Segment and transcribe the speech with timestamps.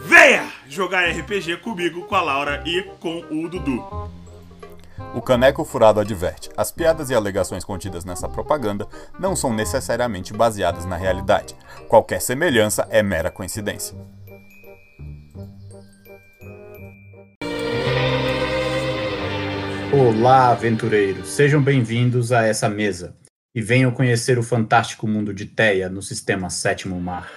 [0.00, 3.82] Venha jogar RPG comigo, com a Laura e com o Dudu.
[5.14, 8.86] O Caneco Furado adverte: as piadas e alegações contidas nessa propaganda
[9.18, 11.56] não são necessariamente baseadas na realidade.
[11.88, 13.96] Qualquer semelhança é mera coincidência.
[19.92, 21.30] Olá, aventureiros!
[21.30, 23.16] Sejam bem-vindos a essa mesa
[23.54, 27.28] e venham conhecer o fantástico mundo de Teia no sistema Sétimo Mar.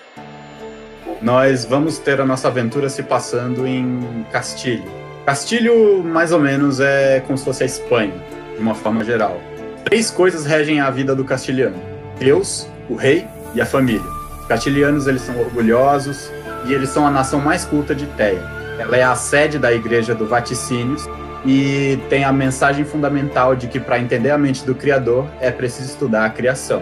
[1.21, 4.83] Nós vamos ter a nossa aventura se passando em Castilho.
[5.23, 8.13] Castilho, mais ou menos, é como se fosse a Espanha,
[8.55, 9.39] de uma forma geral.
[9.83, 11.75] Três coisas regem a vida do castilhano:
[12.17, 14.01] Deus, o rei e a família.
[14.41, 16.31] Os castilhanos eles são orgulhosos
[16.65, 18.43] e eles são a nação mais culta de Teia.
[18.79, 21.07] Ela é a sede da igreja do Vaticínios
[21.45, 25.91] e tem a mensagem fundamental de que para entender a mente do Criador é preciso
[25.91, 26.81] estudar a criação.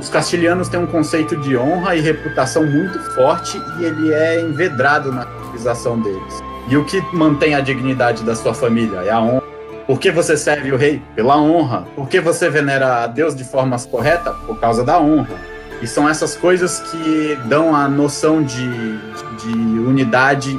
[0.00, 5.12] Os castilhanos têm um conceito de honra e reputação muito forte e ele é envedrado
[5.12, 6.40] na civilização deles.
[6.68, 9.42] E o que mantém a dignidade da sua família é a honra.
[9.86, 11.02] Por que você serve o rei?
[11.14, 11.84] Pela honra.
[11.94, 14.32] Por que você venera a Deus de forma correta?
[14.46, 15.36] Por causa da honra.
[15.82, 18.98] E são essas coisas que dão a noção de,
[19.36, 20.58] de unidade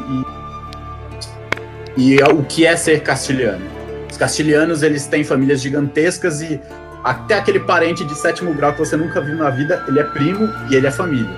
[1.98, 3.66] e, e o que é ser castilhano.
[4.08, 6.62] Os castilhanos eles têm famílias gigantescas e
[7.04, 10.50] até aquele parente de sétimo grau que você nunca viu na vida, ele é primo
[10.70, 11.36] e ele é família.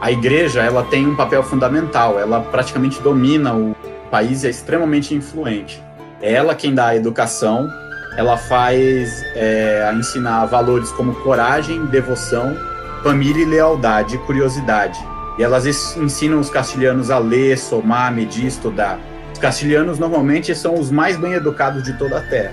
[0.00, 3.76] A igreja, ela tem um papel fundamental, ela praticamente domina o
[4.10, 5.82] país e é extremamente influente.
[6.22, 7.68] É ela quem dá a educação,
[8.16, 12.56] ela faz é, ensinar valores como coragem, devoção,
[13.02, 14.98] família e lealdade, curiosidade.
[15.38, 18.98] E elas ensinam os castilhanos a ler, somar, medir, estudar.
[19.32, 22.52] Os castilhanos normalmente são os mais bem educados de toda a Terra.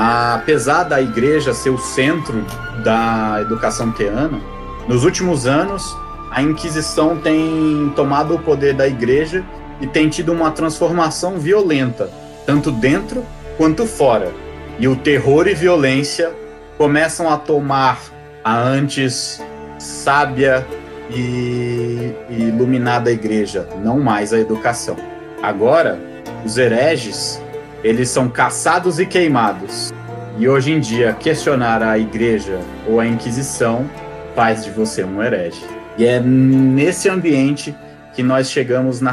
[0.00, 2.44] Apesar da igreja ser o centro
[2.84, 4.40] da educação teana,
[4.86, 5.96] nos últimos anos
[6.30, 9.44] a Inquisição tem tomado o poder da igreja
[9.80, 12.08] e tem tido uma transformação violenta,
[12.46, 13.24] tanto dentro
[13.56, 14.30] quanto fora.
[14.78, 16.32] E o terror e violência
[16.76, 17.98] começam a tomar
[18.44, 19.42] a antes
[19.80, 20.64] sábia
[21.10, 24.94] e, iluminada igreja, não mais a educação.
[25.42, 25.98] Agora,
[26.44, 27.42] os hereges,
[27.82, 29.92] eles são caçados e queimados.
[30.38, 33.88] E hoje em dia, questionar a igreja ou a Inquisição
[34.34, 35.64] faz de você um herege.
[35.96, 37.74] E é nesse ambiente
[38.14, 39.12] que nós chegamos na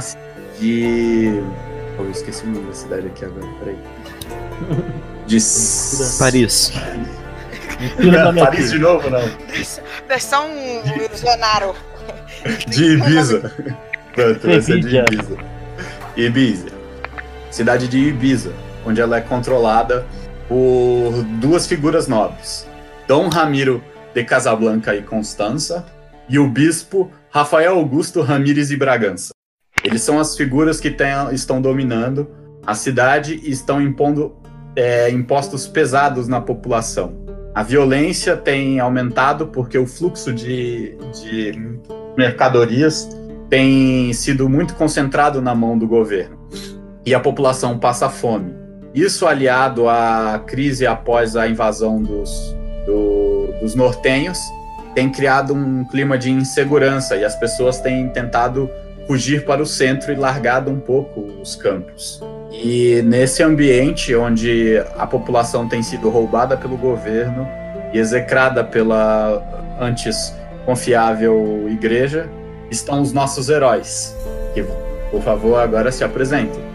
[0.60, 1.42] de.
[1.98, 3.78] Oh, eu esqueci o nome da cidade aqui agora, peraí.
[5.26, 5.40] De.
[6.20, 6.72] Paris.
[7.98, 9.28] Não, Paris de novo, não.
[10.08, 11.74] Deixa um ilusionário.
[12.68, 13.52] De Ibiza.
[14.14, 15.38] Pronto, vai ser de Ibiza.
[16.16, 16.75] Ibiza.
[17.56, 18.52] Cidade de Ibiza,
[18.86, 20.06] onde ela é controlada
[20.46, 22.68] por duas figuras nobres.
[23.08, 23.82] Dom Ramiro
[24.14, 25.86] de Casablanca e Constança,
[26.28, 29.30] e o bispo Rafael Augusto Ramírez e Bragança.
[29.86, 32.30] Eles são as figuras que tem, estão dominando
[32.68, 34.36] a cidade e estão impondo
[34.76, 37.24] é, impostos pesados na população.
[37.56, 41.80] A violência tem aumentado porque o fluxo de, de
[42.18, 43.08] mercadorias
[43.50, 46.45] tem sido muito concentrado na mão do governo
[47.06, 48.54] e a população passa fome.
[48.94, 52.56] Isso aliado à crise após a invasão dos,
[52.86, 54.40] do, dos nortenhos
[54.96, 58.70] tem criado um clima de insegurança e as pessoas têm tentado
[59.06, 62.22] fugir para o centro e largado um pouco os campos.
[62.52, 67.46] E nesse ambiente onde a população tem sido roubada pelo governo
[67.94, 69.44] e execrada pela
[69.80, 70.34] antes
[70.66, 72.30] confiável igreja,
[72.72, 74.16] estão os nossos heróis,
[74.54, 74.64] que,
[75.12, 76.75] por favor, agora se apresentem.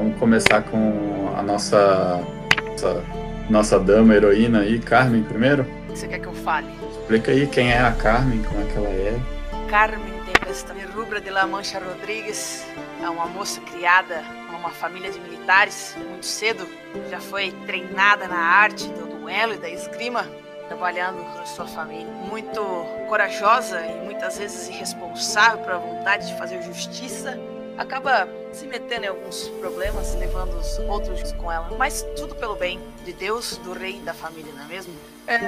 [0.00, 2.26] Vamos começar com a nossa,
[2.70, 3.04] nossa,
[3.50, 5.66] nossa dama heroína aí, Carmen, primeiro.
[5.90, 6.68] Você quer que eu fale?
[6.90, 9.20] Explica aí quem é a Carmen, como é que ela é.
[9.68, 12.64] Carmen Tempesta Rubra de La Mancha Rodrigues
[13.02, 14.22] é uma moça criada,
[14.58, 16.66] uma família de militares muito cedo,
[17.10, 20.24] já foi treinada na arte do duelo e da esgrima,
[20.66, 22.10] trabalhando para sua família.
[22.26, 22.62] Muito
[23.06, 27.38] corajosa e muitas vezes irresponsável por a vontade de fazer justiça,
[27.80, 31.70] acaba se metendo em alguns problemas, levando os outros com ela.
[31.78, 34.92] Mas tudo pelo bem de Deus, do rei e da família, não é mesmo?
[35.26, 35.38] É,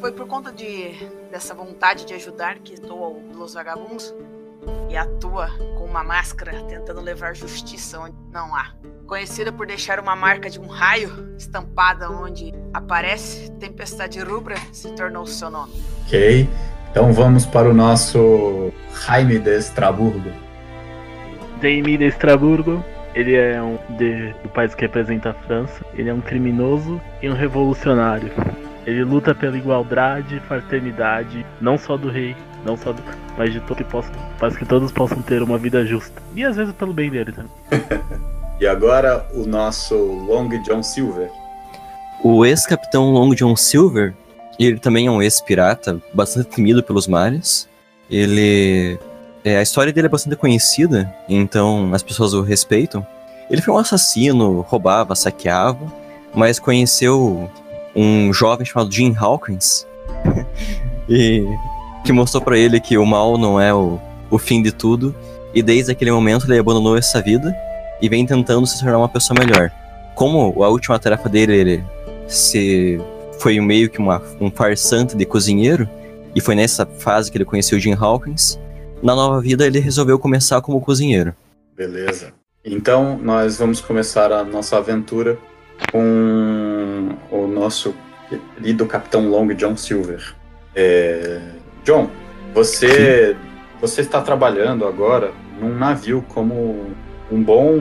[0.00, 0.94] foi por conta de,
[1.30, 4.12] dessa vontade de ajudar que estou Los Vagabundos
[4.90, 5.48] e atua
[5.78, 8.72] com uma máscara tentando levar justiça onde não há.
[9.06, 15.24] Conhecida por deixar uma marca de um raio estampada onde aparece Tempestade Rubra, se tornou
[15.26, 15.72] seu nome.
[16.04, 16.48] Ok.
[16.90, 18.72] Então vamos para o nosso
[19.06, 20.43] Jaime de Estraburgo.
[21.64, 22.84] Jaime de Estraburgo,
[23.14, 25.82] ele é um de, do país que representa a França.
[25.94, 28.30] Ele é um criminoso e um revolucionário.
[28.86, 33.02] Ele luta pela igualdade e fraternidade, não só do rei, não só do,
[33.38, 36.20] mas de todos que possam, para que todos possam ter uma vida justa.
[36.36, 37.52] E às vezes pelo bem dele também.
[38.60, 41.28] E agora o nosso Long John Silver.
[42.22, 44.14] O ex-capitão Long John Silver,
[44.60, 47.68] ele também é um ex-pirata, bastante temido pelos mares.
[48.08, 48.96] Ele.
[49.44, 53.06] É, a história dele é bastante conhecida, então as pessoas o respeitam.
[53.50, 55.92] Ele foi um assassino, roubava, saqueava,
[56.34, 57.50] mas conheceu
[57.94, 59.86] um jovem chamado Jim Hawkins
[61.08, 61.44] e
[62.04, 64.00] que mostrou para ele que o mal não é o,
[64.30, 65.14] o fim de tudo.
[65.54, 67.54] E desde aquele momento ele abandonou essa vida
[68.00, 69.70] e vem tentando se tornar uma pessoa melhor.
[70.14, 71.84] Como a última tarefa dele ele
[72.26, 72.98] se
[73.38, 75.86] foi meio que uma, um farsante de cozinheiro,
[76.34, 78.58] e foi nessa fase que ele conheceu Jim Hawkins,
[79.04, 81.34] na nova vida ele resolveu começar como cozinheiro.
[81.76, 82.32] Beleza.
[82.64, 85.36] Então nós vamos começar a nossa aventura
[85.92, 87.94] com o nosso
[88.56, 90.34] querido Capitão Long John Silver.
[90.74, 91.42] É...
[91.84, 92.08] John,
[92.54, 93.36] você,
[93.78, 96.86] você está trabalhando agora num navio como
[97.30, 97.78] um bom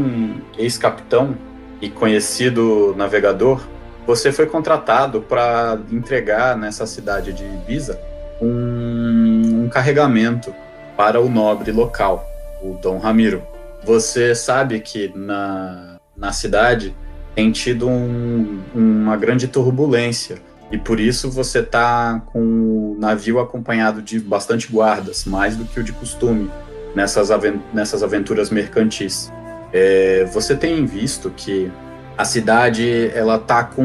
[0.58, 1.38] ex-capitão
[1.80, 3.62] e conhecido navegador.
[4.06, 7.98] Você foi contratado para entregar nessa cidade de Ibiza
[8.42, 10.54] um, um carregamento
[10.96, 12.26] para o nobre local,
[12.62, 13.44] o Dom Ramiro.
[13.84, 16.96] Você sabe que na, na cidade
[17.36, 20.38] tem tido um, uma grande turbulência
[20.72, 25.80] e por isso você está com o navio acompanhado de bastante guardas, mais do que
[25.80, 26.50] o de costume
[26.96, 27.30] nessas,
[27.74, 29.32] nessas aventuras mercantis.
[29.72, 31.72] É, você tem visto que
[32.18, 33.84] a cidade ela tá com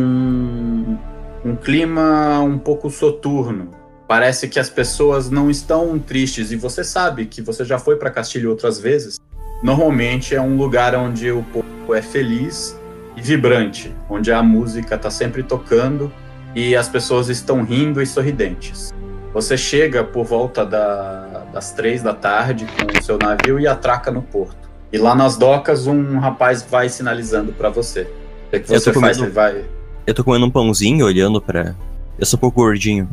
[1.45, 3.71] um clima um pouco soturno.
[4.09, 8.11] Parece que as pessoas não estão tristes e você sabe que você já foi para
[8.11, 9.21] Castilho outras vezes.
[9.63, 12.75] Normalmente é um lugar onde o povo é feliz
[13.15, 16.11] e vibrante, onde a música está sempre tocando
[16.55, 18.95] e as pessoas estão rindo e sorridentes.
[19.35, 24.11] Você chega por volta da, das três da tarde com o seu navio e atraca
[24.11, 24.71] no porto.
[24.91, 28.03] E lá nas docas um rapaz vai sinalizando para você.
[28.47, 29.19] O que, é que você faz?
[29.19, 29.67] Comendo, vai...
[30.07, 31.77] Eu tô comendo um pãozinho, olhando para.
[32.19, 33.07] Eu sou um pouco gordinho.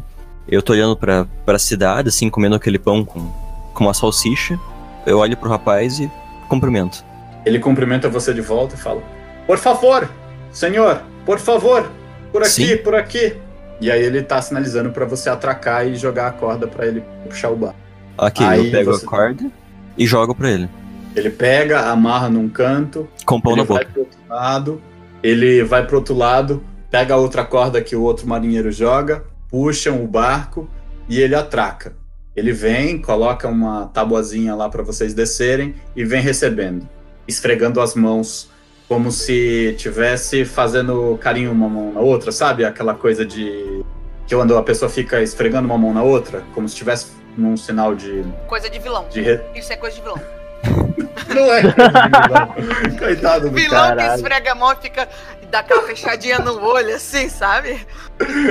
[0.48, 3.32] Eu tô olhando pra, pra cidade, assim, comendo aquele pão com,
[3.74, 4.60] com uma salsicha.
[5.06, 6.10] Eu olho pro rapaz e
[6.48, 7.04] cumprimento.
[7.46, 9.02] Ele cumprimenta você de volta e fala:
[9.48, 10.10] Por favor,
[10.52, 11.90] senhor, por favor,
[12.32, 12.78] por aqui, Sim.
[12.78, 13.38] por aqui.
[13.82, 17.50] E aí ele tá sinalizando para você atracar e jogar a corda para ele puxar
[17.50, 17.76] o bar.
[18.18, 19.06] Ok, aí eu pego você...
[19.06, 19.52] a corda
[19.98, 20.70] e jogo para ele.
[21.16, 23.08] Ele pega, amarra num canto.
[23.26, 23.86] Com pão na boca.
[23.86, 24.82] Pro outro lado,
[25.24, 29.24] ele vai pro outro lado, pega a outra corda que o outro marinheiro joga,
[29.56, 30.70] puxam o barco
[31.08, 31.96] e ele atraca.
[32.36, 36.86] Ele vem, coloca uma tabuazinha lá para vocês descerem e vem recebendo,
[37.26, 38.52] esfregando as mãos
[38.86, 42.66] como se tivesse fazendo carinho uma mão na outra, sabe?
[42.66, 43.82] Aquela coisa de
[44.28, 47.96] que quando a pessoa fica esfregando uma mão na outra, como se estivesse num sinal
[47.96, 49.06] de coisa de vilão.
[49.10, 49.40] De re...
[49.56, 50.22] Isso é coisa de vilão.
[51.30, 52.98] Não é vilão.
[53.00, 54.10] Coitado do vilão caralho.
[54.10, 55.08] que esfrega a mão e fica
[55.50, 57.86] dá aquela fechadinha no olho assim, sabe?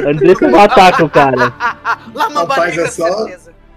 [0.07, 1.53] Andressa não ataca o cara.
[2.15, 3.27] Lá no Rapaz, é só,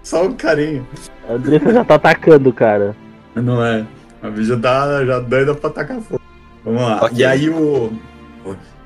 [0.02, 0.86] só um carinho.
[1.28, 2.96] Andressa já tá atacando o cara.
[3.34, 3.84] Não é.
[4.22, 6.20] A bicha tá já doida pra atacar fogo.
[6.64, 7.04] Vamos lá.
[7.04, 7.18] Okay.
[7.18, 7.92] E aí o.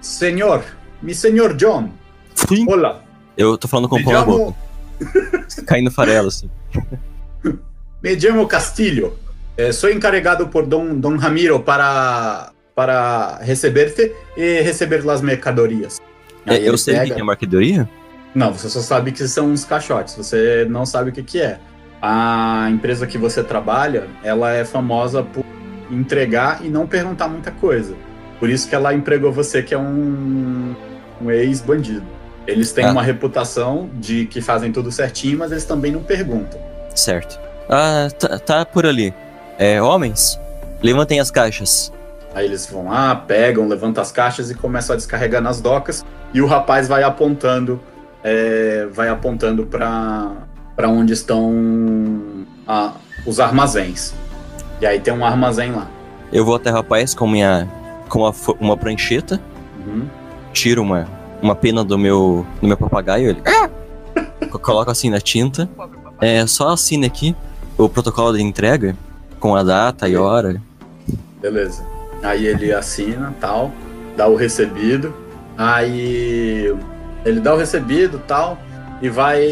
[0.00, 0.64] Senhor,
[1.00, 1.90] mi senhor John.
[2.34, 2.66] Sim.
[2.68, 3.00] Olá.
[3.36, 4.58] Eu tô falando com o na boca.
[5.66, 6.50] Caindo farelo, assim.
[8.02, 9.16] Me chamo Castilho.
[9.62, 16.00] Eh, sou encarregado por Dom, Dom Ramiro para, para receber-te e receber as mercadorias.
[16.44, 17.12] É, eu sei pega...
[17.12, 17.88] o que é mercadoria?
[18.34, 20.16] Não, você só sabe que são uns caixotes.
[20.16, 21.60] Você não sabe o que, que é.
[22.00, 25.44] A empresa que você trabalha, ela é famosa por
[25.88, 27.94] entregar e não perguntar muita coisa.
[28.40, 30.74] Por isso que ela empregou você, que é um,
[31.20, 32.06] um ex-bandido.
[32.48, 32.90] Eles têm ah.
[32.90, 36.60] uma reputação de que fazem tudo certinho, mas eles também não perguntam.
[36.96, 37.38] Certo.
[37.68, 39.14] Ah, tá, tá por ali.
[39.58, 40.38] É, homens,
[40.82, 41.92] levantem as caixas.
[42.34, 46.04] Aí eles vão lá, pegam, levantam as caixas e começam a descarregar nas docas.
[46.32, 47.78] E o rapaz vai apontando,
[48.24, 50.30] é, vai apontando para
[50.74, 52.92] para onde estão a-
[53.26, 54.14] os armazéns.
[54.80, 55.86] E aí tem um armazém lá.
[56.32, 57.68] Eu vou até o rapaz com minha.
[58.08, 59.40] com uma, uma prancheta,
[59.86, 60.06] Uhum.
[60.52, 61.06] tiro uma,
[61.42, 62.46] uma pena do meu.
[62.60, 63.42] do meu papagaio, ele.
[64.50, 65.68] Co- Coloco assim na tinta.
[66.20, 67.34] É, só assine aqui
[67.78, 68.96] o protocolo de entrega,
[69.42, 70.62] com a data e hora.
[71.40, 71.84] Beleza.
[72.22, 73.72] Aí ele assina, tal,
[74.16, 75.12] dá o recebido.
[75.58, 76.72] Aí
[77.24, 78.56] ele dá o recebido, tal,
[79.02, 79.44] e vai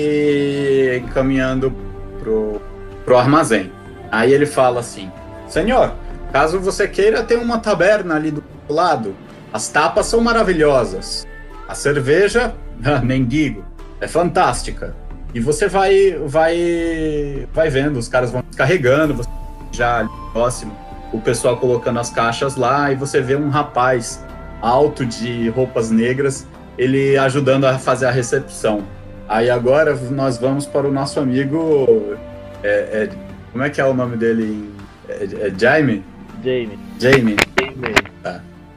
[0.99, 1.75] encaminhando
[2.21, 2.63] pro,
[3.05, 3.73] pro armazém.
[4.13, 5.11] Aí ele fala assim:
[5.49, 5.93] Senhor,
[6.33, 9.13] caso você queira, tem uma taberna ali do lado.
[9.53, 11.27] As tapas são maravilhosas.
[11.67, 12.55] A cerveja,
[13.03, 13.65] nem digo,
[14.01, 14.95] é fantástica.
[15.35, 19.40] E você vai, vai, vai vendo, os caras vão descarregando, você
[19.81, 20.77] já próximo
[21.13, 24.23] o pessoal colocando as caixas lá e você vê um rapaz
[24.61, 26.47] alto de roupas negras,
[26.79, 28.83] ele ajudando a fazer a recepção.
[29.27, 32.17] Aí agora nós vamos para o nosso amigo.
[32.63, 33.11] é- é-
[33.53, 34.71] como é que é o nome dele?
[35.09, 36.05] É, é Jaime?
[36.45, 36.79] Jamie.
[36.99, 37.37] Jamie.
[37.59, 38.11] Jamie.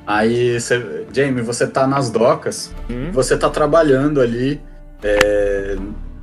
[0.07, 3.09] Aí, você, Jamie, você tá nas docas, Hum?
[3.11, 4.61] você tá trabalhando ali.
[5.05, 5.75] é,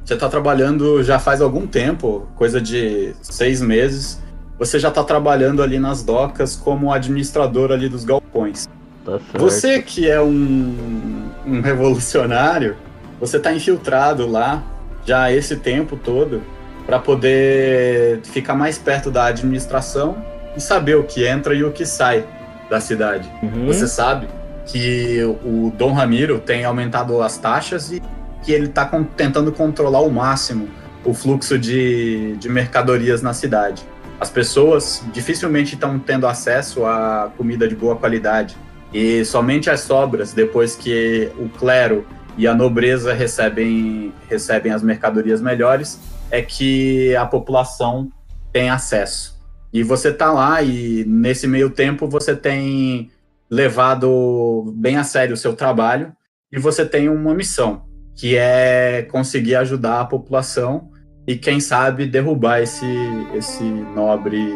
[0.03, 4.19] você tá trabalhando já faz algum tempo, coisa de seis meses.
[4.61, 8.69] Você já tá trabalhando ali nas docas como administrador ali dos galpões.
[9.03, 9.19] Tá.
[9.39, 12.77] Você que é um, um revolucionário,
[13.19, 14.63] você tá infiltrado lá
[15.07, 16.43] já esse tempo todo
[16.85, 20.23] para poder ficar mais perto da administração
[20.55, 22.27] e saber o que entra e o que sai
[22.69, 23.33] da cidade.
[23.43, 23.67] Uhum.
[23.67, 24.29] Você sabe
[24.67, 28.03] que o Dom Ramiro tem aumentado as taxas e
[28.43, 28.85] que ele está
[29.17, 30.69] tentando controlar ao máximo
[31.03, 33.83] o fluxo de, de mercadorias na cidade.
[34.21, 38.55] As pessoas dificilmente estão tendo acesso a comida de boa qualidade.
[38.93, 45.41] E somente as sobras, depois que o clero e a nobreza recebem, recebem as mercadorias
[45.41, 45.99] melhores,
[46.31, 48.11] é que a população
[48.53, 49.41] tem acesso.
[49.73, 53.11] E você tá lá e nesse meio tempo você tem
[53.49, 56.13] levado bem a sério o seu trabalho
[56.53, 57.85] e você tem uma missão,
[58.15, 60.91] que é conseguir ajudar a população
[61.27, 62.87] e quem sabe derrubar esse
[63.35, 64.55] esse nobre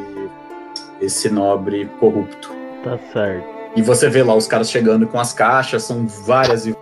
[1.00, 2.50] esse nobre corrupto.
[2.82, 3.44] Tá certo.
[3.76, 6.76] E você vê lá os caras chegando com as caixas, são várias e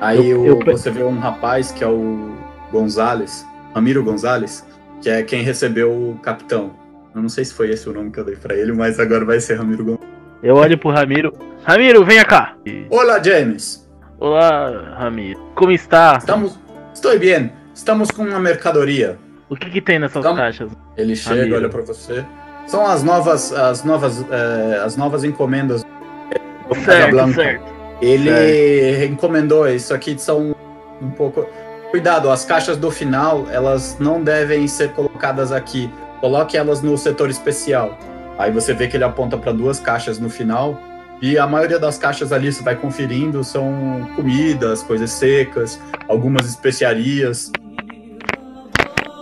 [0.00, 2.32] aí Eu- eu você vê um rapaz que é o
[2.70, 4.64] Gonzales, Ramiro Gonzales,
[5.00, 6.70] que é quem recebeu o capitão.
[7.14, 9.24] Eu não sei se foi esse o nome que eu dei pra ele, mas agora
[9.24, 10.08] vai ser Ramiro Gonzales.
[10.42, 11.32] Eu olho pro Ramiro.
[11.62, 12.56] Ramiro, venha cá!
[12.90, 13.88] Olá, James.
[14.18, 15.38] Olá, Ramiro.
[15.54, 16.16] Como está?
[16.18, 16.58] Estamos.
[16.94, 17.52] Estou bem.
[17.74, 19.18] Estamos com uma mercadoria.
[19.48, 20.38] O que que tem nessas Calma.
[20.38, 20.70] caixas?
[20.96, 21.56] Ele chega, Ramiro.
[21.56, 22.24] olha pra você.
[22.66, 27.64] São as novas, as novas, eh, as novas encomendas do Certo, certo.
[28.00, 30.54] Ele encomendou isso aqui são
[31.00, 31.46] um pouco.
[31.90, 35.90] Cuidado, as caixas do final elas não devem ser colocadas aqui.
[36.20, 37.98] Coloque elas no setor especial.
[38.38, 40.80] Aí você vê que ele aponta para duas caixas no final
[41.20, 47.52] e a maioria das caixas ali você vai conferindo são comidas, coisas secas, algumas especiarias.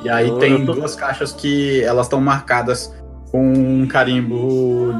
[0.03, 2.95] E aí Eu- tem eu tô- duas caixas que elas estão marcadas
[3.31, 4.93] com um carimbo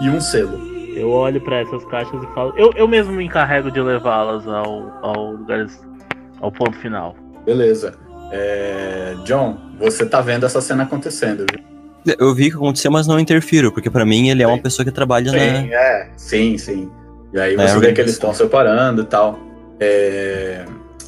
[0.00, 0.58] e um selo.
[0.96, 2.54] Eu olho pra essas caixas e falo.
[2.56, 5.66] Eu, eu mesmo me encarrego de levá-las ao, ao lugar.
[6.40, 7.16] ao ponto final.
[7.44, 7.94] Beleza.
[8.30, 12.14] É, John, você tá vendo essa cena acontecendo, viu?
[12.18, 14.62] Eu vi o que aconteceu, mas não interfiro, porque pra mim ele é uma Sim.
[14.62, 15.36] pessoa que trabalha Sim,
[15.68, 15.74] na.
[15.74, 16.10] é.
[16.16, 16.90] Sim, sim.
[17.32, 19.38] E aí É, você vê que eles estão separando e tal.
[19.80, 20.64] É...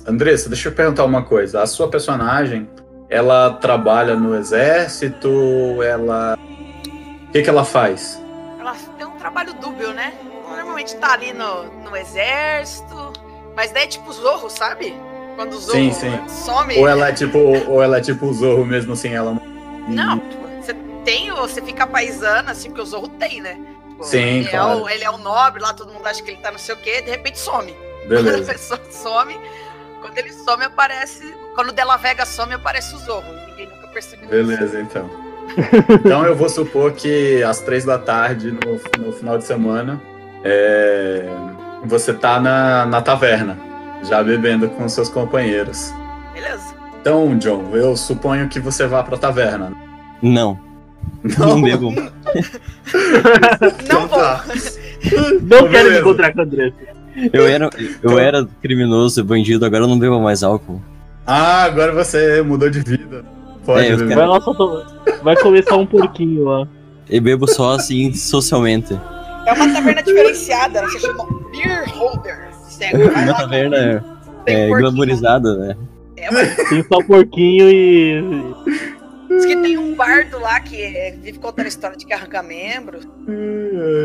[0.06, 1.62] Andressa, deixa eu perguntar uma coisa.
[1.62, 2.68] A sua personagem,
[3.08, 5.82] ela trabalha no exército?
[5.82, 6.38] Ela.
[7.28, 8.22] O que, que ela faz?
[8.58, 10.12] Ela tem um trabalho dúbio, né?
[10.48, 13.12] Normalmente tá ali no, no exército.
[13.54, 14.94] Mas daí é tipo Zorro, sabe?
[15.34, 16.28] Quando o Zorro Sim, sim.
[16.28, 16.78] some.
[16.78, 19.38] Ou ela é tipo, ou ela é tipo o Zorro mesmo assim, ela.
[19.88, 23.58] Não, tipo, você tem, ou você fica paisana, assim, porque o Zorro tem, né?
[23.90, 24.78] Tipo, Sim, ele, claro.
[24.78, 26.74] é o, ele é o nobre lá, todo mundo acha que ele tá não sei
[26.74, 27.72] o quê, de repente some.
[28.06, 28.52] Quando a Beleza.
[28.52, 29.38] pessoa some,
[30.00, 31.34] quando ele some, aparece.
[31.54, 33.32] Quando o Della Vega some, aparece o Zorro.
[33.48, 35.08] Ninguém nunca percebeu Beleza, então.
[35.88, 40.00] Então eu vou supor que às três da tarde, no, no final de semana,
[40.44, 41.24] é,
[41.84, 43.56] você tá na, na taverna,
[44.02, 45.78] já bebendo com seus companheiros.
[45.78, 45.94] isso.
[46.34, 46.74] Beleza.
[47.00, 49.72] Então, John, eu suponho que você vá pra taverna.
[50.20, 50.58] Não,
[51.38, 51.92] não bebo.
[53.88, 54.18] Não vou.
[54.18, 54.44] tá.
[55.42, 55.90] Não quero Beleza.
[55.90, 56.95] me encontrar com a Andressa.
[57.32, 57.70] Eu era,
[58.02, 60.80] eu era criminoso, bandido, agora eu não bebo mais álcool.
[61.26, 63.24] Ah, agora você mudou de vida.
[63.64, 64.16] Pode É, beber.
[64.16, 64.86] Vai lá só tomar.
[65.22, 66.68] Vai começar um porquinho lá.
[67.08, 68.98] Eu bebo só assim, socialmente.
[69.46, 72.48] É uma taverna diferenciada, ela se chama Beer Holder.
[72.78, 73.76] Vai Uma taverna
[74.46, 75.76] é, é glamourizada, né?
[76.16, 78.22] É, mas Tem só porquinho e.
[79.28, 83.00] diz que tem um bardo lá que é, vive contando história de que arranca membro.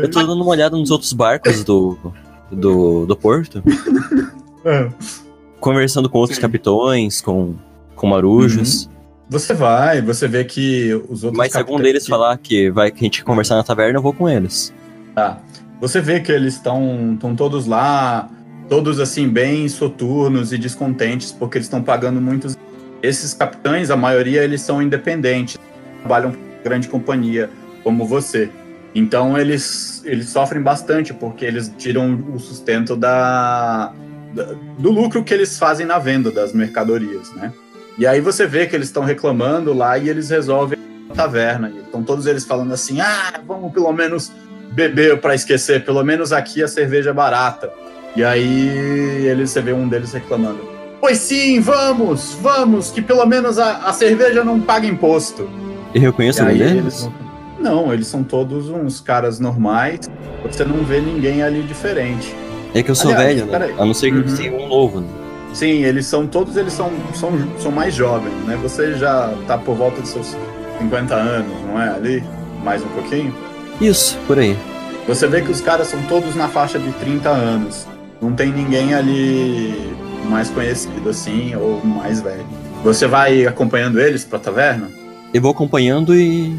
[0.02, 2.12] Eu tô dando uma olhada nos outros barcos do,
[2.52, 3.62] do, do porto,
[4.64, 4.88] É.
[5.60, 6.42] conversando com outros Sim.
[6.42, 7.54] capitões, com,
[7.96, 8.88] com marujos.
[9.28, 11.38] Você vai, você vê que os outros.
[11.38, 14.02] Mas se algum deles que- falar que vai que a gente conversar na taverna, eu
[14.02, 14.72] vou com eles.
[15.14, 15.40] Tá.
[15.80, 18.28] Você vê que eles estão estão todos lá,
[18.68, 22.56] todos assim bem soturnos e descontentes porque eles estão pagando muitos.
[23.02, 25.58] Esses capitães, a maioria eles são independentes,
[26.00, 27.50] trabalham com grande companhia
[27.82, 28.48] como você.
[28.94, 33.92] Então eles eles sofrem bastante porque eles tiram o sustento da,
[34.34, 37.52] da- do lucro que eles fazem na venda das mercadorias, né?
[37.98, 40.78] E aí você vê que eles estão reclamando lá e eles resolvem
[41.10, 41.70] a taverna.
[41.74, 44.30] E Estão todos eles falando assim: "Ah, vamos pelo menos
[44.72, 47.70] beber para esquecer, pelo menos aqui a cerveja é barata.
[48.16, 48.68] E aí
[49.26, 50.60] eles, você vê um deles reclamando.
[51.00, 55.48] Pois sim, vamos, vamos, que pelo menos a, a cerveja não paga imposto.
[55.94, 56.76] Reconheço E algum aí deles?
[57.04, 57.10] eles
[57.62, 60.00] Não, eles são todos uns caras normais.
[60.44, 62.34] Você não vê ninguém ali diferente.
[62.74, 63.74] É que eu sou Aliás, velho, né?
[63.78, 64.28] A não ser que Uhum.
[64.36, 65.06] seja um novo, né?
[65.52, 68.58] Sim, eles são todos, eles são, são, são mais jovens, né?
[68.62, 70.34] Você já tá por volta de seus
[70.78, 71.90] 50 anos, não é?
[71.90, 72.24] Ali,
[72.64, 73.34] mais um pouquinho.
[73.80, 74.56] Isso, por aí.
[75.06, 77.86] Você vê que os caras são todos na faixa de 30 anos.
[78.20, 79.92] Não tem ninguém ali
[80.28, 82.46] mais conhecido assim ou mais velho.
[82.82, 84.88] Você vai acompanhando eles pra taverna?
[85.34, 86.56] Eu vou acompanhando e,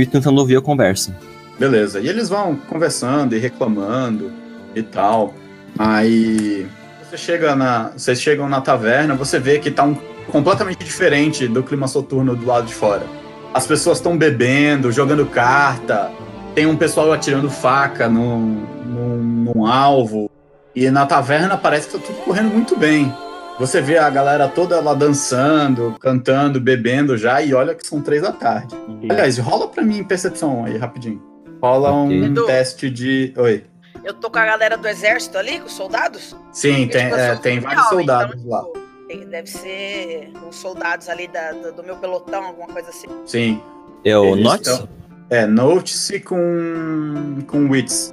[0.00, 1.14] e tentando ouvir a conversa.
[1.58, 2.00] Beleza.
[2.00, 4.32] E eles vão conversando e reclamando
[4.74, 5.34] e tal.
[5.78, 6.66] Aí
[7.02, 9.96] você chega na, vocês chegam na taverna, você vê que tá um
[10.30, 13.06] completamente diferente do clima soturno do lado de fora.
[13.52, 16.10] As pessoas estão bebendo, jogando carta,
[16.54, 20.30] tem um pessoal atirando faca num, num, num alvo.
[20.74, 23.12] E na taverna parece que tá tudo correndo muito bem.
[23.58, 28.20] Você vê a galera toda lá dançando, cantando, bebendo já, e olha que são três
[28.22, 28.74] da tarde.
[29.08, 31.22] Aliás, rola pra mim percepção aí, rapidinho.
[31.62, 32.20] Rola Ok.
[32.20, 32.46] um Edu.
[32.46, 33.32] teste de.
[33.36, 33.64] Oi.
[34.02, 36.36] Eu tô com a galera do exército ali, com os soldados.
[36.52, 38.64] Sim, tem, Tipo, é, tem vários oficial, soldados então, lá.
[38.64, 43.06] tipo, tem- Deve ser uns soldados ali da- do, do meu pelotão, alguma coisa assim.
[43.24, 43.62] Sim.
[44.04, 44.68] É o Notes?
[44.68, 44.88] estão-
[45.30, 47.38] É, Notice com.
[47.46, 48.12] com Wits.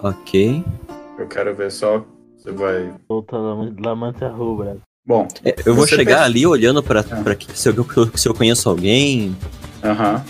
[0.00, 0.62] Ok.
[1.18, 2.04] Eu quero ver só.
[2.42, 2.92] Você vai.
[3.08, 4.76] Volta La Mancha Rubra.
[5.06, 7.16] Bom, É, eu vou chegar pensa- ali olhando pra, Ah.
[7.22, 9.36] pra que, se, eu, se eu conheço alguém,
[9.82, 10.22] aham.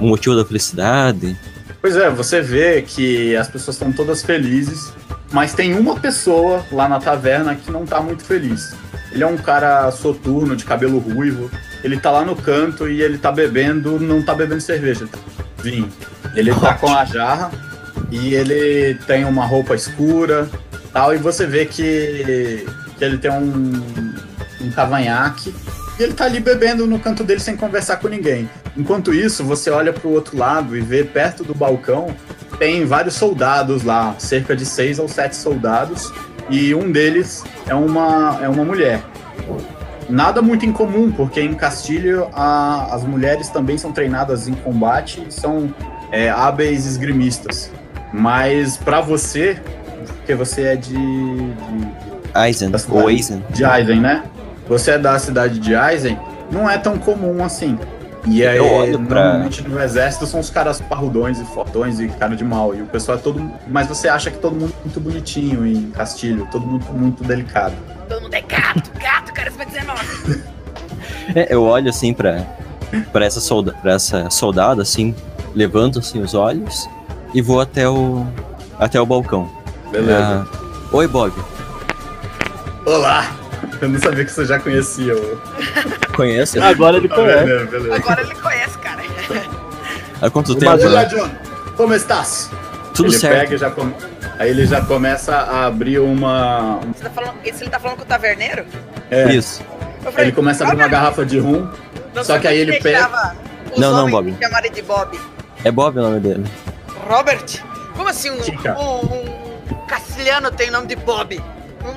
[0.06, 1.36] motivo da felicidade.
[1.80, 4.92] Pois é, você vê que as pessoas estão todas felizes,
[5.32, 8.74] mas tem uma pessoa lá na taverna que não tá muito feliz.
[9.12, 11.48] Ele é um cara soturno, de cabelo ruivo.
[11.84, 15.18] Ele tá lá no canto e ele tá bebendo, não tá bebendo cerveja, tá
[15.62, 15.88] vinho.
[16.34, 17.50] Ele tá com a jarra
[18.10, 20.48] e ele tem uma roupa escura,
[20.96, 22.64] tal, e você vê que,
[22.96, 23.82] que ele tem um,
[24.62, 25.54] um cavanhaque
[26.00, 28.48] e ele tá ali bebendo no canto dele sem conversar com ninguém.
[28.74, 32.16] Enquanto isso, você olha pro outro lado e vê perto do balcão
[32.58, 36.10] tem vários soldados lá, cerca de seis ou sete soldados,
[36.48, 39.02] e um deles é uma, é uma mulher.
[40.08, 45.74] Nada muito incomum, porque em Castilho a- as mulheres também são treinadas em combate são
[46.10, 47.70] é, hábeis esgrimistas.
[48.14, 49.60] Mas pra você,
[50.26, 51.88] porque você é de, de,
[52.34, 53.44] Eisen, ou Eisen.
[53.50, 54.24] de Eisen, né?
[54.68, 56.18] Você é da cidade de Eisen,
[56.50, 57.78] não é tão comum assim.
[58.26, 62.08] E aí, Eu olho pra- normalmente no exército são os caras parrudões e fortões e
[62.08, 62.74] cara de mal.
[62.74, 63.40] E o pessoal é todo.
[63.68, 67.74] Mas você acha que todo mundo é muito bonitinho em Castilho, todo mundo muito delicado.
[68.08, 70.00] Todo mundo é gato, gato, cara, você vai dizer nós.
[71.34, 72.44] É, eu olho assim pra,
[73.12, 75.12] pra, essa solda, pra essa soldada, assim,
[75.56, 76.88] levanto assim os olhos
[77.34, 78.24] e vou até o,
[78.78, 79.55] até o balcão.
[79.90, 80.46] Beleza.
[80.50, 80.56] Ah,
[80.92, 81.32] Oi, Bob.
[82.84, 83.30] Olá!
[83.80, 85.40] Eu não sabia que você já conhecia o.
[86.14, 86.58] Conhece?
[86.58, 87.44] Agora ele conhece.
[87.44, 87.94] Beleza, beleza.
[87.94, 89.02] Agora ele conhece, cara.
[90.22, 90.72] Há quanto O tempo?
[90.72, 91.08] Mas Olá, né?
[91.08, 91.30] John!
[91.76, 92.50] Como estás?
[92.94, 93.38] Tudo ele certo.
[93.40, 93.94] pega e já come...
[94.38, 96.80] Aí ele já começa a abrir uma.
[96.94, 98.64] Você tá falando, esse ele tá falando com o taverneiro?
[99.10, 99.62] É, Isso.
[100.02, 101.68] Falei, ele começa a abrir uma garrafa de rum.
[102.14, 104.30] não só que aí ele Os Não, não, Bob.
[104.30, 105.18] me chamarem de Bob.
[105.64, 106.44] É Bob o nome dele.
[107.08, 107.44] Robert?
[107.96, 109.35] Como assim um, um, um
[109.88, 111.40] castelhano tem nome de Bob?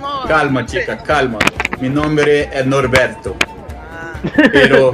[0.02, 1.40] Nome- Calma, chica, calma.
[1.80, 3.36] Mi nombre é Norberto.
[3.92, 4.14] Ah,
[4.52, 4.92] Pero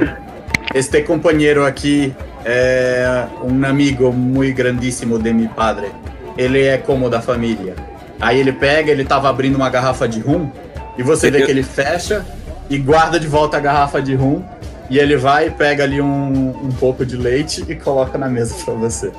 [0.74, 5.90] este compañero aquí é um amigo muito grandíssimo de mi padre.
[6.38, 7.74] Ele é como da família.
[8.20, 10.50] Aí ele pega, ele tava abrindo uma garrafa de rum
[10.96, 12.24] e você vê que ele fecha
[12.70, 14.42] e guarda de volta a garrafa de rum
[14.88, 18.72] E ele vai, pega ali um, um pouco de leite e coloca na mesa pra
[18.74, 19.10] você.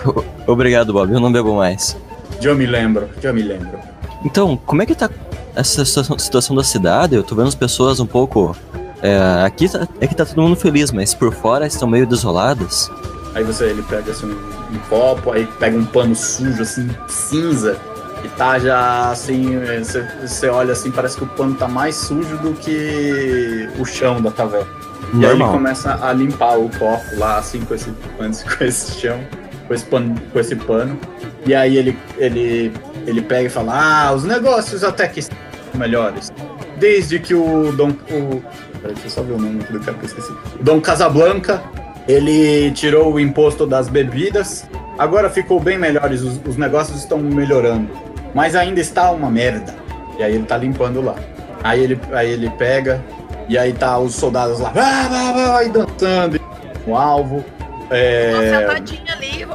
[0.46, 1.12] Obrigado, Bob.
[1.12, 1.96] Eu não bebo mais.
[2.42, 3.78] Eu me lembro, eu me lembro.
[4.24, 5.08] Então, como é que tá
[5.54, 7.14] essa situa- situação da cidade?
[7.14, 8.56] Eu tô vendo as pessoas um pouco.
[9.02, 12.90] É, aqui tá, é que tá todo mundo feliz, mas por fora estão meio desoladas.
[13.34, 17.76] Aí você, ele pega assim um, um copo, aí pega um pano sujo, assim, cinza,
[18.24, 21.94] e tá já assim, é, você, você olha assim, parece que o pano tá mais
[21.96, 24.66] sujo do que o chão da taverna.
[25.12, 25.52] E aí ele Normal.
[25.52, 29.20] começa a limpar o copo lá, assim, com esse, com esse chão,
[29.66, 30.14] com esse pano.
[30.32, 30.98] Com esse pano.
[31.44, 32.72] E aí ele, ele,
[33.06, 35.36] ele pega e fala, ah, os negócios até que estão
[35.74, 36.32] melhores.
[36.78, 37.90] Desde que o Dom.
[38.10, 38.42] O,
[38.80, 40.32] peraí, deixa eu só ver o nome do cara que eu esqueci.
[40.58, 41.62] O Dom Casablanca,
[42.08, 44.66] ele tirou o imposto das bebidas.
[44.98, 47.88] Agora ficou bem melhores, os, os negócios estão melhorando.
[48.34, 49.74] Mas ainda está uma merda.
[50.18, 51.14] E aí ele tá limpando lá.
[51.62, 53.02] Aí ele, aí ele pega,
[53.48, 56.40] e aí tá os soldados lá, vai, dançando,
[56.86, 57.44] o alvo.
[57.90, 58.66] É...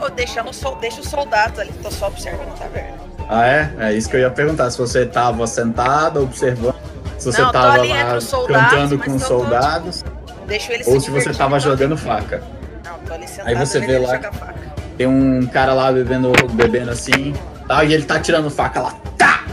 [0.02, 2.98] sol- deixa os soldados ali, tô só observando a taverna.
[3.30, 3.74] Ah, é?
[3.80, 4.70] É isso que eu ia perguntar.
[4.72, 6.76] Se você tava sentado, observando,
[7.18, 10.04] se você Não, tava lá os soldados, cantando com os tô- soldados,
[10.86, 12.42] ou se se você tava jogando faca.
[12.84, 14.20] Não, tô ali sentado Aí você vê lá-.
[14.98, 17.34] Tem um cara lá bebendo, bebendo assim,
[17.68, 17.84] tá?
[17.84, 19.46] E ele tá tirando faca lá, tá,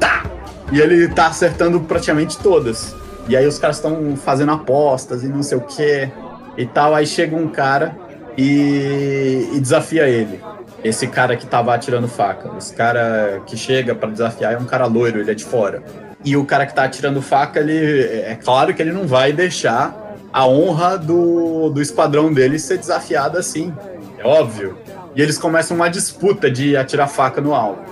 [0.00, 0.24] tá.
[0.72, 2.94] E ele tá acertando praticamente todas.
[3.28, 6.10] E aí os caras estão fazendo apostas e não sei o que
[6.58, 6.92] e tal.
[6.94, 7.94] Aí chega um cara
[8.36, 10.40] e, e desafia ele.
[10.84, 12.50] Esse cara que tava atirando faca.
[12.58, 15.82] Esse cara que chega pra desafiar é um cara loiro, ele é de fora.
[16.24, 20.16] E o cara que tá atirando faca, ele é claro que ele não vai deixar
[20.32, 23.72] a honra do, do esquadrão dele ser desafiada assim.
[24.18, 24.76] É óbvio.
[25.14, 27.82] E eles começam uma disputa de atirar faca no alvo.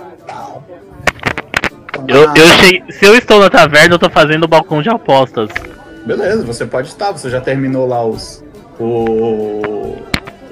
[2.07, 4.89] Eu, Ah, eu cheguei, se eu estou na taverna, eu tô fazendo o balcão de
[4.89, 5.49] apostas.
[6.05, 7.11] Beleza, você pode estar.
[7.11, 8.43] Você já terminou lá os.
[8.79, 9.97] o-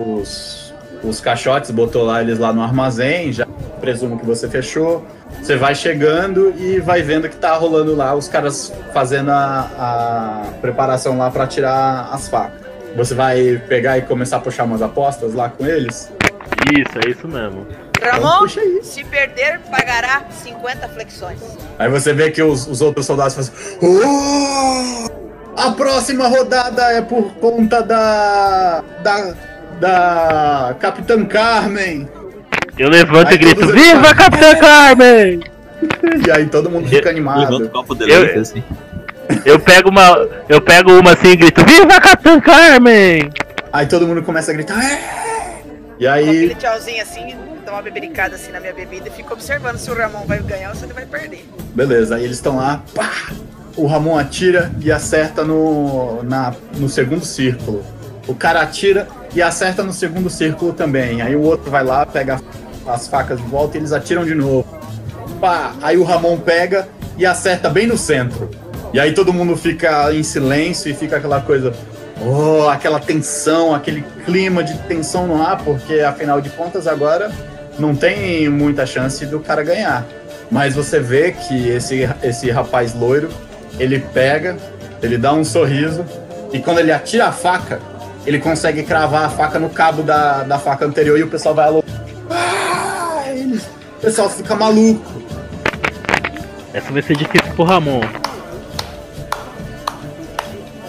[0.02, 0.74] os.
[1.04, 3.32] os caixotes, botou lá eles lá no armazém.
[3.32, 3.46] Já
[3.80, 5.06] presumo que você fechou.
[5.42, 10.52] Você vai chegando e vai vendo que tá rolando lá os caras fazendo a, a
[10.60, 12.60] preparação lá pra tirar as facas.
[12.96, 16.12] Você vai pegar e começar a puxar umas apostas lá com eles?
[16.76, 17.66] Isso, é isso mesmo.
[17.98, 18.80] Então Ramon, aí.
[18.84, 21.40] se perder, pagará 50 flexões.
[21.78, 23.54] Aí você vê que os, os outros soldados fazem.
[23.82, 25.10] "Oh!
[25.58, 28.82] A próxima rodada é por conta da.
[29.04, 29.36] da.
[29.80, 30.76] Da.
[30.80, 32.08] Capitã Carmen!
[32.78, 35.40] Eu levanto Aí e grito: Viva Capitã Carmen!
[36.28, 37.40] E aí todo mundo fica animado.
[37.40, 38.62] Levanta o copo de Eu- assim.
[39.46, 40.28] Eu pego uma.
[40.50, 43.30] Eu pego uma assim e grito: Viva Capitã Carmen!
[43.72, 44.78] Aí todo mundo começa a gritar.
[44.84, 45.62] "É!"
[45.98, 46.28] E aí.
[46.30, 49.94] aquele tchauzinho assim, dou uma bebericada assim na minha bebida e fico observando se o
[49.96, 51.46] Ramon vai ganhar ou se ele vai perder.
[51.74, 52.82] Beleza, aí eles estão lá.
[52.94, 53.10] Pá!
[53.78, 57.86] O Ramon atira e acerta no, na, no segundo círculo.
[58.30, 61.20] O cara atira e acerta no segundo círculo também.
[61.20, 62.40] Aí o outro vai lá, pega
[62.86, 64.68] as facas de volta e eles atiram de novo.
[65.42, 65.74] Pá!
[65.82, 66.88] Aí o Ramon pega
[67.18, 68.48] e acerta bem no centro.
[68.94, 71.74] E aí todo mundo fica em silêncio e fica aquela coisa.
[72.22, 77.32] Oh, aquela tensão, aquele clima de tensão no ar, porque afinal de contas agora
[77.80, 80.06] não tem muita chance do cara ganhar.
[80.52, 83.30] Mas você vê que esse, esse rapaz loiro,
[83.80, 84.56] ele pega,
[85.02, 86.06] ele dá um sorriso,
[86.52, 87.80] e quando ele atira a faca,
[88.30, 91.66] ele consegue cravar a faca no cabo da, da faca anterior e o pessoal vai
[91.66, 91.84] alô.
[92.30, 93.24] Ah,
[93.98, 95.04] o pessoal fica maluco.
[96.72, 98.02] Essa vai ser difícil pro Ramon.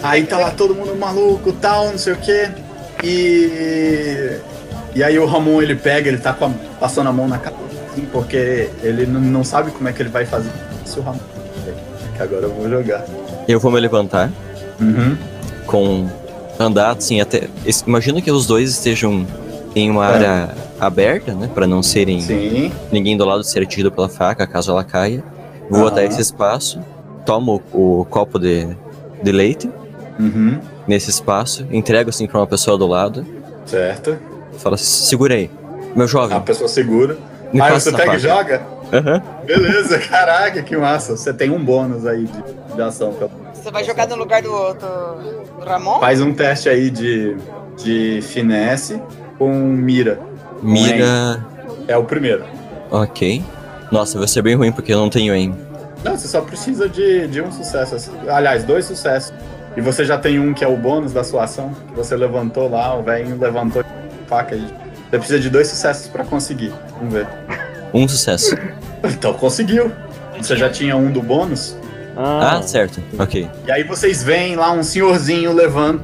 [0.03, 2.49] Aí tá lá todo mundo maluco, tal, não sei o quê.
[3.03, 4.37] E.
[4.93, 7.55] E aí o Ramon ele pega, ele tá com a- passando a mão na cara,
[7.91, 10.51] assim, porque ele não sabe como é que ele vai fazer
[10.85, 11.17] se o Ramon.
[12.15, 13.03] Que agora eu vou jogar.
[13.47, 14.29] Eu vou me levantar
[14.79, 15.17] Uhum.
[15.65, 16.09] com
[16.63, 17.47] andar assim até.
[17.85, 19.25] Imagina que os dois estejam
[19.75, 20.13] em uma É.
[20.15, 21.49] área aberta, né?
[21.53, 22.71] Pra não serem Sim.
[22.91, 25.23] ninguém do lado ser atingido pela faca, caso ela caia.
[25.69, 25.87] Vou Aham.
[25.89, 26.79] até esse espaço,
[27.25, 28.67] tomo o, copo de,
[29.23, 29.69] de leite
[30.19, 30.59] Uhum.
[30.87, 33.25] nesse espaço, entrego assim pra uma pessoa do lado,
[33.65, 34.17] Certo.
[34.65, 35.49] assim, segura aí.
[35.95, 37.17] Meu jovem, A pessoa segura.
[37.53, 38.61] me passa você pega e joga?
[38.91, 39.21] Aham.
[39.45, 41.15] Beleza, caraca, que massa.
[41.15, 43.13] Você tem um bônus aí de, de ação.
[43.61, 45.99] Você vai jogar no lugar do, do, do Ramon?
[45.99, 47.37] Faz um teste aí de,
[47.77, 48.99] de finesse
[49.37, 50.19] com mira.
[50.63, 51.45] Mira.
[51.87, 52.43] É o primeiro.
[52.89, 53.43] Ok.
[53.91, 55.55] Nossa, vai ser bem ruim porque eu não tenho aim.
[56.03, 57.93] Não, você só precisa de, de um sucesso.
[57.93, 58.11] assim.
[58.27, 59.31] Aliás, dois sucessos.
[59.77, 62.67] E você já tem um que é o bônus da sua ação, que você levantou
[62.67, 64.67] lá, o velho levantou a faca aí.
[65.09, 66.73] Você precisa de dois sucessos pra conseguir.
[66.97, 67.27] Vamos ver.
[67.93, 68.55] Um sucesso.
[69.03, 69.91] Então conseguiu.
[70.35, 71.77] Você já tinha um do bônus?
[72.23, 73.01] Ah, certo.
[73.17, 73.49] Ok.
[73.65, 76.01] E aí vocês veem lá um senhorzinho levando,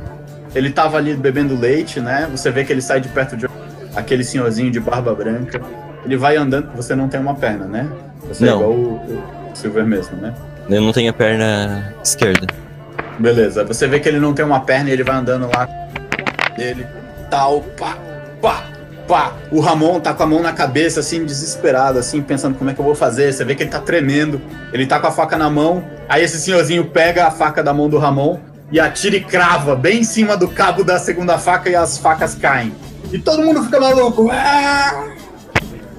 [0.55, 2.27] ele tava ali bebendo leite, né?
[2.31, 3.47] Você vê que ele sai de perto de
[3.95, 5.61] aquele senhorzinho de barba branca.
[6.05, 7.89] Ele vai andando, você não tem uma perna, né?
[8.27, 8.55] Você é Não.
[8.57, 8.93] igual o,
[9.51, 10.33] o Silver mesmo, né?
[10.69, 12.47] Eu não tenho a perna esquerda.
[13.19, 15.67] Beleza, você vê que ele não tem uma perna e ele vai andando lá
[16.55, 16.85] dele,
[17.29, 17.97] tal, pá,
[18.41, 18.63] pá,
[19.07, 19.33] pá.
[19.51, 22.79] O Ramon tá com a mão na cabeça, assim, desesperado, assim, pensando como é que
[22.79, 23.31] eu vou fazer.
[23.33, 24.41] Você vê que ele tá tremendo,
[24.73, 25.83] ele tá com a faca na mão.
[26.09, 28.39] Aí esse senhorzinho pega a faca da mão do Ramon
[28.71, 32.35] e atira e crava bem em cima do cabo da segunda faca e as facas
[32.35, 32.75] caem.
[33.11, 34.29] E todo mundo fica maluco.
[34.31, 35.13] Ah!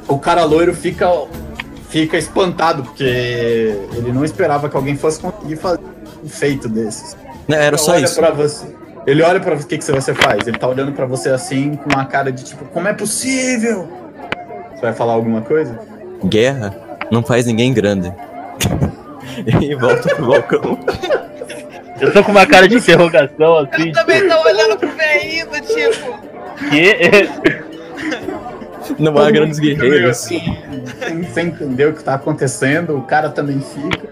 [0.06, 1.06] O cara loiro fica
[1.88, 3.04] fica espantado porque
[3.96, 5.80] ele não esperava que alguém fosse conseguir fazer
[6.22, 7.16] um feito desses.
[7.46, 8.16] Não, era Ele só isso.
[8.16, 8.66] Pra você.
[9.08, 10.46] Ele olha pra você, o que, que você faz?
[10.46, 13.88] Ele tá olhando pra você assim, com uma cara de tipo, como é possível?
[14.74, 15.80] Você vai falar alguma coisa?
[16.26, 16.76] Guerra
[17.10, 18.12] não faz ninguém grande.
[19.62, 20.78] e volta pro balcão.
[21.98, 26.18] Eu tô com uma cara de interrogação assim, Eu também tô olhando pro velhinho tipo.
[26.68, 27.72] que.
[28.98, 30.10] Não há grandes guerreiros.
[30.10, 30.54] assim,
[31.32, 34.06] sem, entender o que tá acontecendo, o cara também fica.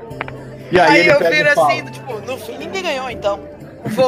[0.72, 3.10] E aí, Aí ele eu pega viro e fala, assim, tipo, no fim ninguém ganhou
[3.10, 3.55] então.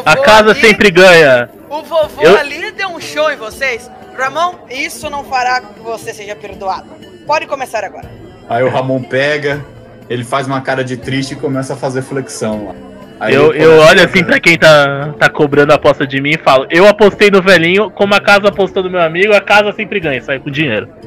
[0.05, 1.49] A casa ali, sempre ganha.
[1.69, 3.91] O vovô Eu- ali deu um show em vocês.
[4.17, 6.89] Ramon, isso não fará com que você seja perdoado.
[7.27, 8.11] Pode começar agora.
[8.49, 9.65] Aí o Ramon pega,
[10.09, 12.75] ele faz uma cara de triste e começa a fazer flexão lá.
[13.21, 16.31] Aí Eu, eu olho a assim pra quem tá, tá cobrando a aposta de mim
[16.31, 19.73] e falo: Eu apostei no velhinho, como a casa apostou no meu amigo, a casa
[19.73, 20.89] sempre ganha, sai com dinheiro.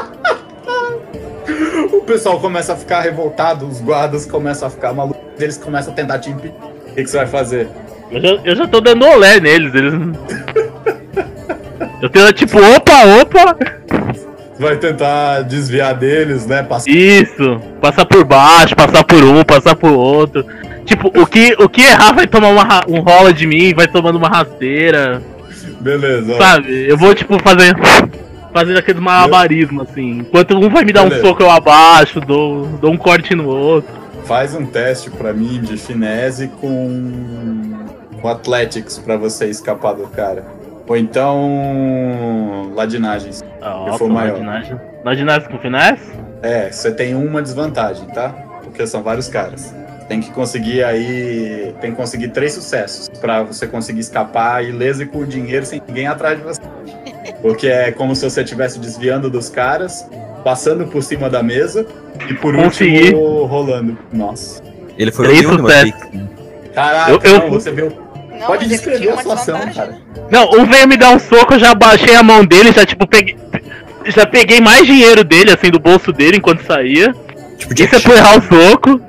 [1.86, 5.96] O pessoal começa a ficar revoltado, os guardas começam a ficar malucos, eles começam a
[5.96, 6.54] tentar te impedir.
[6.88, 7.68] O que, que você vai fazer?
[8.12, 9.94] Eu já, eu já tô dando olé neles, eles.
[12.02, 13.58] Eu tenho tipo, opa, opa!
[14.58, 16.63] Vai tentar desviar deles, né?
[16.63, 17.62] Passar Isso!
[17.82, 20.46] Passar por baixo, passar por um, passar por outro.
[20.86, 24.18] Tipo, o que, o que errar vai tomar uma, um rola de mim, vai tomando
[24.18, 25.22] uma rasteira.
[25.80, 26.34] Beleza.
[26.34, 26.38] ó.
[26.38, 26.89] Sabe?
[26.89, 27.76] Eu vou, tipo, fazer.
[28.54, 30.20] Fazendo aqueles malabarismos, assim.
[30.20, 31.28] Enquanto um vai me dar um Beleza.
[31.28, 33.94] soco, eu abaixo, dou, dou um corte no outro.
[34.26, 37.86] Faz um teste pra mim de finese com,
[38.22, 40.46] com Athletics pra você escapar do cara.
[40.88, 42.72] Ou então.
[42.76, 43.44] Ladinagens.
[43.62, 44.34] Ah, for opa, maior.
[44.34, 44.80] ladinagem.
[45.06, 46.12] Ladinagem com finesse?
[46.42, 48.30] É, você tem uma desvantagem, tá?
[48.64, 49.74] Porque são vários caras.
[50.08, 51.76] Tem que conseguir aí.
[51.80, 55.80] Tem que conseguir três sucessos pra você conseguir escapar ileso e com o dinheiro sem
[55.88, 56.62] ninguém atrás de você.
[57.42, 60.06] Porque é como se você estivesse desviando dos caras,
[60.44, 61.86] passando por cima da mesa
[62.30, 63.00] e por Consegui.
[63.13, 63.98] último rolando.
[64.12, 64.62] Nossa.
[64.98, 65.58] Ele foi Três o.
[66.74, 67.92] Caraca, Eu- eu- não, você viu.
[68.39, 69.98] Não, Pode descrever a situação, cara.
[70.32, 73.06] Não, um veio me dar um soco, eu já baixei a mão dele, já tipo
[73.08, 73.36] peguei.
[74.06, 77.13] Já peguei mais dinheiro dele, assim, do bolso dele enquanto saía.
[77.58, 79.02] Tipo, Isso é por errar o soco.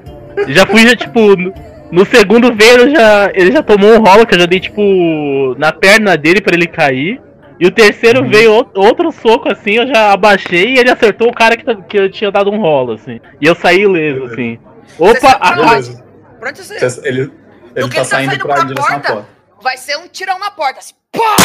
[0.49, 1.53] Já fui, já, tipo, no,
[1.93, 5.71] no segundo veio, já, ele já tomou um rolo que eu já dei, tipo, na
[5.73, 7.21] perna dele pra ele cair.
[7.61, 11.35] E o terceiro veio out- outro soco, assim, eu já abaixei e ele acertou o
[11.35, 13.21] cara que, tá- que eu tinha dado um rolo, assim.
[13.41, 14.59] E eu saí ileso, assim.
[14.99, 15.67] Opa, Você a sabe casa.
[15.93, 16.05] Beleza.
[16.41, 17.33] Pronto, você Você- Ele,
[17.77, 19.13] ele tá tá saindo saindo pra pra direção porta?
[19.13, 19.29] porta.
[19.63, 20.95] vai ser um tirão na porta, assim.
[21.13, 21.37] Pá!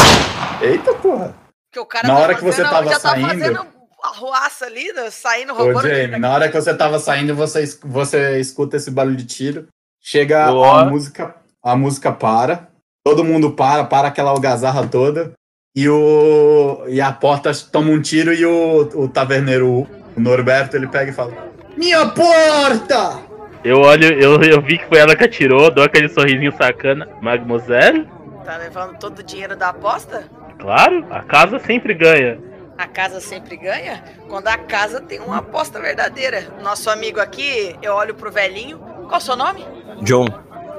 [0.61, 1.35] Eita porra.
[1.71, 3.65] Que o cara Na tá hora que você fazendo- tava já tá saindo- fazendo
[4.01, 5.81] arruaça ali, né, saindo Ô, roubando.
[5.89, 9.67] Jamie, na hora que você tava saindo, você, você escuta esse barulho de tiro.
[10.01, 10.81] Chega Boa.
[10.81, 12.69] a música, a música para.
[13.03, 15.33] Todo mundo para, para aquela algazarra toda.
[15.75, 19.85] E, o, e a porta toma um tiro e o, o taverneiro,
[20.15, 21.33] o Norberto, ele pega e fala:
[21.75, 23.19] Minha porta!
[23.61, 27.09] Eu olho, eu, eu vi que foi ela que atirou, dou aquele sorrisinho sacana.
[27.21, 28.07] Mademoiselle?
[28.45, 30.23] Tá levando todo o dinheiro da aposta?
[30.59, 32.39] Claro, a casa sempre ganha.
[32.77, 36.53] A casa sempre ganha quando a casa tem uma aposta verdadeira.
[36.61, 38.77] Nosso amigo aqui, eu olho pro velhinho.
[38.77, 39.65] Qual o seu nome?
[40.03, 40.27] John.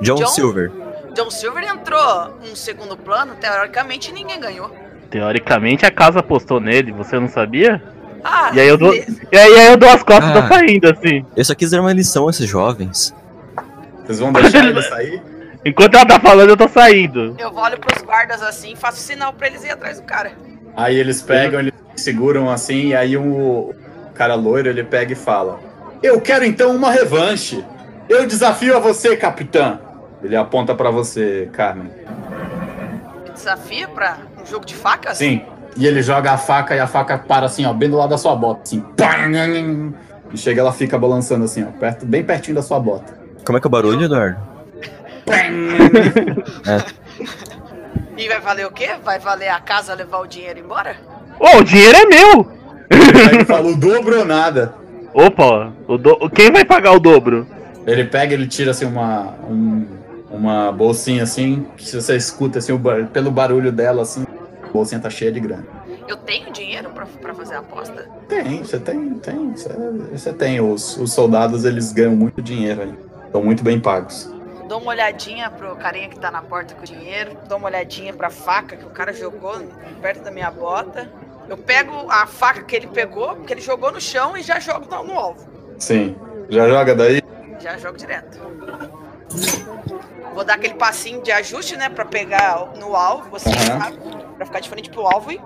[0.01, 0.27] John, John?
[0.27, 0.73] Silver.
[1.15, 4.86] John Silver entrou um segundo plano, teoricamente ninguém ganhou.
[5.11, 7.83] Teoricamente a casa apostou nele, você não sabia?
[8.25, 10.49] Ah, E aí eu dou, e aí, aí eu dou as costas e tô Ah.
[10.49, 11.25] saindo, assim.
[11.37, 13.15] Eu só quis dar uma lição a esses jovens.
[14.05, 15.23] Vocês vão deixar ele sair?
[15.65, 17.35] Enquanto ela tá falando, eu tô saindo.
[17.39, 20.33] Eu olho pros guardas assim e faço sinal pra eles ir atrás do cara.
[20.77, 23.75] Aí eles pegam, eles seguram assim, e aí o
[24.15, 25.59] cara loiro ele pega e fala:
[26.03, 27.65] Eu quero então uma revanche.
[28.09, 29.81] Eu desafio a você, capitã.
[30.23, 31.91] Ele aponta pra você, Carmen.
[33.25, 35.19] Me desafia pra jogo de facas?
[35.19, 35.43] Sim.
[35.77, 38.19] E ele joga a faca e a faca para assim, ó, bem do lado da
[38.19, 38.83] sua bota, assim.
[40.33, 43.15] E chega, ela fica balançando assim, ó, perto, bem pertinho da sua bota.
[43.45, 44.39] Como é que é o barulho, Eduardo?
[48.17, 48.91] E vai valer o quê?
[49.05, 50.97] Vai valer a casa levar o dinheiro embora?
[51.39, 52.51] Ô, o dinheiro é meu!
[52.91, 54.75] Aí ele fala o dobro ou nada.
[55.13, 56.31] Opa, o do...
[56.31, 57.47] quem vai pagar o dobro?
[57.87, 59.87] Ele pega, ele tira assim uma, um,
[60.31, 64.27] uma bolsinha assim, que se você escuta assim, o bar- pelo barulho dela, assim,
[64.77, 65.67] bolsinha tá cheia de grana.
[66.07, 68.09] Eu tenho dinheiro pra, pra fazer a aposta?
[68.29, 69.55] Tem, você tem, tem,
[70.13, 70.61] você, tem.
[70.61, 72.95] Os, os soldados, eles ganham muito dinheiro aí.
[73.27, 74.31] Estão muito bem pagos.
[74.69, 77.37] Dou uma olhadinha pro carinha que tá na porta com o dinheiro.
[77.49, 79.59] Dou uma olhadinha pra faca que o cara jogou
[80.01, 81.09] perto da minha bota.
[81.49, 84.87] Eu pego a faca que ele pegou, que ele jogou no chão e já jogo
[84.91, 85.49] no, no alvo.
[85.79, 86.17] Sim.
[86.49, 87.23] Já joga daí?
[87.61, 88.39] Já jogo direto.
[90.35, 91.89] Vou dar aquele passinho de ajuste, né?
[91.89, 94.16] Pra pegar no alvo, assim, Aham.
[94.37, 95.41] Pra ficar de frente pro alvo e.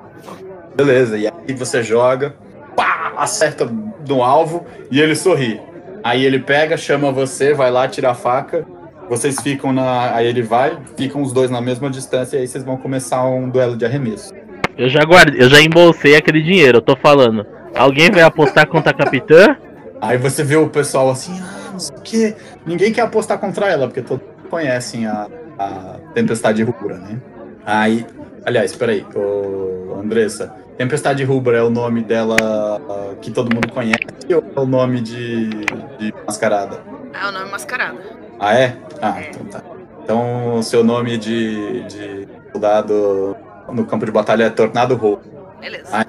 [0.74, 2.34] Beleza, e aí você joga,
[2.76, 3.70] pá, acerta
[4.08, 5.60] no alvo e ele sorri.
[6.02, 8.66] Aí ele pega, chama você, vai lá, tira a faca.
[9.08, 10.14] Vocês ficam na.
[10.14, 13.48] Aí ele vai, ficam os dois na mesma distância e aí vocês vão começar um
[13.48, 14.32] duelo de arremesso.
[14.76, 17.44] Eu já guardei, eu já embolsei aquele dinheiro, eu tô falando.
[17.74, 19.56] Alguém vai apostar contra a capitã?
[20.00, 22.36] Aí você vê o pessoal assim, ah, não sei o quê.
[22.64, 27.20] Ninguém quer apostar contra ela, porque todos conhecem a, a Tempestade Rubra, né?
[27.64, 28.06] Aí,
[28.44, 34.00] aliás, peraí, ô Andressa, Tempestade Rubra é o nome dela ah, que todo mundo conhece
[34.34, 35.50] ou é o nome de,
[35.98, 36.80] de mascarada?
[37.12, 37.98] Ah, o nome mascarado.
[38.38, 38.76] Ah, é?
[39.02, 39.62] Ah, então tá.
[40.02, 43.36] Então, o seu nome de, de soldado
[43.70, 45.22] no campo de batalha é Tornado Roubo.
[45.60, 46.06] Beleza.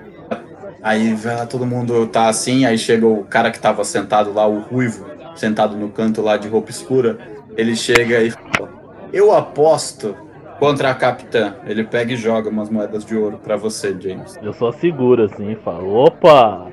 [0.82, 4.62] Aí lá, todo mundo tá assim, aí chega o cara que tava sentado lá, o
[4.62, 7.20] ruivo, sentado no canto lá de roupa escura.
[7.56, 8.70] Ele chega e fala:
[9.14, 10.16] Eu aposto
[10.62, 11.56] contra a capitã.
[11.66, 14.38] Ele pega e joga umas moedas de ouro pra você, James.
[14.44, 16.68] Eu só seguro assim e falo, opa!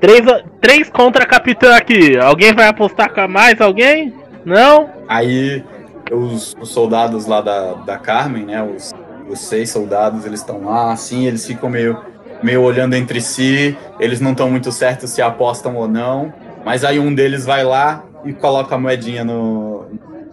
[0.00, 0.26] Três,
[0.60, 2.18] três contra a capitã aqui.
[2.18, 3.60] Alguém vai apostar com mais?
[3.60, 4.12] Alguém?
[4.44, 4.90] Não?
[5.06, 5.64] Aí
[6.10, 8.60] os, os soldados lá da, da Carmen, né?
[8.60, 8.92] Os,
[9.28, 11.96] os seis soldados, eles estão lá, assim, eles ficam meio,
[12.42, 16.34] meio olhando entre si, eles não estão muito certos se apostam ou não.
[16.64, 19.86] Mas aí um deles vai lá e coloca a moedinha no,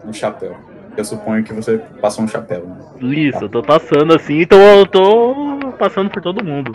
[0.03, 0.64] no chapéu.
[0.97, 2.77] Eu suponho que você passou um chapéu, né?
[3.13, 5.35] Isso, eu tô passando assim, então eu tô
[5.77, 6.71] passando por todo mundo.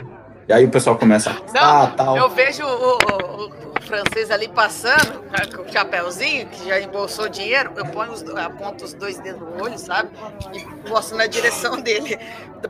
[0.49, 2.17] E aí o pessoal começa a Não, ah, tal.
[2.17, 7.29] eu vejo o, o- o francês ali passando, tá, com o chapéuzinho, que já embolsou
[7.29, 10.11] dinheiro, eu ponho os, aponto os dois dedos no olho, sabe?
[10.53, 12.19] E mostro na direção dele,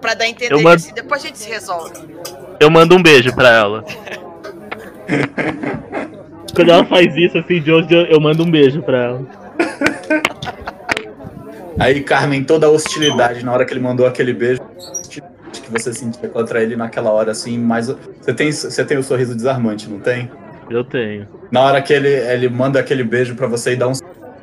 [0.01, 1.93] pra dar a entender Eu mando- assim, depois a gente se resolve.
[2.61, 3.85] Eu mando um beijo pra ela.
[6.55, 9.23] Quando ela faz isso assim de hoje, eu- eu mando um beijo pra ela.
[11.79, 14.61] Aí, Carmen, toda a hostilidade na hora que ele mandou aquele beijo
[15.53, 17.89] que você sentia contra ele naquela hora, assim, mas
[18.21, 20.31] você tem, você tem o sorriso desarmante, não tem?
[20.69, 21.29] Eu tenho.
[21.51, 23.93] Na hora que ele, ele manda aquele beijo pra você e dá um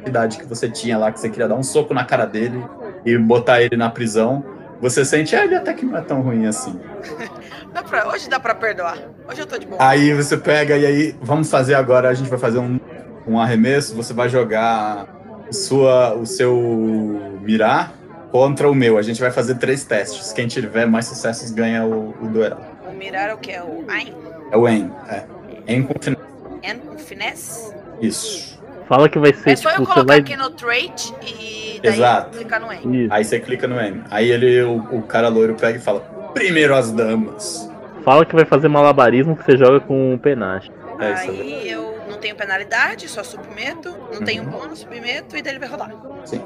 [0.05, 2.63] idade que você tinha lá, que você queria dar um soco na cara dele
[3.05, 4.43] e botar ele na prisão,
[4.81, 6.79] você sente, ah, ele até que não é tão ruim assim.
[7.73, 8.97] Dá pra- hoje dá pra perdoar.
[9.29, 9.77] Hoje eu tô de boa.
[9.81, 12.79] Aí você pega e aí, vamos fazer agora, a gente vai fazer um,
[13.27, 15.05] um arremesso, você vai jogar
[15.51, 17.93] sua, o seu mirar
[18.31, 18.97] contra o meu.
[18.97, 20.31] A gente vai fazer três testes.
[20.33, 22.57] Quem tiver mais sucessos ganha o, o duelo.
[22.89, 23.51] O mirar é o que?
[23.51, 24.13] É o Ain?
[24.51, 25.23] É o En, é.
[25.67, 26.15] En com fin-
[26.63, 27.73] En com finesse?
[28.01, 28.57] Isso.
[28.87, 30.19] Fala que vai ser É só tipo, eu colocar vai.
[30.19, 32.37] aqui no trait e daí Exato.
[32.37, 33.03] clicar no En.
[33.03, 33.13] Isso.
[33.13, 34.01] Aí você clica no M.
[34.09, 35.99] Aí ele, o, o cara loiro pega e fala:
[36.33, 37.69] Primeiro as damas.
[38.05, 40.71] Fala que vai fazer malabarismo que você joga com um penache.
[40.99, 41.41] É isso aí.
[41.41, 41.86] Aí eu
[42.27, 43.95] tenho penalidade, só submeto.
[44.13, 44.49] Não tenho Uhum.
[44.49, 45.91] bônus, submeto e daí ele vai rodar.
[46.25, 46.41] Sim.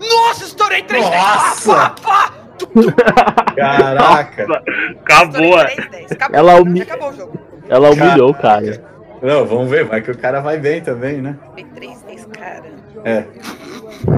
[0.00, 1.74] Nossa, estourei três Nossa!
[1.74, 2.32] Pá, pá,
[3.56, 4.46] Caraca!
[5.02, 5.42] Acabou!
[5.42, 6.12] Estourei três, dez.
[6.12, 7.38] Acabou, Ela já humi- acabou o jogo.
[7.68, 8.82] Ela humilhou o cara.
[9.20, 11.36] Não, vamos ver, vai que o cara vai bem também, né?
[11.52, 12.64] Foi três, dez, cara.
[13.04, 13.24] É,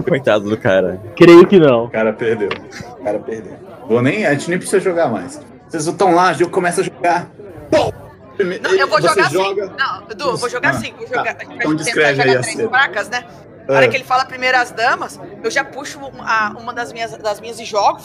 [0.08, 1.00] Coitado do cara.
[1.16, 1.84] Creio que não.
[1.84, 2.48] o cara perdeu.
[3.00, 3.52] O cara perdeu.
[3.88, 5.40] Vou nem, a gente nem precisa jogar mais.
[5.68, 7.26] Vocês estão lá, o jogo começa a jogar.
[7.70, 7.90] Pum!
[8.62, 9.74] Não, eu vou jogar joga- assim.
[9.78, 10.92] Não, Edu, eu vou jogar Ah, assim.
[10.96, 11.16] Vou tá.
[11.18, 11.34] jogar.
[11.36, 12.68] Pra Então descreve tentar aí jogar a três cena.
[12.68, 13.24] fracas, né?
[13.68, 13.88] Na hora Ah.
[13.88, 17.64] que ele fala primeiras damas, eu já puxo uma, uma das, minhas, das minhas e
[17.64, 18.00] jogo.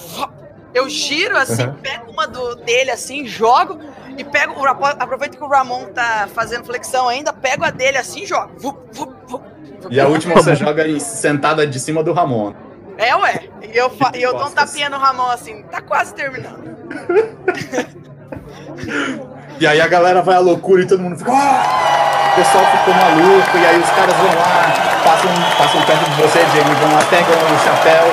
[0.73, 1.73] Eu giro assim, Uhum.
[1.75, 3.79] pego uma do, dele assim, jogo
[4.17, 4.53] e pego.
[4.99, 8.51] Aproveito que o Ramon tá fazendo flexão ainda, pego a dele assim e jogo.
[8.57, 9.43] Vup, vup, vup.
[9.89, 12.53] E a última você joga em- sentada de cima do Ramon.
[12.97, 13.49] É, ué.
[13.63, 16.77] E eu, e eu dou um tapinha no Ramon assim, tá quase terminando.
[19.59, 21.31] E aí a galera vai à loucura e todo mundo fica.
[21.31, 24.71] "Ah!" O pessoal ficou maluco, e aí os caras vão lá,
[25.03, 28.05] passam, passam perto de você, Jamie, vão lá, pegam o chapéu,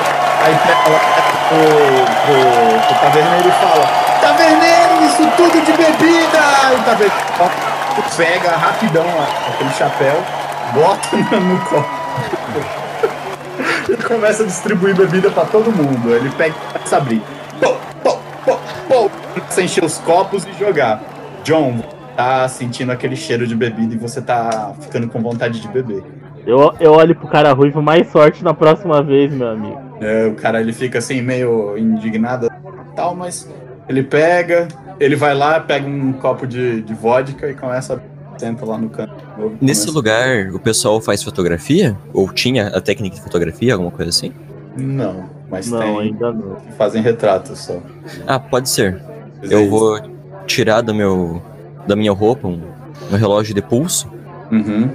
[0.43, 0.99] aí pega lá
[1.47, 1.59] pro,
[2.25, 3.85] pro, pro taverneiro e fala:
[4.19, 6.39] Taverneiro, isso tudo de bebida!
[6.71, 7.27] E o taverneiro
[8.17, 9.05] pega rapidão
[9.47, 10.21] aquele chapéu,
[10.73, 11.89] bota no, copo.
[13.89, 16.13] E começa a distribuir bebida pra todo mundo.
[16.13, 17.23] Ele pega e começa a abrir.
[17.61, 19.11] Pô, pô, pô, pô.
[19.33, 20.99] Começa a encher os copos e jogar.
[21.47, 21.79] John,
[22.17, 26.03] tá sentindo aquele cheiro de bebida e você tá ficando com vontade de beber.
[26.45, 29.79] Eu, eu olho pro cara ruivo, mais sorte na próxima vez, meu amigo.
[30.01, 33.49] É, o cara ele fica assim meio indignado e tal, mas
[33.87, 34.67] ele pega,
[34.99, 38.89] ele vai lá, pega um copo de, de vodka e começa a senta lá no
[38.89, 39.13] canto.
[39.61, 41.95] Nesse começa- lugar, o pessoal faz fotografia?
[42.13, 44.33] Ou tinha a técnica de fotografia, alguma coisa assim?
[44.75, 46.57] Não, mas Não, tem ainda não.
[46.77, 47.79] fazem retratos só.
[48.27, 49.01] Ah, pode ser.
[49.41, 49.97] Mas Eu vou
[50.47, 51.41] tirar do meu,
[51.85, 52.61] da minha roupa um,
[53.11, 54.09] um relógio de pulso,
[54.49, 54.89] Uhum,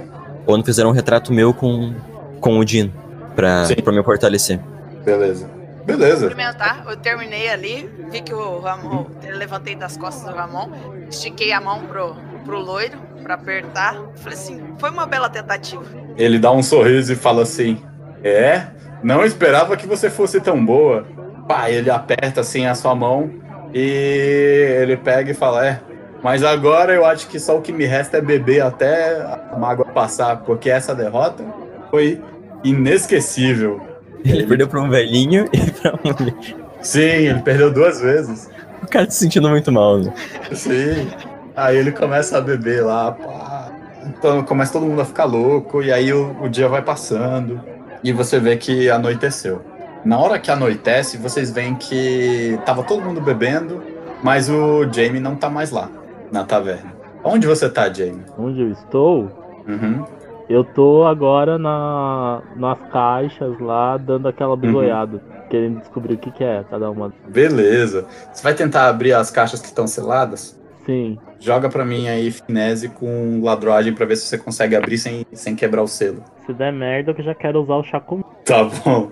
[0.47, 1.93] onde fizeram um retrato meu com,
[2.41, 2.91] com o Dino,
[3.35, 3.75] pra, Sim.
[3.75, 4.59] pra me fortalecer.
[5.05, 5.49] beleza.
[5.85, 6.27] Beleza.
[6.29, 6.85] cumprimentar.
[6.87, 9.05] Eu terminei ali, vi que o Ramon.
[9.21, 10.69] Eu levantei das costas do Ramon,
[11.09, 13.95] estiquei a mão pro, pro loiro pra apertar.
[14.15, 15.83] Falei assim: foi uma bela tentativa.
[16.17, 17.77] Ele dá um sorriso e fala assim:
[18.23, 18.67] É?
[19.03, 21.05] Não esperava que você fosse tão boa.
[21.49, 23.29] Pá, ele aperta assim a sua mão
[23.73, 25.79] e ele pega e fala: É,
[26.23, 29.85] mas agora eu acho que só o que me resta é beber até a mágoa
[29.85, 31.43] passar, porque essa derrota
[31.89, 32.21] foi
[32.63, 33.81] inesquecível.
[34.23, 36.35] Ele perdeu pra um velhinho e pra uma mulher.
[36.81, 38.49] Sim, ele perdeu duas vezes.
[38.81, 40.13] O cara se sentindo muito mal, né?
[40.53, 41.09] Sim.
[41.55, 43.71] Aí ele começa a beber lá, pá.
[44.05, 47.61] Então começa todo mundo a ficar louco, e aí o, o dia vai passando,
[48.03, 49.61] e você vê que anoiteceu.
[50.05, 53.81] Na hora que anoitece, vocês veem que tava todo mundo bebendo,
[54.21, 55.89] mas o Jamie não tá mais lá,
[56.31, 56.93] na taverna.
[57.23, 58.23] Onde você tá, Jamie?
[58.37, 59.31] Onde eu estou?
[59.67, 60.05] Uhum.
[60.49, 65.21] Eu tô agora na, nas caixas lá, dando aquela bisoiada.
[65.49, 67.13] Querendo descobrir o que, que é cada uma.
[67.29, 68.05] Beleza.
[68.33, 70.59] Você vai tentar abrir as caixas que estão seladas?
[70.85, 71.17] Sim.
[71.39, 75.55] Joga pra mim aí, finese com ladroagem pra ver se você consegue abrir sem, sem
[75.55, 76.23] quebrar o selo.
[76.45, 78.29] Se der merda, eu já quero usar o comigo.
[78.43, 79.11] Tá bom.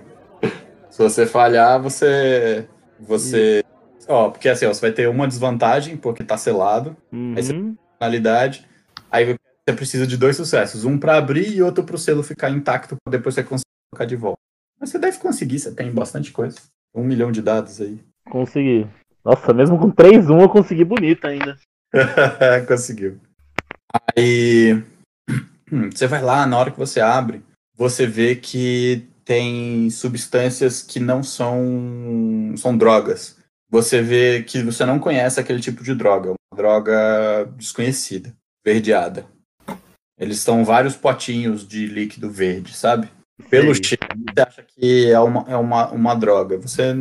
[0.91, 2.67] Se você falhar, você.
[2.99, 3.63] Você.
[4.07, 7.75] Ó, porque assim, ó, você vai ter uma desvantagem, porque tá selado, Aí você- Uhum.
[7.97, 8.67] finalidade.
[9.09, 10.85] Aí você precisa de dois sucessos.
[10.85, 14.15] Um pra abrir e outro pro selo ficar intacto, pra depois você conseguir colocar de
[14.15, 14.37] volta.
[14.79, 16.59] Mas você deve conseguir, você tem bastante coisa.
[16.93, 17.99] Um milhão de dados aí.
[18.29, 18.85] Consegui.
[19.23, 21.57] Nossa, mesmo com 3-1 eu consegui bonito ainda.
[22.67, 23.17] Conseguiu.
[24.17, 24.83] Aí
[25.93, 27.43] você vai lá, na hora que você abre,
[27.77, 33.37] você vê que tem substâncias que não são são drogas.
[33.69, 39.25] Você vê que você não conhece aquele tipo de droga, uma droga desconhecida, verdeada.
[40.19, 43.09] Eles são vários potinhos de líquido verde, sabe?
[43.49, 46.57] Pelo cheiro, você acha que é uma, é uma, uma droga.
[46.57, 46.93] Você,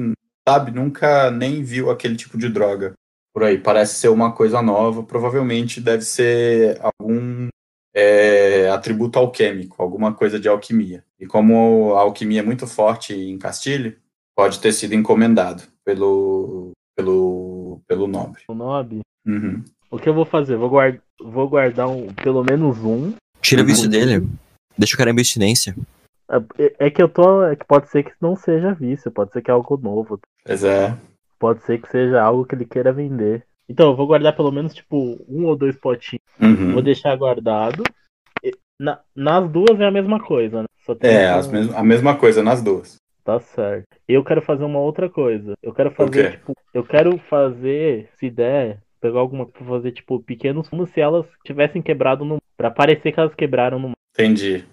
[0.49, 2.93] sabe, nunca nem viu aquele tipo de droga
[3.35, 3.59] por aí.
[3.59, 5.03] Parece ser uma coisa nova.
[5.03, 7.49] Provavelmente deve ser algum
[7.95, 11.05] é, atributo alquímico, alguma coisa de alquimia.
[11.19, 13.97] E como a alquimia é muito forte em Castilho,
[14.35, 18.43] pode ter sido encomendado pelo, pelo, pelo nobre.
[18.49, 19.01] O Nob.
[19.27, 19.63] Uhum.
[19.91, 20.57] O que eu vou fazer?
[20.57, 20.99] Vou, guard...
[21.21, 23.13] vou guardar um, pelo menos um.
[23.41, 23.91] Tira o vício Uhum.
[23.91, 24.29] dele.
[24.79, 25.75] Deixa o cara em abstinência.
[26.59, 27.43] É, é que eu tô.
[27.45, 30.21] É que pode ser que não seja vício, pode ser que é algo novo.
[30.45, 30.97] Pois é.
[31.39, 33.45] Pode ser que seja algo que ele queira vender.
[33.71, 36.25] Então, eu vou guardar pelo menos, tipo, um ou dois potinhos.
[36.43, 36.73] Uhum.
[36.73, 37.85] Vou deixar guardado.
[38.81, 40.69] Na, nas duas é a mesma coisa, né?
[40.85, 42.97] Só tem É, um- as mes- a mesma coisa nas duas.
[43.23, 43.87] Tá certo.
[44.09, 45.53] Eu quero fazer uma outra coisa.
[45.63, 46.37] Eu quero fazer, quê?
[46.39, 51.27] tipo, eu quero fazer, se der, pegar alguma pra fazer, tipo, pequenos, como se elas
[51.45, 52.39] tivessem quebrado no.
[52.57, 53.93] Pra parecer que elas quebraram no.
[54.15, 54.65] Entendi.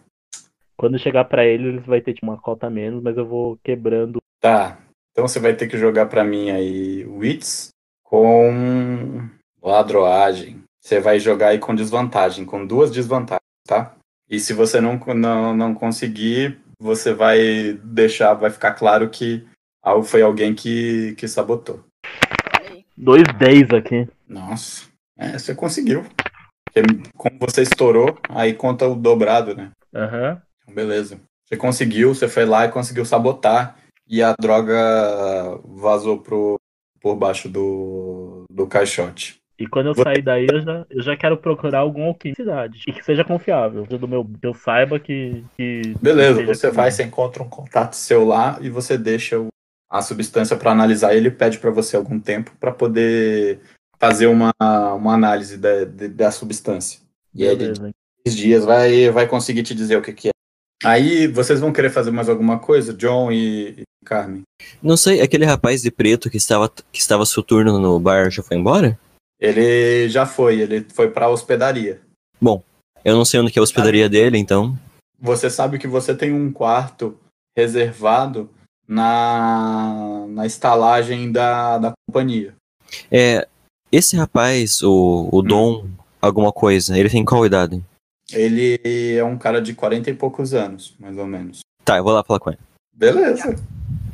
[0.75, 3.57] Quando chegar pra ele, eles vai ter, tipo, uma cota a menos, mas eu vou
[3.63, 4.19] quebrando.
[4.41, 4.79] Tá.
[5.11, 7.69] Então você vai ter que jogar pra mim aí Wits
[8.09, 9.29] com
[9.61, 10.63] ladroagem.
[10.81, 13.93] Você vai jogar aí com desvantagem, com duas desvantagens, tá?
[14.29, 19.45] E se você não, não, não conseguir, você vai deixar, vai ficar claro que
[20.05, 21.83] foi alguém que, que sabotou.
[22.95, 24.07] Dois 10 aqui.
[24.27, 24.85] Nossa.
[25.17, 26.05] É, você conseguiu.
[26.65, 26.81] Porque
[27.15, 29.71] como você estourou, aí conta o dobrado, né?
[29.93, 30.41] Aham.
[30.63, 31.19] Então, Beleza.
[31.45, 33.77] Você conseguiu, você foi lá e conseguiu sabotar.
[34.07, 34.77] E a droga
[35.63, 36.56] vazou pro,
[37.01, 39.37] por baixo do, do caixote.
[39.59, 42.81] E quando eu sair daí, eu já, eu já quero procurar algum alquimista cidade.
[42.87, 43.85] E que seja confiável.
[43.87, 45.43] Do meu, que eu saiba que.
[45.57, 49.47] que Beleza, você vai, você encontra um contato seu lá e você deixa o-
[49.89, 51.15] a substância para analisar.
[51.15, 53.59] Ele pede para você algum tempo para poder
[53.99, 54.51] fazer uma,
[54.93, 56.99] uma análise da, de- da substância.
[57.33, 60.31] E aí, três dias, vai, vai conseguir te dizer o que, que é.
[60.83, 64.43] Aí, vocês vão querer fazer mais alguma coisa, John e Carmen?
[64.81, 68.57] Não sei, aquele rapaz de preto que estava, que estava soturno no bar já foi
[68.57, 68.97] embora?
[69.39, 72.01] Ele já foi, ele foi para a hospedaria.
[73.07, 74.77] Eu não sei onde que é a hospedaria dele, então.
[75.17, 77.17] Você sabe que você tem um quarto
[77.57, 78.49] reservado
[78.87, 82.53] na, na estalagem da, da companhia.
[83.11, 83.47] É.
[83.89, 85.87] Esse rapaz, o, o Dom,
[86.21, 87.81] alguma coisa, ele tem qual idade?
[88.29, 91.61] Ele é um cara de 40 e poucos anos, mais ou menos.
[91.85, 92.59] Tá, eu vou lá falar com ele.
[92.93, 93.55] Beleza.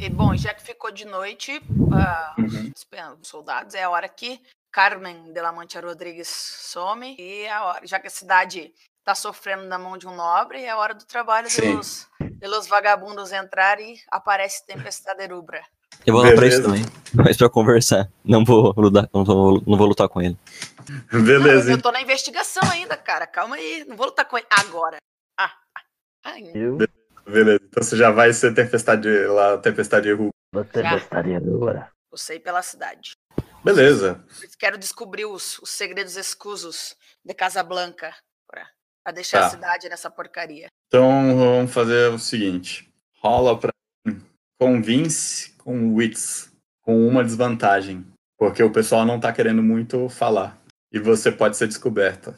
[0.03, 1.61] E bom, já que ficou de noite,
[1.93, 2.73] ah, Uhum.
[3.21, 4.37] os soldados, é a hora que
[4.69, 9.15] Carmen de la Mancha Rodrigues some e é a hora, já que a cidade tá
[9.15, 11.77] sofrendo na mão de um nobre, é a hora do trabalho Sim.
[11.77, 15.63] dos, dos vagabundos entrar e aparece Tempestade Rubra.
[16.05, 16.81] Eu vou lá pra isso também.
[17.13, 18.09] Mas pra conversar.
[18.25, 20.37] Não vou lutar, não vou, não vou lutar com ele.
[21.13, 21.71] Não, Beleza.
[21.71, 23.25] eu tô na investigação ainda, cara.
[23.25, 24.97] Calma aí, não vou lutar com ele agora.
[25.39, 25.81] Ah, ah,
[26.25, 26.77] ai, Eu
[27.25, 27.59] Beleza.
[27.63, 30.29] Então você já vai ser tempestade lá, tempestade Ru.
[30.53, 30.93] você Já.
[30.93, 31.91] gostaria agora.
[32.11, 33.13] eu sei pela cidade.
[33.63, 34.23] Beleza.
[34.59, 36.95] Quero descobrir os, os segredos escusos
[37.25, 38.13] de Casablanca
[38.47, 38.67] pra,
[39.03, 39.47] pra deixar Tá.
[39.47, 40.67] a cidade nessa porcaria.
[40.87, 42.91] Então vamos fazer o seguinte.
[43.19, 43.71] Rola pra
[44.05, 44.21] mim.
[44.59, 46.51] Convince com wits.
[46.81, 48.05] Com uma desvantagem.
[48.37, 50.61] Porque o pessoal não tá querendo muito falar.
[50.91, 52.37] E você pode ser descoberta.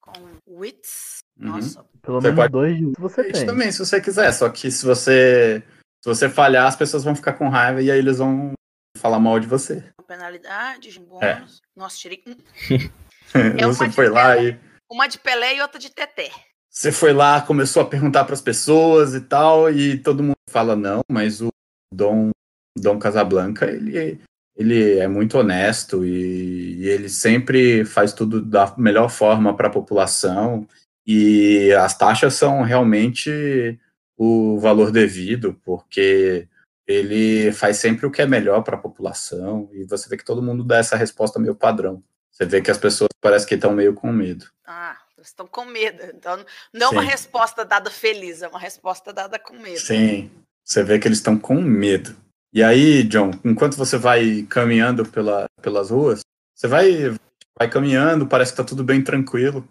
[0.00, 1.18] Com wits.
[1.38, 1.48] Uhum.
[1.48, 3.46] Nossa, Pelo Você menos pode- dois de você Isso tem.
[3.46, 4.32] também, se você quiser.
[4.32, 5.62] Só que se você.
[6.02, 8.52] Se você falhar, as pessoas vão ficar com raiva e aí eles vão
[8.96, 9.84] falar mal de você.
[10.06, 11.22] penalidade, bônus.
[11.24, 11.42] É.
[11.76, 12.36] Nossa, tirei um.
[13.34, 14.56] É você uma foi lá e.
[14.90, 16.30] Uma de Pelé e outra de Teté.
[16.70, 20.76] Você foi lá, começou a perguntar para as pessoas e tal, e todo mundo fala
[20.76, 21.48] não, mas o
[21.92, 22.30] Dom
[22.78, 24.20] Dom Casablanca, ele
[24.56, 29.72] ele é muito honesto e, e ele sempre faz tudo da melhor forma para a
[29.72, 30.66] população
[31.06, 33.78] e as taxas são realmente
[34.16, 36.48] o valor devido, porque
[36.86, 40.42] ele faz sempre o que é melhor para a população e você vê que todo
[40.42, 42.02] mundo dá essa resposta meio padrão.
[42.30, 44.46] Você vê que as pessoas parece que estão meio com medo.
[44.66, 46.02] Ah, estão com medo.
[46.14, 49.80] Então, não é uma resposta dada feliz, é uma resposta dada com medo.
[49.80, 50.30] Sim,
[50.64, 52.16] você vê que eles estão com medo.
[52.52, 56.20] E aí, John, enquanto você vai caminhando pela, pelas ruas,
[56.54, 57.16] você vai,
[57.58, 59.66] vai caminhando, parece que tá tudo bem tranquilo.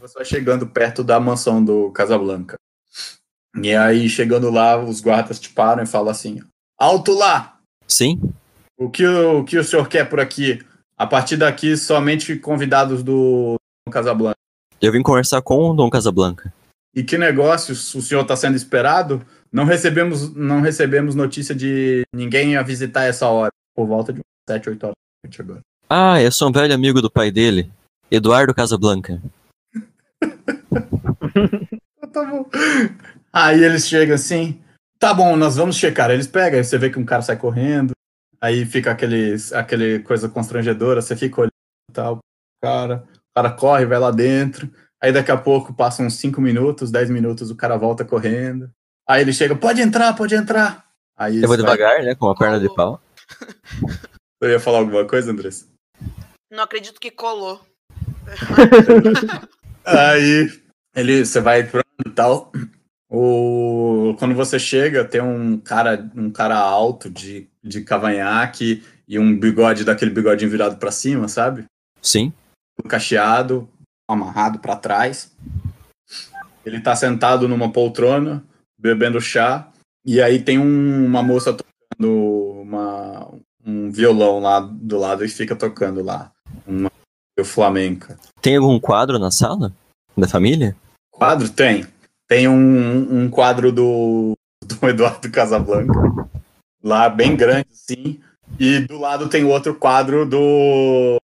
[0.00, 2.56] Você vai chegando perto da mansão do Casablanca.
[3.62, 6.40] E aí, chegando lá, os guardas te param e falam assim:
[6.78, 7.58] Alto lá!
[7.86, 8.20] Sim?
[8.78, 10.64] O que, o que o senhor quer por aqui?
[10.96, 13.56] A partir daqui, somente convidados do
[13.90, 14.36] Casablanca.
[14.80, 16.52] Eu vim conversar com o Dom Casablanca.
[16.94, 19.24] E que negócios o senhor está sendo esperado?
[19.52, 23.52] Não recebemos, não recebemos notícia de ninguém a visitar essa hora.
[23.74, 25.60] Por volta de 7, 8 horas da noite agora.
[25.88, 27.70] Ah, eu sou um velho amigo do pai dele,
[28.10, 29.20] Eduardo Casablanca.
[32.12, 32.44] Tá bom.
[33.32, 34.60] Aí eles chegam assim.
[34.98, 36.10] Tá bom, nós vamos checar.
[36.10, 37.92] Eles pegam, aí você vê que um cara sai correndo.
[38.40, 41.00] Aí fica aquele, aquele coisa constrangedora.
[41.00, 41.52] Você fica olhando
[41.88, 42.18] e tal.
[42.62, 44.68] Cara, o cara corre, vai lá dentro.
[45.00, 48.68] Aí daqui a pouco passam uns 5 minutos, 10 minutos, o cara volta correndo.
[49.08, 50.84] Aí ele chega, pode entrar, pode entrar.
[51.16, 52.14] Aí Eu vou você vai- devagar, né?
[52.16, 53.00] Com a perna de pau.
[54.42, 55.66] Eu ia falar alguma coisa, Andressa?
[56.50, 57.60] Não acredito que colou.
[59.84, 60.50] Aí
[60.94, 62.52] ele, você vai entrando e tal.
[63.08, 69.36] O, quando você chega, tem um cara, um cara alto de, de cavanhaque e um
[69.38, 71.64] bigode daquele bigodinho virado pra cima, sabe?
[72.00, 72.32] Sim.
[72.88, 73.68] Cacheado,
[74.08, 75.34] amarrado pra trás.
[76.64, 78.44] Ele tá sentado numa poltrona,
[78.78, 79.68] bebendo chá,
[80.06, 83.28] e aí tem um- uma moça tocando uma,
[83.66, 86.32] um violão lá do lado e fica tocando lá.
[86.66, 86.90] Uma
[87.44, 88.18] flamenca.
[88.40, 89.72] Tem algum quadro na sala?
[90.16, 90.76] Da família?
[91.10, 91.48] Quadro?
[91.48, 91.86] Tem.
[92.28, 94.32] Tem um, um quadro do,
[94.64, 95.92] do Eduardo Casablanca.
[96.82, 98.20] Lá, bem grande, sim.
[98.58, 101.16] E do lado tem outro quadro do,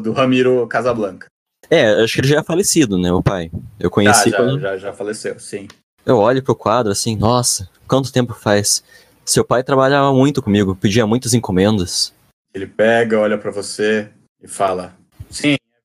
[0.00, 1.26] do Ramiro Casablanca.
[1.70, 3.50] É, acho que ele já é falecido, né, o pai.
[3.78, 5.66] Eu Ah, conheci já, quando já, já faleceu, sim.
[6.04, 8.84] eu olho pro quadro assim, nossa, quanto tempo faz?
[9.24, 12.14] Seu pai trabalhava muito comigo, pedia muitas encomendas.
[12.54, 14.08] Ele pega, olha pra você
[14.40, 14.94] e fala: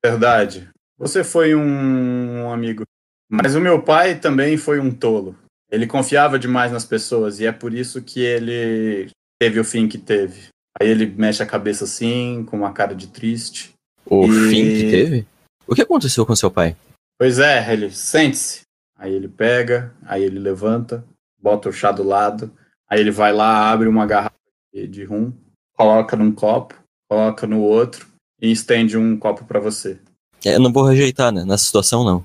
[0.03, 0.69] verdade.
[0.97, 2.83] Você foi um, amigo.
[3.29, 5.35] Mas o meu pai também foi um tolo.
[5.71, 9.97] Ele confiava demais nas pessoas e é por isso que ele teve o fim que
[9.97, 10.49] teve.
[10.79, 13.73] Aí ele mexe a cabeça assim, com uma cara de triste.
[14.05, 15.27] O E- fim que teve?
[15.65, 16.75] O que aconteceu com seu pai?
[17.17, 18.61] Pois é, ele sente-se.
[18.97, 21.03] Aí ele pega, aí ele levanta,
[21.41, 22.51] bota o chá do lado,
[22.87, 24.35] aí ele vai lá, abre uma garrafa
[24.73, 25.33] de rum,
[25.75, 26.75] coloca num copo,
[27.09, 28.07] coloca no outro
[28.41, 29.99] e estende um copo pra você.
[30.43, 31.43] É, eu não vou rejeitar, né?
[31.45, 32.23] Nessa situação, não.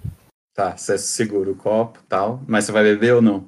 [0.55, 3.47] Tá, você segura o copo tal, mas você vai beber ou não?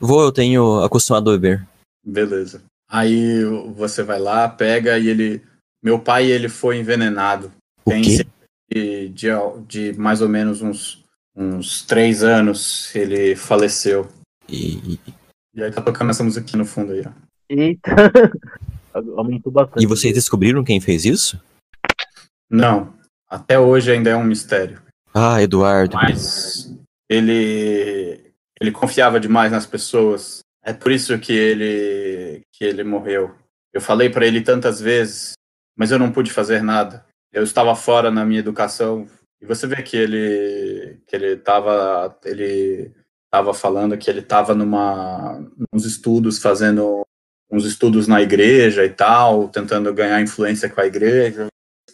[0.00, 1.66] Vou, eu tenho acostumado a beber.
[2.04, 2.62] Beleza.
[2.90, 3.44] Aí
[3.76, 5.42] você vai lá, pega e ele.
[5.82, 7.52] Meu pai, ele foi envenenado.
[7.84, 8.26] O Tem quê?
[8.72, 9.28] de, de,
[9.68, 11.04] de mais ou menos uns,
[11.36, 14.08] uns três anos ele faleceu.
[14.48, 14.98] E,
[15.54, 17.10] E aí tá tocando essa musiquinha no fundo aí, ó.
[17.48, 17.90] Eita!
[19.16, 19.82] Aumentou bastante.
[19.82, 21.40] e vocês descobriram quem fez isso?
[22.50, 22.94] Não,
[23.28, 24.80] até hoje ainda é um mistério.
[25.14, 25.96] Ah, Eduardo.
[25.96, 26.72] Mas
[27.08, 30.40] ele ele confiava demais nas pessoas.
[30.64, 33.34] É por isso que ele que ele morreu.
[33.72, 35.34] Eu falei para ele tantas vezes,
[35.76, 37.04] mas eu não pude fazer nada.
[37.32, 39.06] Eu estava fora na minha educação
[39.40, 42.92] e você vê que ele que ele estava ele
[43.24, 45.38] estava falando que ele estava numa
[45.72, 47.02] uns estudos fazendo
[47.50, 51.48] uns estudos na igreja e tal, tentando ganhar influência com a igreja.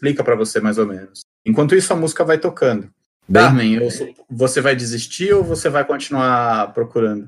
[0.04, 1.20] Explica para você mais ou menos.
[1.46, 2.92] Enquanto isso a música vai tocando.
[3.32, 3.88] Carmen, eu-
[4.28, 7.26] você vai desistir ou você vai continuar procurando?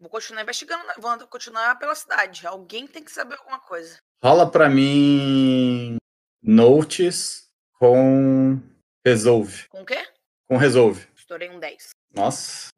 [0.00, 2.46] Vou continuar investigando, vou continuar pela cidade.
[2.46, 3.98] Alguém tem que saber alguma coisa.
[4.24, 5.98] Rola pra mim
[6.42, 7.46] notes
[7.78, 8.58] com
[9.04, 9.66] resolve.
[9.68, 10.02] Com o quê?
[10.48, 11.06] Com resolve.
[11.14, 11.90] Estourei um 10.
[12.14, 12.68] Nossa.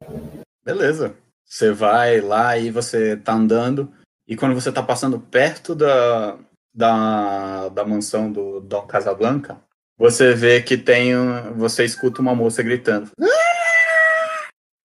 [0.65, 1.15] Beleza.
[1.45, 3.89] Você vai lá e você tá andando
[4.27, 6.37] e quando você tá passando perto da
[6.73, 9.57] da, da mansão do Dom Casablanca,
[9.97, 11.13] você vê que tem
[11.55, 13.09] você escuta uma moça gritando.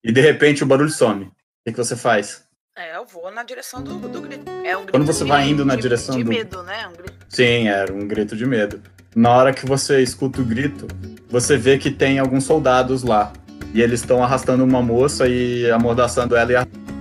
[0.04, 1.24] E de repente o barulho some.
[1.24, 1.30] O
[1.66, 2.44] que, que você faz?
[2.76, 4.48] É, eu vou na direção do, do grito.
[4.64, 6.86] É um grito Quando você de- vai indo na de- direção de do- medo, né?
[6.86, 7.26] Um grito.
[7.28, 8.80] Sim, era um grito de medo.
[9.14, 10.86] Na hora que você escuta o grito,
[11.28, 13.32] você vê que tem alguns soldados lá.
[13.74, 16.56] E eles estão arrastando uma moça e amordaçando ela e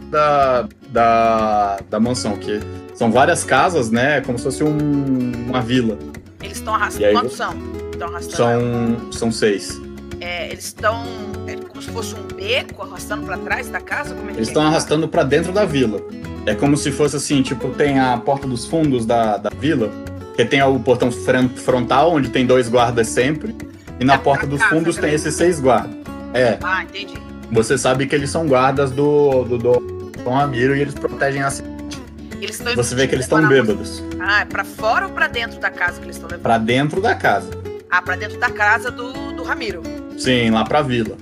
[0.10, 2.60] da, da, da mansão, que
[2.96, 4.22] são várias casas, né?
[4.22, 5.98] Como se fosse um- uma vila.
[6.42, 7.06] Eles estão arrastando.
[7.06, 7.54] Aí Quantos são?
[7.92, 8.44] Estão arrastando.
[8.52, 8.98] ela.
[9.02, 9.82] São, são seis.
[10.20, 11.04] É, eles estão.
[11.48, 14.16] É como se fosse um beco arrastando pra trás da casa?
[14.16, 14.42] É Eles é?
[14.42, 16.02] estão arrastando pra dentro da vila.
[16.46, 19.92] É como se fosse assim, tipo, tem a porta dos fundos da, da vila,
[20.36, 23.54] que tem o portão fron- frontal, onde tem dois guardas sempre,
[24.00, 25.16] e na É, porta dos casa, fundos tem grande.
[25.16, 25.92] esses seis guardas.
[26.34, 27.16] É, Ah, entendi.
[27.52, 29.97] você sabe que eles são guardas do, do, do
[30.28, 32.02] Dom Ramiro e eles protegem a cidade.
[32.42, 34.04] Eles estão Você vê que eles estão a bêbados.
[34.20, 36.44] Ah, é pra fora ou pra dentro da casa que eles estão levando?
[36.44, 37.50] Pra dentro da casa.
[37.90, 39.82] Ah, pra dentro da casa do, do Ramiro.
[40.18, 41.16] Sim, lá pra vila.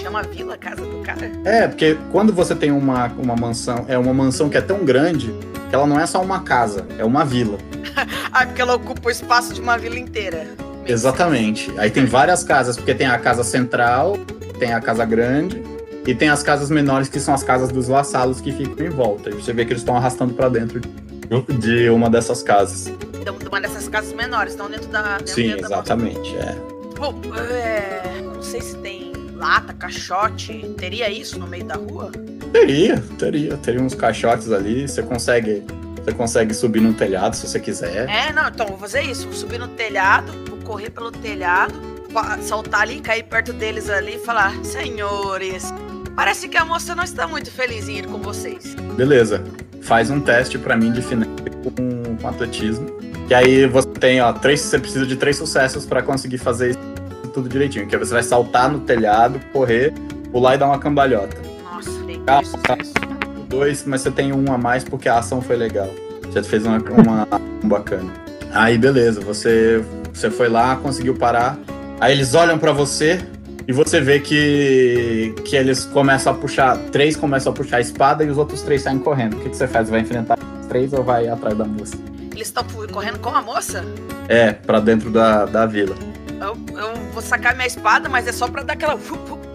[0.00, 1.30] Chama Vila a casa do cara?
[1.44, 5.34] É, porque quando você tem uma, uma mansão, é uma mansão que é tão grande
[5.68, 7.58] que ela não é só uma casa, é uma vila.
[8.34, 10.46] Ah, porque ela ocupa o espaço de uma vila inteira.
[10.86, 11.70] Exatamente.
[11.76, 14.16] Aí tem várias casas, porque tem a casa central,
[14.58, 15.62] tem a casa grande
[16.06, 19.30] e tem as casas menores que são as casas dos vassalos que ficam em volta.
[19.30, 20.88] E você vê que eles estão arrastando pra dentro de-
[21.58, 22.92] de uma dessas casas.
[23.20, 25.18] Então, uma dessas casas menores, estão dentro da.
[25.18, 26.36] Dentro Sim, dentro da exatamente.
[26.36, 26.56] É.
[26.98, 27.14] Bom,
[27.50, 30.74] é, não sei se tem lata, caixote.
[30.76, 32.10] Teria isso no meio da rua?
[32.52, 34.86] Teria, teria, teria uns caixotes ali.
[34.88, 35.62] Você consegue,
[36.04, 38.08] você consegue subir no telhado se você quiser.
[38.08, 39.24] É, não, então vou fazer isso.
[39.26, 41.74] Vou subir no telhado, vou correr pelo telhado,
[42.42, 45.72] saltar ali, cair perto deles ali e falar: Senhores,
[46.14, 48.74] parece que a moça não está muito feliz em ir com vocês.
[48.96, 49.42] Beleza.
[49.82, 51.30] Faz um teste pra mim de finesse
[51.64, 52.86] com, com atletismo.
[53.26, 56.92] Que aí você tem, ó, três, você precisa de três sucessos pra conseguir fazer isso
[57.32, 57.86] tudo direitinho.
[57.86, 59.92] Que você vai saltar no telhado, correr,
[60.30, 61.36] pular e dar uma cambalhota.
[61.64, 62.48] Nossa, tem Calma,
[63.48, 65.90] dois mas você tem um a mais porque a ação foi legal.
[66.24, 67.28] Você fez uma, uma
[67.62, 68.12] um bacana.
[68.52, 71.58] Aí beleza, você, você foi lá, conseguiu parar.
[72.00, 73.20] Aí eles olham pra você
[73.66, 76.76] e você vê que, que eles começam a puxar.
[76.90, 79.36] Três começam a puxar a espada e os outros três saem correndo.
[79.36, 79.88] O que, que você faz?
[79.88, 81.96] Vai enfrentar os três ou vai atrás da moça?
[82.32, 83.84] Eles estão correndo com a moça?
[84.28, 85.94] É, pra dentro da, da vila.
[86.40, 88.98] Eu, eu vou sacar minha espada, mas é só pra dar aquela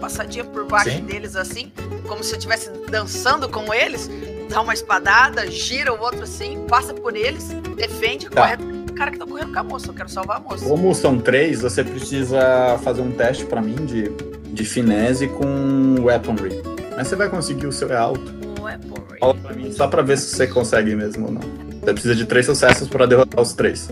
[0.00, 1.04] passadinha por baixo Sim.
[1.04, 1.70] deles assim,
[2.06, 4.10] como se eu estivesse dançando com eles.
[4.48, 8.56] Dá uma espadada, gira o outro assim, passa por eles, defende, Tá.
[8.56, 9.86] corre cara que tá correndo com a moça.
[9.88, 10.64] Eu quero salvar a moça.
[10.64, 14.10] Como são três, você precisa fazer um teste pra mim de,
[14.52, 16.60] de finesse com weaponry.
[16.96, 18.32] Mas você vai conseguir, o seu é alto.
[18.56, 18.78] Porra.
[19.20, 21.40] Fala pra mim, só pra ver se você consegue mesmo ou não.
[21.80, 23.88] Você precisa de três sucessos pra derrotar os três.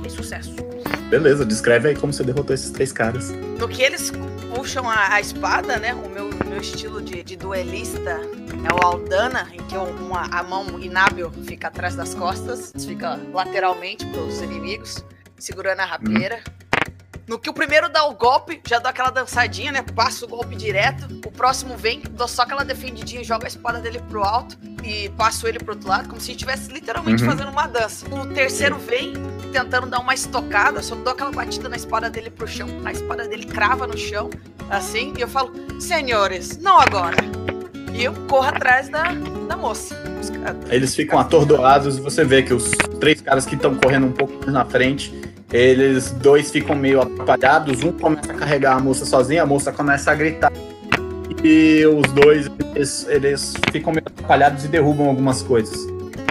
[0.00, 0.54] Tem sucesso.
[1.10, 3.32] Beleza, descreve aí como você derrotou esses três caras.
[3.58, 4.12] No que eles
[4.56, 5.92] puxam a, a espada, né?
[5.92, 8.22] O meu, meu estilo de, de duelista
[8.64, 14.06] é o Aldana, em que uma, a mão inábil fica atrás das costas, fica lateralmente
[14.06, 15.04] pros inimigos,
[15.38, 16.42] segurando a rapieira.
[17.28, 19.82] No que o primeiro dá o golpe, já dá aquela dançadinha, né?
[19.94, 21.06] Passa o golpe direto.
[21.26, 25.48] O próximo vem, dou só aquela defendidinha, joga a espada dele pro alto e passo
[25.48, 27.30] ele pro outro lado, como se estivesse literalmente Uhum.
[27.30, 28.06] fazendo uma dança.
[28.14, 29.14] O terceiro vem,
[29.52, 32.68] tentando dar uma estocada, só dou aquela batida na espada dele pro chão.
[32.84, 34.30] A espada dele crava no chão,
[34.70, 37.16] assim, e eu falo, senhores, não agora.
[37.92, 39.02] E eu corro atrás da,
[39.48, 39.96] da moça.
[40.68, 42.70] Eles ficam atordoados e você vê que os
[43.00, 45.12] três caras que estão correndo um pouco mais na frente,
[45.52, 47.82] eles dois ficam meio atrapalhados.
[47.82, 50.52] Um começa a carregar a moça sozinha, a moça começa a gritar.
[51.44, 55.86] E os dois, eles, eles ficam meio atrapalhados e derrubam algumas coisas.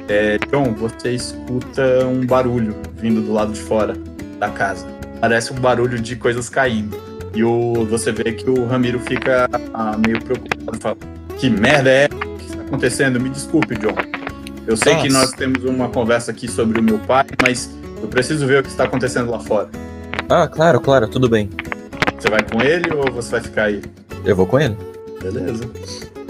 [0.07, 3.95] É, John, você escuta um barulho vindo do lado de fora
[4.39, 4.85] da casa.
[5.19, 6.97] Parece um barulho de coisas caindo.
[7.33, 10.79] E o, você vê que o Ramiro fica ah, meio preocupado.
[10.79, 10.97] Fala,
[11.37, 12.05] que merda é?
[12.05, 13.19] O que está acontecendo?
[13.19, 13.95] Me desculpe, John.
[14.67, 15.25] Eu sei que Nossa.
[15.25, 17.69] nós temos uma conversa aqui sobre o meu pai, mas
[18.05, 19.67] eu preciso ver o que está acontecendo lá fora.
[20.29, 21.49] Ah, claro, claro, tudo bem.
[22.17, 23.81] Você vai com ele ou você vai ficar aí?
[24.23, 24.77] Eu vou com ele.
[25.21, 25.67] Beleza.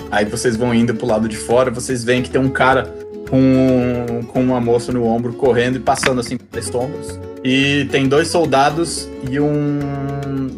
[0.09, 2.83] Aí vocês vão indo pro lado de fora, vocês veem que tem um cara
[3.29, 7.19] com, com uma moça no ombro correndo e passando assim pelas sombras.
[7.43, 9.79] E tem dois soldados e, um,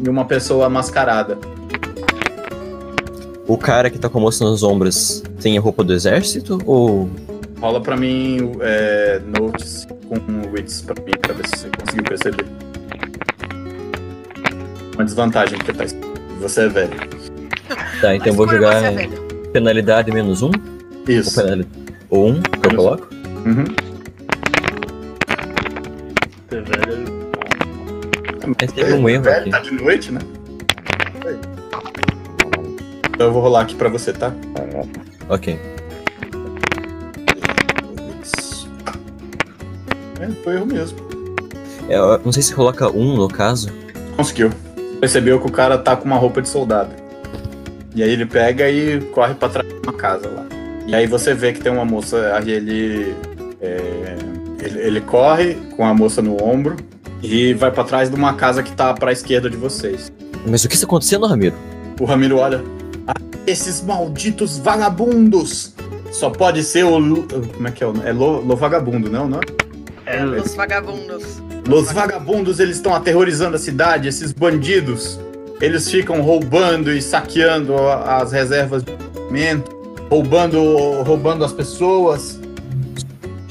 [0.04, 1.36] e uma pessoa mascarada.
[3.46, 7.08] O cara que tá com a moça nos ombros tem a roupa do exército ou.
[7.60, 10.16] Rola pra mim é, notes com
[10.52, 12.46] wits pra mim, pra ver se você conseguiu perceber.
[14.94, 15.84] Uma desvantagem porque tá.
[16.40, 16.90] Você é velho.
[18.00, 19.08] Tá, então eu Mas vou por jogar é
[19.52, 20.50] penalidade menos um?
[20.50, 21.34] Ou, Isso.
[21.34, 21.68] penalidade...
[22.10, 23.08] ou um, que eu coloco?
[23.44, 23.64] Uhum.
[26.48, 27.18] Você velho.
[28.60, 29.50] Mas teve um erro Velho, aqui.
[29.50, 30.20] Tá de noite, né?
[33.10, 34.32] Então eu vou rolar aqui pra você, tá?
[35.28, 35.58] Ok.
[40.28, 40.98] É, foi eu mesmo.
[41.88, 43.70] É, Eu não sei se coloca um no caso.
[44.16, 44.50] Conseguiu.
[45.00, 46.90] Percebeu que o cara tá com uma roupa de soldado.
[47.94, 50.44] E aí ele pega e corre pra trás de uma casa lá.
[50.86, 53.14] E aí você vê que tem uma moça, aí ele,
[53.60, 54.16] é,
[54.60, 54.78] ele.
[54.80, 56.76] ele corre com a moça no ombro
[57.22, 60.10] e vai pra trás de uma casa que tá pra esquerda de vocês.
[60.46, 61.54] Mas o que está acontecendo, Ramiro?
[62.00, 62.62] O Ramiro olha.
[63.06, 63.14] "Ah,
[63.46, 65.74] esses malditos vagabundos!
[66.10, 66.90] Só pode ser o.
[67.54, 68.08] Como é que é o nome?
[68.08, 69.28] É Lo, Lo Vagabundo, não?
[69.28, 69.40] não?
[70.08, 71.42] É, Os vagabundos.
[71.70, 75.20] Os vagabundos, eles estão aterrorizando a cidade, esses bandidos.
[75.60, 79.70] Eles ficam roubando e saqueando as reservas de alimento,
[80.08, 80.58] roubando,
[81.02, 82.40] roubando as pessoas.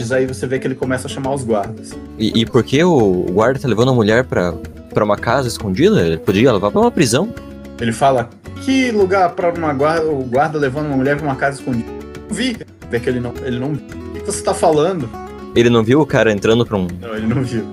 [0.09, 1.91] Aí você vê que ele começa a chamar os guardas.
[2.17, 4.53] E, e por que o guarda tá levando a mulher pra,
[4.93, 6.01] pra uma casa escondida?
[6.01, 7.29] Ele podia levar pra uma prisão.
[7.79, 8.29] Ele fala:
[8.63, 11.91] Que lugar para uma guarda, o guarda levando uma mulher para uma casa escondida?
[12.27, 12.57] Não vi.
[12.89, 13.73] Vê que ele não, ele não.
[13.73, 13.77] O
[14.13, 15.09] que você tá falando?
[15.55, 16.87] Ele não viu o cara entrando pra um.
[17.01, 17.65] Não, ele não viu.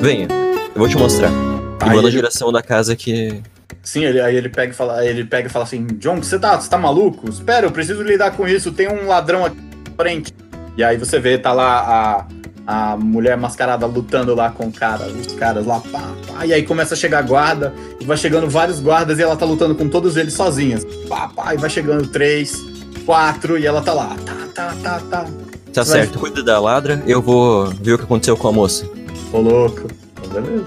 [0.00, 1.30] Venha, eu vou te mostrar.
[1.30, 3.42] E Aí vou na ele- direção da casa que.
[3.82, 6.58] Sim, ele, aí ele pega e fala, ele pega e fala assim, John, você tá,
[6.58, 7.28] você tá maluco?
[7.28, 9.56] Espera, eu preciso lidar com isso, tem um ladrão aqui
[9.90, 10.32] na frente.
[10.76, 12.26] E aí você vê, tá lá
[12.66, 16.54] a, a mulher mascarada lutando lá com o cara, os caras lá, pá, pá, e
[16.54, 19.74] aí começa a chegar a guarda, e vai chegando vários guardas e ela tá lutando
[19.74, 20.82] com todos eles sozinhas.
[21.06, 22.56] Pá, pá, e vai chegando três,
[23.04, 25.26] quatro, e ela tá lá, tá, tá, tá, tá.
[25.74, 28.88] Tá Vai- certo, cuida da ladra, eu vou ver o que aconteceu com a moça.
[29.32, 29.88] Ô louco.
[30.32, 30.64] Beleza.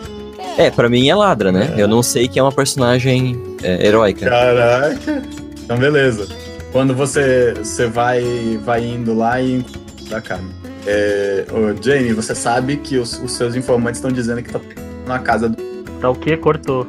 [0.57, 1.73] É, pra mim é ladra, né?
[1.77, 4.27] Eu não sei que é uma personagem é, heróica.
[4.29, 5.23] Caraca.
[5.63, 6.27] Então, beleza.
[6.71, 9.63] Quando você, você vai, vai indo lá e
[10.09, 10.51] da Carmen.
[10.85, 14.59] É, ô, Jamie, você sabe que os, os seus informantes estão dizendo que tá
[15.05, 15.57] na casa do-
[16.01, 16.35] Tá o quê?
[16.37, 16.85] Cortou.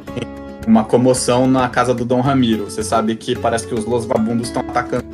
[0.67, 2.65] uma comoção na casa do Dom Ramiro.
[2.65, 5.05] Você sabe que parece que os Los Vagabundos estão atacando.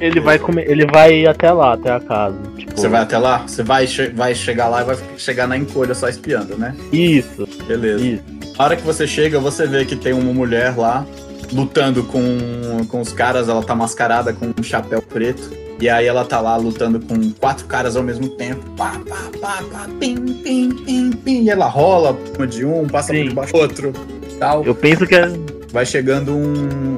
[0.00, 2.36] Ele vai comer, ele vai até lá, até a casa.
[2.56, 3.38] Tipo, Você vai até lá?
[3.46, 6.74] Você vai, che- vai chegar lá e vai chegar na encolha só espiando, né?
[6.92, 8.04] Isso, Beleza.
[8.04, 8.22] isso.
[8.56, 11.04] Na hora que você chega, você vê que tem uma mulher lá
[11.52, 13.48] lutando com, com os caras.
[13.48, 15.50] Ela tá mascarada com um chapéu preto.
[15.80, 18.62] E aí ela tá lá lutando com quatro caras ao mesmo tempo.
[18.76, 21.42] Pá, pá, pá, pá, pim, pim, pim, pim.
[21.42, 23.28] E ela rola por cima de um, passa por Sim.
[23.28, 23.92] debaixo do outro.
[24.38, 24.64] Tal.
[24.64, 25.28] Eu penso que é.
[25.74, 26.94] Vai chegando um.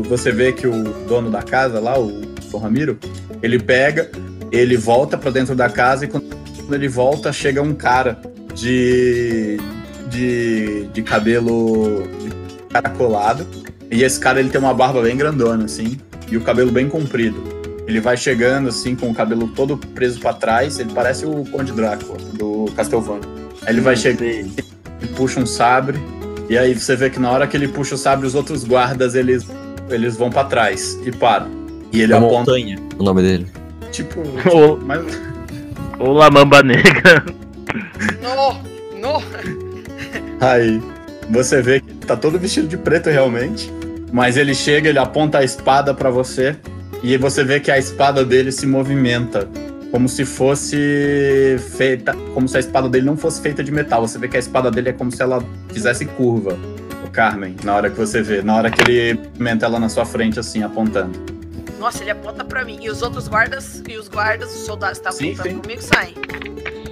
[0.00, 2.10] o- você vê que o dono da casa lá, o
[2.50, 2.98] Dom Ramiro,
[3.40, 4.10] ele pega,
[4.50, 6.26] ele volta pra dentro da casa e quando
[6.72, 8.18] ele volta, chega um cara
[8.52, 9.58] de.
[10.10, 10.88] de.
[10.92, 12.02] de cabelo.
[12.68, 13.46] caracolado.
[13.92, 15.96] E esse cara ele tem uma barba bem grandona, assim,
[16.28, 17.40] e o cabelo bem comprido.
[17.86, 21.70] Ele vai chegando assim com o cabelo todo preso pra trás, ele parece o Conde
[21.72, 23.22] Drácula do Castlevania.
[23.62, 24.40] Aí ele vai chegando Sei.
[24.40, 25.96] ele puxa um sabre.
[26.48, 29.14] E aí você vê que na hora que ele puxa o sabre, os outros guardas
[29.14, 29.44] eles,
[29.90, 31.48] eles vão pra trás e param.
[31.92, 33.46] E ele É aponta, Montanha, o nome dele.
[33.90, 34.20] tipo.
[34.52, 35.04] Ou, Mas,
[35.98, 37.24] ou Lamamba Negra.
[38.22, 38.52] No,
[39.00, 39.22] no.
[40.40, 40.80] aí
[41.30, 43.72] você vê que tá todo vestido de preto realmente.
[44.12, 46.54] Mas ele chega, ele aponta a espada pra você.
[47.02, 49.48] E você vê que a espada dele se movimenta.
[49.90, 52.14] Como se fosse feita.
[52.34, 54.06] Como se a espada dele não fosse feita de metal.
[54.06, 56.58] Você vê que a espada dele é como se ela fizesse curva.
[57.04, 58.42] O Carmen, na hora que você vê.
[58.42, 61.18] Na hora que ele movimenta ela na sua frente, assim, apontando.
[61.78, 62.78] Nossa, ele aponta pra mim.
[62.82, 65.60] E os outros guardas, e os guardas, os soldados que estavam Sim, apontando sim.
[65.60, 66.14] comigo saem.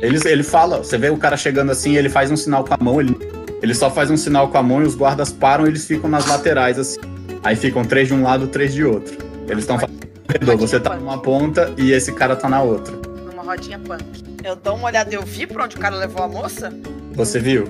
[0.00, 2.76] Ele, ele fala, você vê o cara chegando assim, ele faz um sinal com a
[2.76, 3.16] mão, ele,
[3.62, 6.10] ele só faz um sinal com a mão e os guardas param e eles ficam
[6.10, 7.00] nas laterais, assim.
[7.42, 9.16] Aí ficam três de um lado, três de outro.
[9.48, 12.94] Eles estão fazendo corredor, você tá numa ponta e esse cara tá na outra.
[12.94, 14.24] Numa rodinha punk.
[14.42, 16.72] Eu dou uma olhada, eu vi pra onde o cara levou a moça?
[17.12, 17.64] Você viu?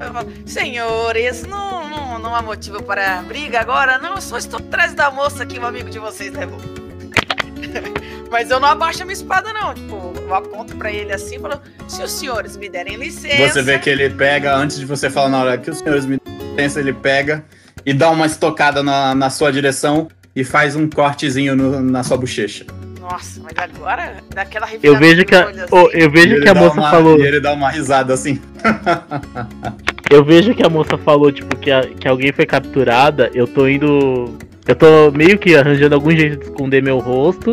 [0.00, 4.14] Eu falo, Senhores, não, não, não há motivo para briga agora, não.
[4.14, 6.58] Eu só estou atrás da moça que um amigo de vocês levou.
[8.30, 9.74] Mas eu não abaixo a minha espada, não.
[9.74, 13.52] Tipo, eu aponto pra ele assim e falo: se os senhores me derem licença.
[13.52, 16.18] Você vê que ele pega, antes de você falar na hora que os senhores me
[16.18, 17.44] dão licença, ele pega
[17.84, 20.08] e dá uma estocada na, na sua direção
[20.40, 22.64] e faz um cortezinho no- na sua bochecha.
[23.00, 25.60] Nossa, mas agora daquela Eu vejo que a, assim.
[25.72, 27.18] oh, eu vejo ele que a moça uma- falou.
[27.18, 28.38] E ele dá uma risada assim.
[30.10, 33.30] Eu vejo que a moça falou, tipo, que, a- que alguém foi capturada.
[33.32, 34.34] Eu tô indo.
[34.66, 37.52] Eu tô meio que arranjando algum jeito de esconder meu rosto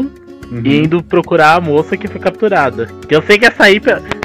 [0.51, 0.61] Uhum.
[0.63, 2.87] e indo procurar a moça que foi capturada.
[3.09, 3.79] Eu sei que essa aí.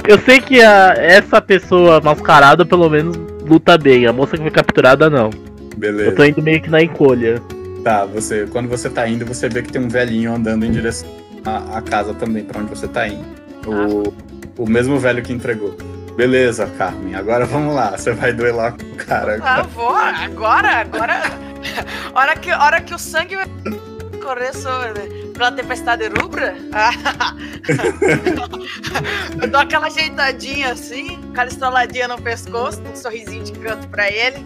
[0.08, 4.06] Eu sei que a, essa pessoa mascarada pelo menos luta bem.
[4.06, 5.28] A moça que foi capturada não.
[5.76, 6.10] Beleza.
[6.10, 7.40] Eu tô indo meio que na encolha.
[7.82, 11.08] Tá, você, quando você tá indo, você vê que tem um velhinho andando em direção
[11.44, 13.24] à, à casa também, pra onde você tá indo.
[13.66, 15.76] O, o mesmo velho que entregou.
[16.16, 17.96] Beleza, Carmen, agora vamos lá.
[17.96, 19.38] Você vai duelar com o cara.
[19.42, 21.22] Ah, vou, agora, agora.
[22.14, 23.36] hora, que, hora que o sangue
[24.22, 26.54] correr sobre, pela tempestade rubra.
[26.72, 27.34] ah,
[29.42, 34.44] eu dou aquela ajeitadinha assim, aquela estraladinha no pescoço, um sorrisinho de canto pra ele.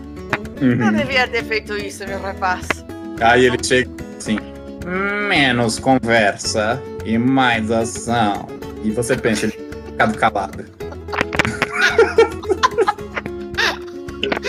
[0.61, 0.91] Uhum.
[0.93, 2.86] devia ter feito isso, meu rapaz.
[3.21, 4.39] Aí ele chega assim:
[5.29, 8.47] menos conversa e mais ação.
[8.85, 10.65] E você pensa, ele ficado calado.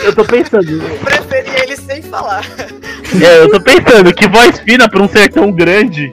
[0.04, 0.82] Eu tô pensando.
[1.04, 2.46] Preferia ele sem falar.
[3.22, 6.12] É, eu tô pensando, que voz fina pra um sertão grande.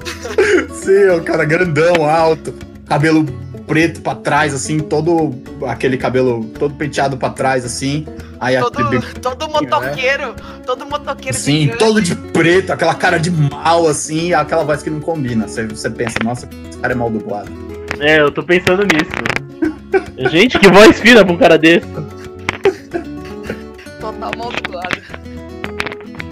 [0.72, 2.54] Sim, o cara grandão, alto,
[2.88, 3.24] cabelo
[3.66, 5.34] preto pra trás, assim, todo
[5.66, 8.06] aquele cabelo todo penteado pra trás, assim.
[8.40, 10.34] Aí Todo, aquele todo motoqueiro,
[10.66, 11.78] todo motoqueiro Sim, gigante.
[11.78, 15.46] todo de preto, aquela cara de mal, assim, e aquela voz que não combina.
[15.48, 17.50] Você, você pensa, nossa, esse cara é mal dublado.
[18.00, 19.10] É, eu tô pensando nisso.
[20.30, 21.86] Gente, que voz fina pra um cara desse.
[24.00, 24.96] Total mal dublado.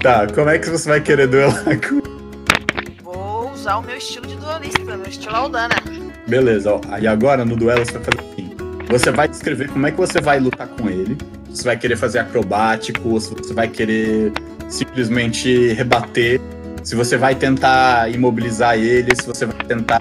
[0.02, 2.02] Tá, como é que você vai querer duelar com.
[3.04, 5.76] Vou usar o meu estilo de duelista, meu estilo Aldana.
[6.26, 6.80] Beleza, ó.
[6.90, 8.56] Aí agora no duelo você vai fazer assim.
[8.88, 11.16] Você vai descrever como é que você vai lutar com ele.
[11.52, 14.32] Você vai querer fazer acrobático, se você vai querer
[14.68, 16.40] simplesmente rebater.
[16.82, 20.00] Se você vai tentar imobilizar ele, se você vai tentar,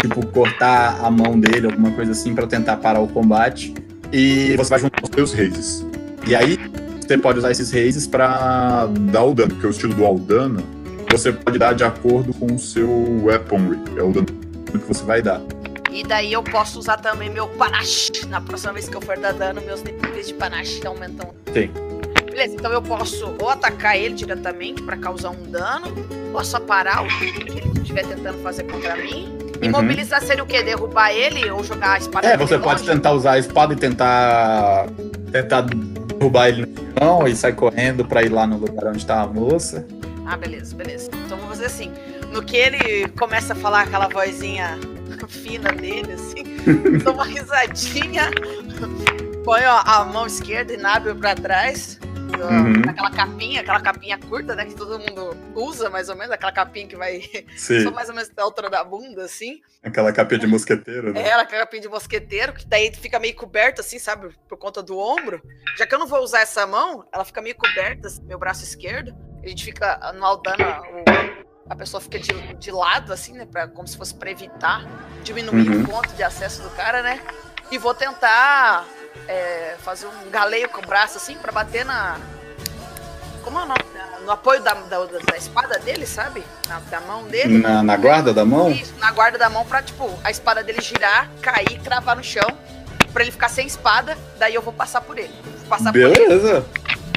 [0.00, 3.74] tipo, cortar a mão dele, alguma coisa assim, pra tentar parar o combate.
[4.12, 5.86] E você vai juntar os seus raises.
[6.26, 6.58] E aí,
[7.00, 10.62] você pode usar esses raises pra dar o dano, porque o estilo do Aldana
[11.10, 12.88] você pode dar de acordo com o seu
[13.24, 13.78] weaponry.
[13.96, 15.40] É o dano que você vai dar.
[15.92, 18.12] E daí eu posso usar também meu panache.
[18.28, 21.34] Na próxima vez que eu for dar dano, meus níveis de panache aumentam.
[21.52, 21.70] Sim.
[22.24, 25.92] Beleza, então eu posso ou atacar ele diretamente pra causar um dano,
[26.32, 29.36] posso parar o que ele estiver tentando fazer contra mim.
[29.60, 30.62] Imobilizar seria o quê?
[30.62, 32.32] Derrubar ele ou jogar a espada Uhum.
[32.32, 32.92] É, você pode longe?
[32.92, 34.86] tentar usar a espada e tentar
[35.30, 39.20] tentar derrubar ele no chão e sair correndo pra ir lá no lugar onde tá
[39.20, 39.86] a moça.
[40.24, 41.10] Ah, beleza, beleza.
[41.26, 41.92] Então vou fazer assim.
[42.32, 44.78] No que ele começa a falar aquela vozinha
[45.28, 46.42] fina dele, assim,
[47.04, 48.30] dou uma risadinha,
[49.44, 51.98] põe ó, a mão esquerda inábil pra trás,
[52.40, 52.88] Uhum.
[52.88, 56.86] aquela capinha, aquela capinha curta, né, que todo mundo usa, mais ou menos, aquela capinha
[56.86, 57.20] que vai
[57.54, 59.60] Sim, só mais ou menos da altura da bunda, assim.
[59.82, 61.20] aquela capinha de mosqueteiro, né?
[61.22, 64.82] É, ela aquela capinha de mosqueteiro, que daí fica meio coberta, assim, sabe, por conta
[64.82, 65.42] do ombro.
[65.76, 68.64] Já que eu não vou usar essa mão, ela fica meio coberta, assim, meu braço
[68.64, 69.12] esquerdo.
[69.44, 73.68] A gente fica no Aldana, o- a pessoa fica de, de lado, assim, né, pra,
[73.68, 74.84] como se fosse pra evitar
[75.22, 75.82] diminuir Uhum.
[75.84, 77.20] o ponto de acesso do cara, né.
[77.70, 78.84] E vou tentar
[79.28, 82.18] é, fazer um galeio com o braço, assim, pra bater na...
[83.42, 83.80] Como é o nome?
[84.24, 86.44] No apoio da, da, da espada dele, sabe?
[86.68, 87.58] Na, da mão dele.
[87.58, 88.70] Na, na guarda da mão?
[88.70, 92.46] Isso, na guarda da mão pra, tipo, a espada dele girar, cair, cravar no chão,
[93.12, 95.34] pra ele ficar sem espada, daí eu vou passar por ele.
[95.60, 96.12] Vou passar por ele.
[96.12, 96.66] Beleza.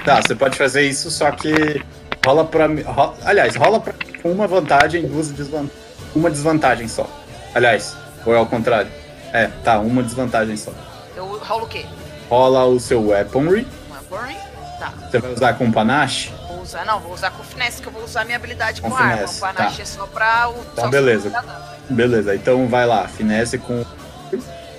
[0.05, 1.83] Tá, você pode fazer isso, só que
[2.25, 2.83] rola pra mim.
[3.23, 5.71] aliás, rola pra com uma vantagem, duas desvantagens.
[6.15, 7.09] Uma desvantagem só.
[7.53, 7.95] Aliás,
[8.25, 8.89] ou é ao contrário?
[9.33, 10.71] É, tá, uma desvantagem só.
[11.15, 11.85] Eu rolo o quê?
[12.29, 13.67] Rola o seu weaponry.
[14.09, 14.37] Burning?
[14.79, 14.93] Tá.
[15.09, 16.31] Você vai usar com panache?
[16.47, 18.95] Vou usar, não, vou usar com finesse, que eu vou usar minha habilidade com, Com
[18.95, 19.25] arma.
[19.25, 19.81] O panache tá.
[19.81, 20.61] é só pra o.
[20.71, 21.43] Então, só beleza.
[21.89, 23.83] Beleza, então vai lá, finesse com,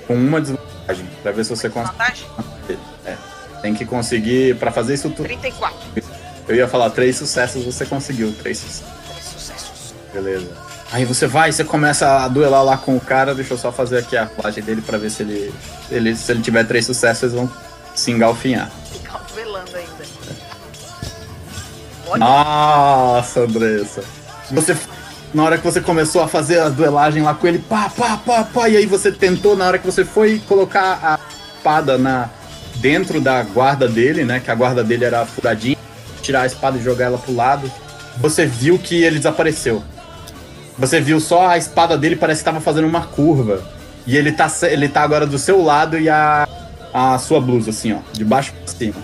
[0.07, 1.97] com uma desvantagem, pra ver se você consegue.
[1.99, 2.27] Vantagem?
[3.61, 5.25] Tem que conseguir, pra fazer isso tudo.
[5.25, 5.79] 34.
[6.47, 8.93] Eu ia falar três sucessos, você conseguiu três sucessos.
[9.09, 9.95] Três sucessos.
[10.13, 10.51] Beleza.
[10.93, 13.99] Aí você vai, você começa a duelar lá com o cara, deixa eu só fazer
[13.99, 15.53] aqui a rolagem dele pra ver se ele,
[15.91, 16.15] ele.
[16.15, 17.51] Se ele tiver três sucessos, eles vão
[17.95, 18.71] se engalfinhar.
[18.93, 20.05] Ficar duelando ainda.
[22.07, 24.05] Olha, Nossa, Andressa.
[24.51, 24.77] Você.
[25.33, 28.45] Na hora que você começou a fazer a duelagem lá com ele, pá, pá, pá,
[28.45, 31.19] pá, e aí você tentou, na hora que você foi colocar a
[31.57, 32.31] espada na
[32.77, 34.39] dentro da guarda dele, né?
[34.39, 35.77] Que a guarda dele era furadinha,
[36.25, 37.71] tirar a espada e jogar ela pro lado,
[38.17, 39.83] você viu que ele desapareceu.
[40.79, 43.63] Você viu só a espada dele, parece que tava fazendo uma curva.
[44.07, 46.47] E ele tá, ele tá agora do seu lado e a,
[46.93, 48.95] a sua blusa, assim, ó, de baixo pra cima.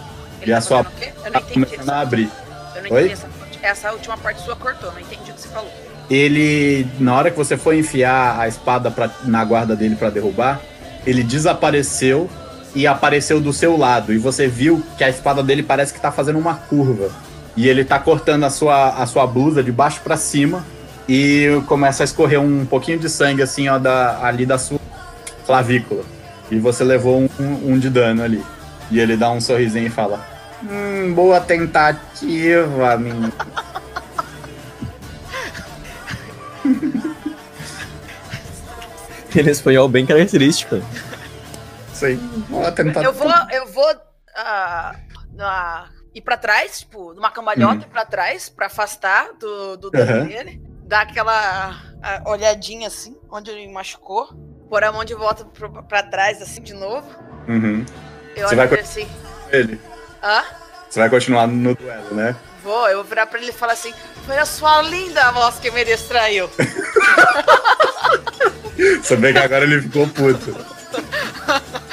[0.42, 0.78] Ele E a tá sua?
[0.78, 1.52] Eu não tá entendi.
[1.66, 2.30] começando a abrir.
[2.74, 3.00] Eu não Oi?
[3.04, 3.58] entendi essa parte.
[3.62, 5.70] Essa última parte sua cortou, não entendi o que você falou.
[6.10, 10.60] Ele, na hora que você foi enfiar a espada pra, na guarda dele pra derrubar,
[11.06, 12.28] ele desapareceu
[12.74, 14.12] e apareceu do seu lado.
[14.12, 17.10] E você viu que a espada dele parece que tá fazendo uma curva.
[17.56, 20.64] E ele tá cortando a sua, a sua blusa de baixo pra cima
[21.08, 24.78] e começa a escorrer um pouquinho de sangue assim, ó, da, ali da sua
[25.44, 26.04] clavícula.
[26.50, 28.44] E você levou um, um, um de dano ali.
[28.90, 30.24] E ele dá um sorrisinho e fala:
[30.62, 33.32] Hum, boa tentativa, menino.
[39.34, 40.82] Ele é espanhol bem característico.
[42.00, 42.16] Sei.
[42.48, 43.04] Boa tentativa.
[43.04, 43.94] Eu vou, eu vou
[44.34, 44.96] ah,
[45.34, 50.10] na- ir pra trás, tipo, numa cambalhota, ir pra trás, pra afastar do, do dano
[50.12, 50.24] Aham.
[50.24, 50.62] dele.
[50.86, 54.28] Dar aquela ah, olhadinha assim, onde ele machucou.
[54.70, 57.06] Pôr a mão de volta pro, pra trás, assim, de novo.
[57.46, 57.84] Uhum.
[58.34, 59.06] Eu Você olho vai pra assim.
[59.50, 59.78] Ele.
[60.22, 60.42] Hã?
[60.88, 62.34] Você vai continuar no duelo, né?
[62.62, 63.92] Vou, eu vou virar pra ele e falar assim:
[64.24, 66.48] Foi a sua linda voz que me distraiu.
[69.02, 70.56] Você vê que agora ele ficou puto.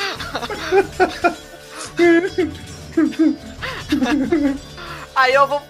[5.15, 5.61] Aí eu vou,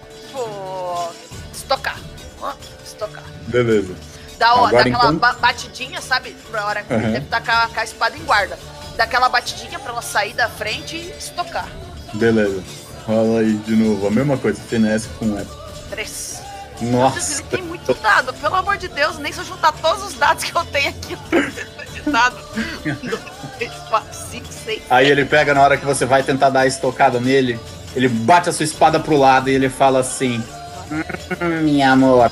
[1.53, 1.99] estocar.
[2.85, 3.23] Estocar.
[3.47, 3.95] Beleza.
[4.37, 5.17] Dá, ó, dá aquela então...
[5.17, 6.35] ba batidinha, sabe?
[6.51, 7.11] Pra hora que uhum.
[7.11, 8.59] deve tá tacar a espada em guarda.
[8.95, 11.67] Dá aquela batidinha pra ela sair da frente e estocar.
[12.13, 12.63] Beleza.
[13.05, 14.07] Rola aí de novo.
[14.07, 15.47] A mesma coisa, finesse com ela.
[15.89, 16.41] Três.
[16.81, 17.41] Nossa.
[17.41, 20.43] Ele tem muito dado, pelo amor de Deus, nem se eu juntar todos os dados
[20.43, 22.37] que eu tenho aqui, eu tenho dado.
[23.59, 24.82] 2, 4, 5, sei.
[24.89, 27.59] Aí ele pega na hora que você vai tentar dar a estocada nele,
[27.95, 30.43] ele bate a sua espada pro lado e ele fala assim:
[30.91, 32.32] hum, Minha amor,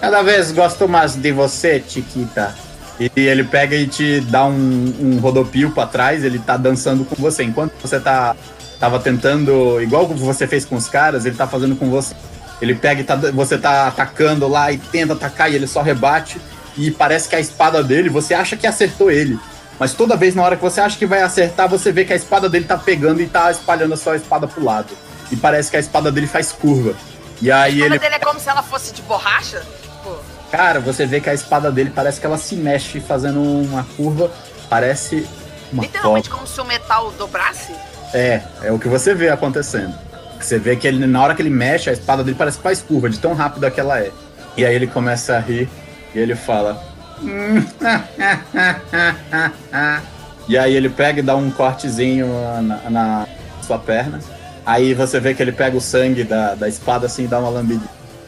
[0.00, 2.54] cada vez gosto mais de você, Chiquita.
[3.00, 7.16] E ele pega e te dá um, um rodopio para trás, ele tá dançando com
[7.16, 7.42] você.
[7.42, 8.36] Enquanto você tá
[8.78, 12.14] tava tentando, igual você fez com os caras, ele tá fazendo com você.
[12.60, 16.40] Ele pega e tá, você tá atacando lá e tenta atacar e ele só rebate.
[16.76, 19.38] E parece que a espada dele, você acha que acertou ele.
[19.78, 22.16] Mas toda vez na hora que você acha que vai acertar, você vê que a
[22.16, 24.88] espada dele tá pegando e tá espalhando a sua espada pro lado.
[25.30, 26.94] E parece que a espada dele faz curva.
[27.40, 29.60] E aí A ele espada dele é como se ela fosse de borracha?
[29.82, 30.16] Tipo,
[30.50, 34.30] Cara, você vê que a espada dele parece que ela se mexe fazendo uma curva.
[34.68, 35.26] Parece
[35.72, 36.42] uma literalmente copa.
[36.42, 37.72] como se o metal dobrasse?
[38.14, 39.94] É, é o que você vê acontecendo.
[40.38, 42.82] Você vê que ele, na hora que ele mexe, a espada dele parece que faz
[42.82, 44.10] curva, de tão rápida que ela é.
[44.56, 45.68] E aí ele começa a rir
[46.14, 46.91] e ele fala.
[47.22, 47.64] "Hum,
[50.48, 52.26] e aí ele pega e dá um cortezinho
[52.62, 53.28] na, na
[53.62, 54.20] sua perna.
[54.64, 57.48] Aí você vê que ele pega o sangue da, da espada assim e dá uma
[57.48, 57.84] lambida.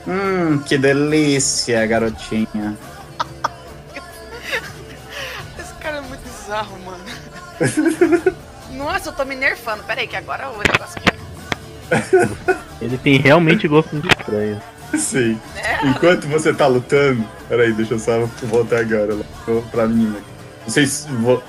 [0.06, 2.46] Hum, que delícia, garotinha.
[5.58, 7.04] Esse cara é muito bizarro, mano.
[8.72, 9.84] Nossa, eu tô me nerfando.
[9.84, 11.14] Pera aí, que agora o negócio aqui.
[12.80, 14.60] Ele tem realmente gosto de estranho.
[14.98, 15.38] Sim.
[15.84, 17.24] Enquanto você tá lutando.
[17.48, 19.24] Peraí, deixa eu só voltar agora lá
[19.70, 20.16] pra menina.
[20.66, 21.06] Vocês.
[21.20, 21.42] vo-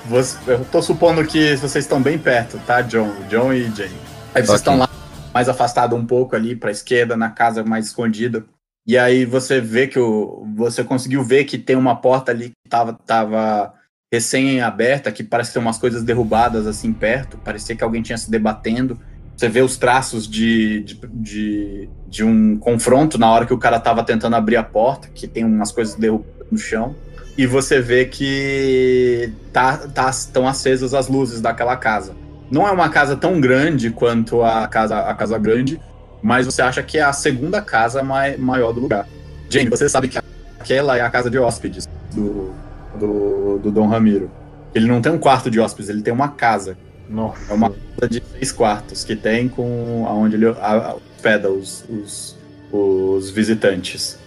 [0.46, 3.10] eu tô supondo que vocês estão bem perto, tá, John?
[3.30, 3.90] John e Jay.
[4.34, 4.88] Aí vocês estão lá
[5.32, 8.44] mais afastados um pouco ali pra esquerda, na casa mais escondida.
[8.86, 10.46] E aí você vê que o.
[10.54, 13.72] Você conseguiu ver que tem uma porta ali que tava, tava
[14.12, 17.38] recém-aberta, que parece tem umas coisas derrubadas assim perto.
[17.38, 19.00] Parecia que alguém tinha se debatendo.
[19.36, 23.78] Você vê os traços de, de, de, de um confronto na hora que o cara
[23.78, 26.94] tava tentando abrir a porta, que tem umas coisas derrubadas no chão.
[27.36, 32.14] E você vê que tá, tá, estão acesas as luzes daquela casa.
[32.50, 35.78] Não é uma casa tão grande quanto a casa, a casa grande,
[36.22, 39.06] mas você acha que é a segunda casa mai, maior do lugar.
[39.50, 40.18] Jane, você sabe que
[40.58, 42.54] aquela é a casa de hóspedes do,
[42.98, 44.30] do, do Dom Ramiro.
[44.74, 46.78] Ele não tem um quarto de hóspedes, ele tem uma casa.
[47.08, 47.52] Nossa.
[47.52, 52.36] É uma casa de seis quartos que tem com aonde ele hospeda os, os,
[52.72, 54.18] os visitantes.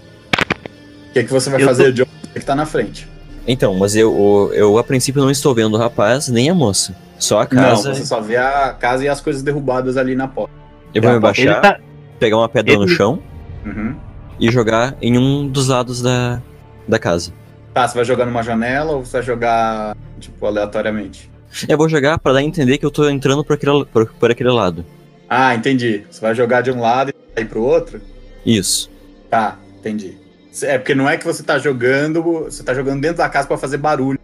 [1.09, 2.05] O que, que você vai Eu fazer, tô- John?
[2.33, 3.07] Você que tá na frente.
[3.47, 6.95] Então, mas eu, eu, eu, a princípio não estou vendo o rapaz nem a moça.
[7.17, 7.89] Só a casa.
[7.89, 10.53] Não, você só vê a casa e as coisas derrubadas ali na porta.
[10.93, 11.79] Eu vou me Ele baixar, tá.
[12.19, 13.19] pegar uma pedra no ele- chão
[13.65, 13.95] Uhum.
[14.39, 16.41] e jogar em um dos lados da,
[16.87, 17.33] da casa.
[17.73, 21.29] Tá, você vai jogar numa janela ou você vai jogar, tipo, aleatoriamente?
[21.67, 24.31] Eu vou jogar pra dar a entender que eu tô entrando por aquele, por, por
[24.31, 24.85] aquele lado.
[25.29, 26.03] Ah, entendi.
[26.09, 28.01] Você vai jogar de um lado e sair pro outro?
[28.45, 28.89] Isso.
[29.29, 30.17] Tá, entendi.
[30.63, 33.57] É porque não é que você tá jogando, você tá jogando dentro da casa pra
[33.57, 34.19] fazer barulho.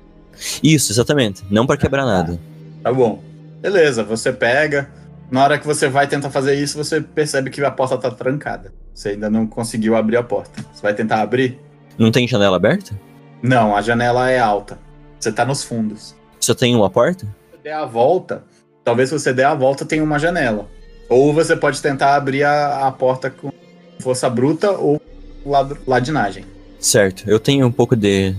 [0.61, 1.43] Isso, exatamente.
[1.49, 2.39] Não pra quebrar nada.
[2.83, 3.23] Tá bom.
[3.61, 4.89] Beleza, você pega.
[5.31, 8.71] Na hora que você vai tentar fazer isso, você percebe que a porta tá trancada.
[8.93, 10.63] Você ainda não conseguiu abrir a porta.
[10.73, 11.59] Você vai tentar abrir?
[11.97, 12.99] Não tem janela aberta?
[13.41, 14.77] Não, a janela é alta.
[15.19, 16.15] Você tá nos fundos.
[16.45, 17.25] Só tem uma porta?
[17.25, 18.43] Se você der a volta,
[18.83, 20.67] talvez se você der a volta tenha uma janela.
[21.09, 23.51] Ou você pode tentar abrir a, a porta com
[23.99, 25.01] força bruta ou
[25.43, 26.45] lad- ladinagem.
[26.79, 27.23] Certo.
[27.27, 28.35] Eu tenho um pouco de.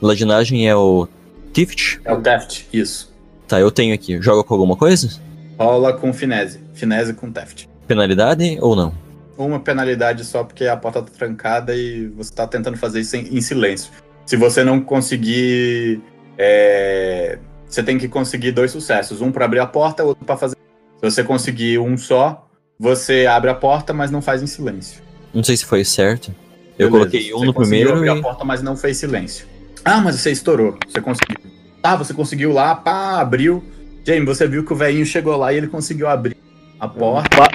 [0.00, 1.06] Ladinagem é o.
[1.52, 2.00] Tift?
[2.02, 3.12] É o theft, isso.
[3.46, 4.18] Tá, eu tenho aqui.
[4.22, 5.20] Joga com alguma coisa?
[5.58, 6.60] Rola com finese.
[6.72, 7.66] Finese com theft.
[7.86, 8.94] Penalidade ou não?
[9.36, 13.36] Uma penalidade só porque a porta tá trancada e você tá tentando fazer isso em,
[13.36, 13.90] em silêncio.
[14.24, 16.00] Se você não conseguir.
[16.38, 17.38] é,
[17.70, 19.20] Você tem que conseguir dois sucessos.
[19.20, 20.56] Um pra abrir a porta, outro pra fazer.
[20.56, 22.48] Se você conseguir um só,
[22.78, 25.00] você abre a porta, mas não faz em silêncio.
[25.32, 26.34] Não sei se foi certo.
[26.78, 28.20] Eu Beleza, coloquei um você no conseguiu primeiro abrir e.
[28.20, 29.46] a porta, mas não fez silêncio.
[29.84, 30.76] Ah, mas você estourou.
[30.88, 31.36] Você conseguiu.
[31.82, 33.62] Ah, você conseguiu lá, pá, abriu.
[34.04, 36.36] Jamie, você viu que o velhinho chegou lá e ele conseguiu abrir
[36.78, 37.48] a porta.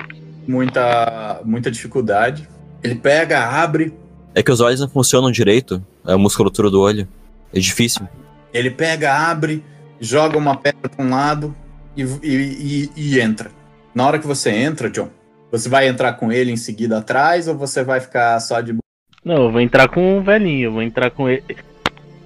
[0.47, 2.47] Muita, muita dificuldade.
[2.81, 3.93] Ele pega, abre.
[4.33, 5.83] É que os olhos não funcionam direito.
[6.03, 7.07] A musculatura do olho.
[7.53, 8.07] É difícil.
[8.53, 9.63] Ele pega, abre,
[9.99, 11.55] joga uma pedra para um lado
[11.95, 13.49] e, e- e- e entra.
[13.93, 15.09] Na hora que você entra, John,
[15.51, 18.81] você vai entrar com ele em seguida atrás ou você vai ficar só de boa?
[19.23, 21.43] Não, eu vou entrar com o velhinho, eu vou entrar com ele.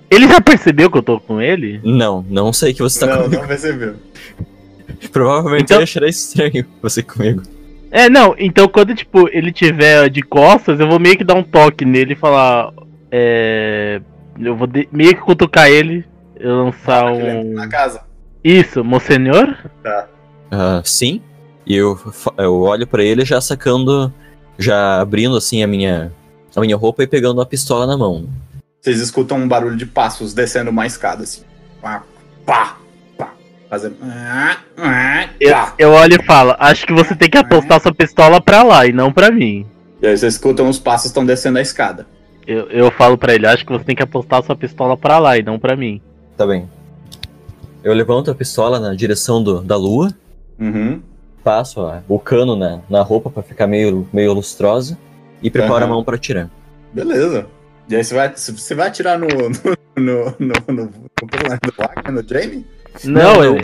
[0.10, 1.80] Ele já percebeu que eu tô com ele?
[1.84, 3.42] Não, não sei que você tá não, comigo.
[3.42, 3.96] não percebeu.
[5.12, 7.44] Provavelmente Então- ele achará estranho você comigo.
[7.92, 11.44] É, não, então quando, tipo, ele tiver de costas, eu vou meio que dar um
[11.44, 12.72] toque nele e falar.
[13.12, 14.00] É.
[14.40, 16.06] Eu vou de- meio que cutucar ele,
[16.48, 17.54] lançar Ele entra um.
[17.54, 18.02] Na casa.
[18.44, 19.58] Isso, Monsenhor?
[20.52, 21.22] Ah, sim.
[21.66, 22.00] E eu,
[22.38, 24.14] eu olho pra ele já sacando.
[24.58, 26.12] Já abrindo assim a minha.
[26.56, 28.28] A minha roupa e pegando a pistola na mão.
[28.82, 31.44] Vocês escutam um barulho de passos descendo uma escada, assim.
[31.82, 32.04] Pá,
[32.46, 32.78] pá,
[33.18, 33.34] pá.
[33.70, 33.98] Fazendo.
[35.40, 35.74] Eu, Pá.
[35.78, 38.92] eu olho e falo, acho que você tem que apostar sua pistola pra lá e
[38.92, 39.66] não pra mim.
[40.02, 42.08] E aí vocês escutam os passos estão descendo a escada.
[42.48, 45.38] Eu, eu falo pra ele, acho que você tem que apostar sua pistola pra lá
[45.38, 46.02] e não pra mim.
[46.40, 46.70] Tá bem.
[47.84, 50.14] Eu levanto a pistola na direção do, da lua,
[50.58, 51.02] Uhum.
[51.44, 54.98] passo ó, o cano na, na roupa pra ficar meio, meio lustrosa
[55.44, 55.84] e preparo Aham.
[55.84, 56.50] a mão pra atirar.
[56.94, 57.46] Beleza.
[57.90, 59.28] E aí você vai, você vai atirar no.
[59.28, 59.52] no.
[59.98, 60.36] no.
[60.40, 62.66] no, no, no Wagner, no Jamie?
[63.04, 63.44] Não, não.
[63.44, 63.58] eu-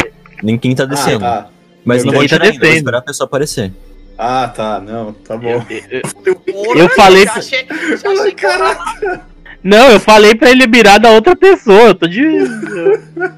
[0.44, 1.24] Ninguém tá descendo.
[1.24, 1.50] Ah, tá.
[1.86, 2.78] Mas não Ninguém vou tá atirar ainda, vou descendo.
[2.80, 3.74] esperar a pessoa aparecer.
[4.18, 4.82] Ah, tá.
[4.82, 5.64] Não, tá bom.
[5.70, 7.66] eu- eu- Porra, Eu falei Já achei,
[7.98, 9.26] já achei era-
[9.66, 12.22] não, eu falei pra ele mirar da outra pessoa, eu tô de.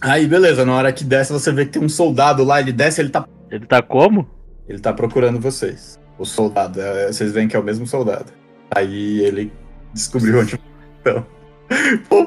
[0.00, 0.64] Aí, beleza.
[0.64, 2.60] Na hora que desce, você vê que tem um soldado lá.
[2.60, 3.26] Ele desce, ele tá.
[3.50, 4.28] Ele tá como?
[4.68, 5.98] Ele tá procurando vocês.
[6.18, 6.80] O soldado.
[6.80, 8.26] é, vocês veem que é o mesmo soldado.
[8.70, 9.52] Aí ele
[9.92, 10.60] descobriu onde.
[11.00, 11.26] Então.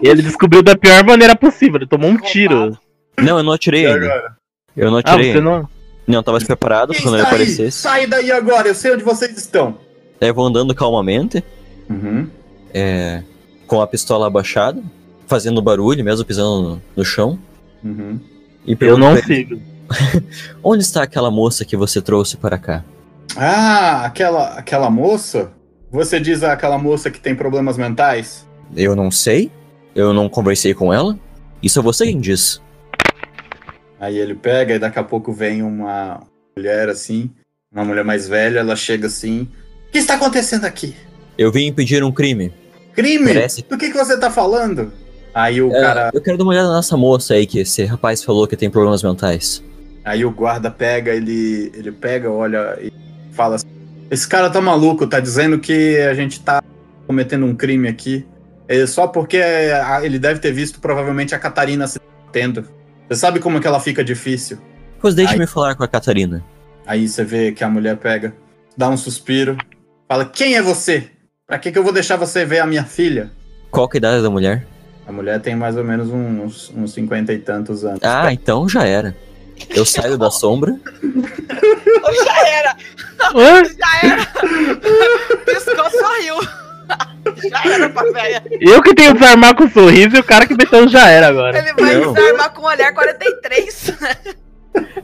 [0.02, 2.78] E ele descobriu da pior maneira possível, ele tomou um tiro.
[3.22, 4.06] Não, eu não atirei e ainda.
[4.06, 4.36] agora?
[4.76, 5.32] Eu não Ah, atirei.
[5.32, 5.50] você ainda.
[5.50, 5.70] não.
[6.08, 7.78] Não, eu tava despreparado Quem quando ele aparecesse.
[7.78, 9.78] Sai daí agora, eu sei onde vocês estão.
[10.20, 11.44] Eu vou andando calmamente,
[11.90, 12.28] Uhum.
[12.74, 13.24] É,
[13.68, 14.82] com a pistola abaixada,
[15.28, 17.40] fazendo barulho, mesmo pisando no, no chão.
[17.84, 18.20] Uhum.
[18.66, 19.60] E Eu não sigo.
[20.64, 22.84] Onde está aquela moça que você trouxe para cá?
[23.36, 25.52] Ah, aquela, aquela moça?
[25.92, 28.48] Você diz aquela moça que tem problemas mentais?
[28.76, 29.52] Eu não sei.
[29.94, 31.18] Eu não conversei com ela.
[31.62, 32.62] Isso é você quem diz.
[34.00, 36.22] Aí ele pega e daqui a pouco vem uma
[36.58, 37.30] mulher assim,
[37.72, 39.48] uma mulher mais velha, ela chega assim.
[39.88, 40.96] O que está acontecendo aqui?
[41.38, 42.52] Eu vim impedir um crime.
[42.94, 43.34] Crime?
[43.34, 44.92] Parece- Do que, que você tá falando?
[45.34, 46.12] Aí o É, cara.
[46.14, 49.02] Eu quero dar uma olhada nessa moça aí que esse rapaz falou que tem problemas
[49.04, 49.64] mentais.
[50.04, 52.92] Aí o guarda pega, ele, ele pega, olha e
[53.32, 53.68] fala assim:
[54.10, 56.62] Esse cara tá maluco, tá dizendo que a gente tá
[57.08, 58.26] cometendo um crime aqui.
[58.68, 62.66] É só porque a- ele deve ter visto provavelmente a Catarina se batendo.
[63.08, 64.58] Você sabe como que ela fica difícil?
[65.00, 66.44] Pois deixe-me falar com a Catarina.
[66.86, 68.34] Aí você vê que a mulher pega,
[68.76, 69.58] dá um suspiro,
[70.10, 71.10] fala: Quem é você?
[71.52, 73.30] Pra que, que eu vou deixar você ver a minha filha?
[73.70, 74.66] Qual que é a idade da mulher?
[75.06, 78.00] A mulher tem mais ou menos uns, uns 50 e tantos anos.
[78.02, 79.14] Ah, então já era.
[79.70, 80.80] Eu saio da sombra.
[81.04, 82.76] Já era,
[83.36, 83.64] Hã?
[83.66, 84.26] já era.
[85.46, 86.36] Piscou, sorriu.
[87.50, 88.44] Já era pra velha.
[88.62, 91.28] Eu que tenho que desarmar com um sorriso e o cara que meteu já era
[91.28, 91.60] agora.
[91.60, 92.14] Ele vai Não.
[92.14, 93.92] desarmar com o olhar 43.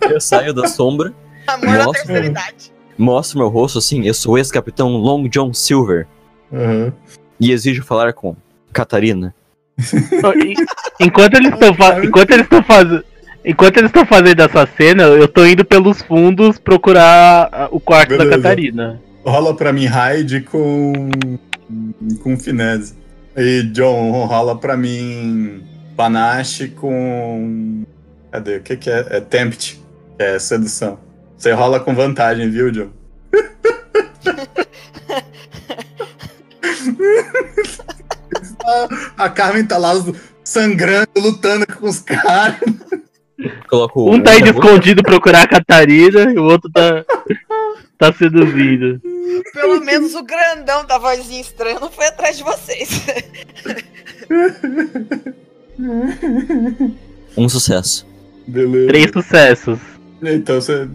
[0.09, 1.13] Eu saio da sombra,
[1.45, 1.91] Amor da Nossa.
[1.99, 2.71] terceira idade.
[2.97, 4.07] mostro meu rosto assim.
[4.07, 6.07] Eu sou o ex-capitão Long John Silver.
[6.51, 6.91] Uhum.
[7.39, 8.35] E exijo falar com
[8.73, 9.33] Catarina.
[10.99, 13.03] Enquanto eles estão fa- enquanto eles estão fazendo
[13.45, 18.29] enquanto eles estão fazendo essa cena, eu tô indo pelos fundos procurar o quarto Beleza.
[18.31, 19.01] da Catarina.
[19.25, 21.09] Rola pra mim Hyde com.
[22.23, 22.95] com finesse.
[23.37, 25.63] E John rola pra mim
[25.95, 27.83] Panache com.
[28.31, 28.57] Cadê?
[28.57, 29.05] O que, que é?
[29.11, 29.79] É tempt.
[30.17, 30.97] É sedução.
[31.37, 32.89] Você rola com vantagem, viu, John?
[39.17, 39.93] A Carmen tá lá
[40.43, 42.59] sangrando, lutando com os caras.
[43.69, 47.05] Coloco Um tá indo escondido procurar a Catarina e o outro tá,
[47.97, 49.01] tá seduzindo.
[49.53, 52.89] Pelo menos o grandão da vozinha estranha não foi atrás de vocês.
[57.37, 58.03] Um sucesso.
[58.47, 58.87] Beleza.
[58.87, 59.79] Três sucessos.
[60.23, 60.89] Então você,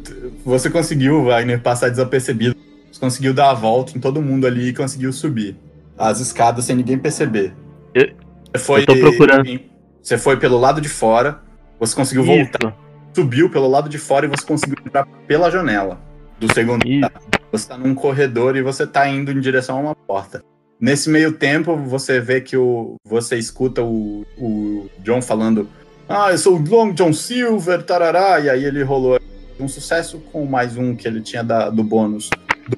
[0.45, 2.57] você conseguiu, Wagner, passar desapercebido.
[2.91, 5.57] Você conseguiu dar a volta em todo mundo ali e conseguiu subir
[5.99, 7.55] as escadas sem ninguém perceber.
[7.95, 8.11] Eu-
[8.55, 9.61] Você foi, eu tô procurando.
[10.03, 11.41] Você foi pelo lado de fora,
[11.79, 12.75] você conseguiu voltar, Isso,
[13.15, 16.01] subiu pelo lado de fora e você conseguiu entrar pela janela
[16.41, 16.97] do segundo isso.
[17.07, 17.13] andar.
[17.53, 20.43] Você tá num corredor e você tá indo em direção a uma porta.
[20.81, 22.97] Nesse meio tempo, você vê que o.
[23.07, 25.69] Você escuta o, o John falando.
[26.09, 28.41] Ah, eu sou o Long John Silver, tarará.
[28.41, 29.21] E aí ele rolou
[29.61, 32.29] um sucesso com mais um que ele tinha da, do bônus.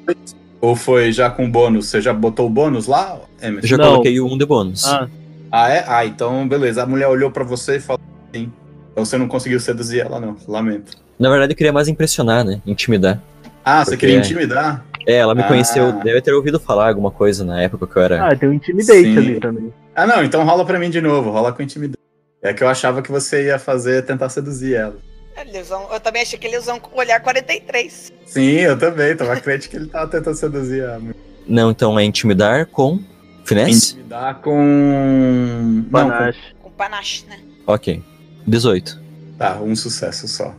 [0.05, 0.37] Dois.
[0.65, 1.89] Ou foi já com bônus?
[1.89, 3.67] Você já botou o bônus lá, Emerson?
[3.67, 3.85] Eu já Não.
[3.93, 4.85] coloquei um de bônus.
[4.87, 5.07] Ah,
[5.53, 5.85] Ah, é?
[5.87, 6.83] Ah, então beleza.
[6.83, 8.01] A mulher olhou pra você e falou
[8.33, 8.51] assim.
[8.91, 10.37] Então você não conseguiu seduzir ela, não.
[10.49, 10.97] Lamento.
[11.19, 12.61] Na verdade, eu queria mais impressionar, né?
[12.67, 13.21] Intimidar.
[13.65, 14.85] Ah, você queria intimidar?
[15.07, 15.49] É, ela me Ah.
[15.49, 18.27] conheceu, deve ter ouvido falar alguma coisa na época que eu era.
[18.27, 19.17] ah, tem um intimidate Sim.
[19.19, 19.73] ali também.
[19.95, 21.99] Ah, não, então rola pra mim de novo, rola com intimidade.
[22.43, 24.97] É que eu achava que você ia fazer, tentar seduzir ela.
[25.37, 28.13] Ele usa um- eu também achei que ele usou um olhar 43.
[28.27, 31.17] Sim, eu também, tava crente que ele tava tentando seduzir a mulher.
[31.47, 33.01] Não, então é intimidar com
[33.45, 33.95] finesse?
[33.95, 35.85] Intimidar com.
[35.91, 36.39] Não, Panache.
[36.63, 37.39] Com panache, né?
[37.67, 38.03] Ok.
[38.47, 38.97] 18.
[38.97, 39.39] com...
[39.39, 40.55] Tá, um sucesso só.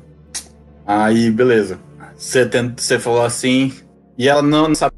[0.85, 1.80] Aí, beleza.
[2.15, 2.80] Você, tent...
[2.80, 3.73] você falou assim,
[4.18, 4.95] e ela não sabe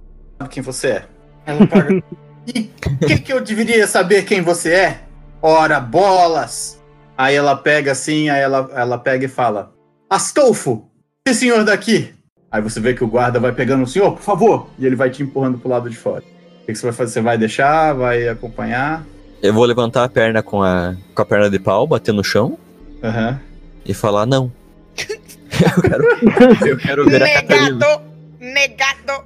[0.50, 1.06] quem você é.
[1.46, 2.04] Ela paga.
[2.48, 5.02] e o que, que eu deveria saber quem você é?
[5.42, 6.77] Ora, bolas!
[7.18, 9.74] Aí ela pega assim, aí ela, ela pega e fala:
[10.10, 10.88] Astolfo,
[11.26, 12.14] esse senhor daqui.
[12.52, 15.10] Aí você vê que o guarda vai pegando o senhor, por favor, e ele vai
[15.10, 16.24] te empurrando pro lado de fora.
[16.62, 17.14] O que, que você vai fazer?
[17.14, 17.94] Você vai deixar?
[17.94, 19.06] Vai acompanhar?
[19.42, 22.58] Eu vou levantar a perna com a, com a perna de pau, bater no chão
[23.04, 23.40] Aham.
[23.86, 24.52] e falar não.
[24.98, 27.72] eu, quero, eu quero ver a Catarina.
[27.72, 28.02] Negado!
[28.40, 29.26] Negado!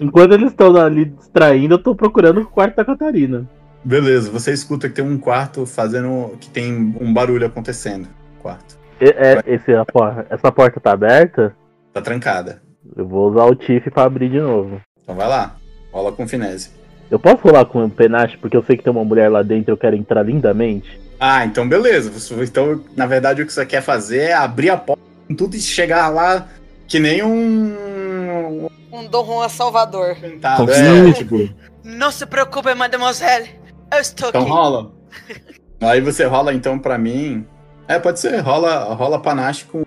[0.00, 3.48] Enquanto eles estão ali distraindo, eu tô procurando o quarto da Catarina.
[3.84, 6.36] Beleza, você escuta que tem um quarto fazendo.
[6.40, 8.08] que tem um barulho acontecendo.
[8.40, 8.78] Quarto.
[9.00, 11.54] E- é- esse, a porta, essa porta tá aberta?
[11.92, 12.60] Tá trancada.
[12.96, 14.80] Eu vou usar o Tiff pra abrir de novo.
[15.02, 15.56] Então vai lá.
[15.92, 16.70] Rola com finese.
[17.10, 19.70] Eu posso rolar com o penache porque eu sei que tem uma mulher lá dentro
[19.70, 21.00] e eu quero entrar lindamente?
[21.18, 22.12] Ah, então beleza.
[22.42, 25.60] Então, na verdade, o que você quer fazer é abrir a porta com tudo e
[25.60, 26.48] chegar lá
[26.86, 28.66] que nem um.
[28.92, 30.16] Um Dom Juan Salvador.
[30.16, 30.66] Pintado.
[30.66, 31.48] Com É, tipo,
[31.84, 33.48] Não se preocupe, mademoiselle.
[33.92, 34.50] Eu estou então aqui.
[34.50, 34.92] rola.
[35.80, 37.46] Aí você rola então pra mim.
[37.86, 38.38] É, pode ser.
[38.40, 39.84] Rola, rola panache com,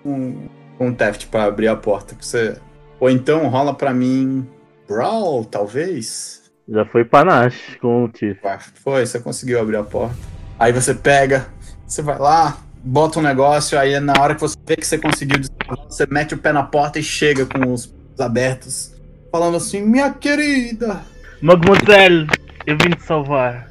[0.78, 2.16] com o Theft pra abrir a porta.
[2.20, 2.56] Você...
[2.98, 4.46] Ou então rola pra mim.
[4.88, 6.42] Brawl, talvez?
[6.68, 8.40] Já foi panache com o Tiff.
[8.82, 10.16] Foi, você conseguiu abrir a porta.
[10.58, 11.46] Aí você pega,
[11.86, 15.40] você vai lá, bota um negócio, aí na hora que você vê que você conseguiu
[15.88, 18.94] você mete o pé na porta e chega com os abertos,
[19.30, 21.00] falando assim, minha querida.
[21.40, 22.28] Mademoiselle,
[22.66, 23.68] eu vim te salvar.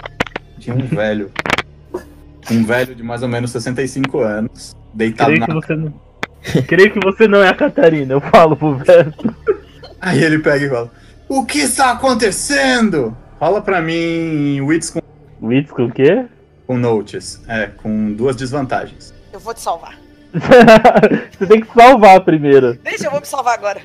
[0.61, 1.31] Tinha um velho.
[2.51, 5.47] Um velho de mais ou menos 65 anos, deitado Creio na.
[5.47, 5.93] que você não.
[6.67, 9.13] Creio que você não é a Catarina, eu falo pro velho.
[9.99, 10.91] Aí ele pega e fala:
[11.27, 13.17] O que está acontecendo?
[13.39, 15.01] Rola pra mim Wits com,
[15.41, 16.25] Wits com o quê?
[16.67, 17.41] com Notes.
[17.47, 19.13] É, com duas desvantagens.
[19.33, 19.97] Eu vou te salvar.
[21.37, 22.75] você tem que salvar primeiro.
[22.83, 23.81] Deixa, eu vou me salvar agora.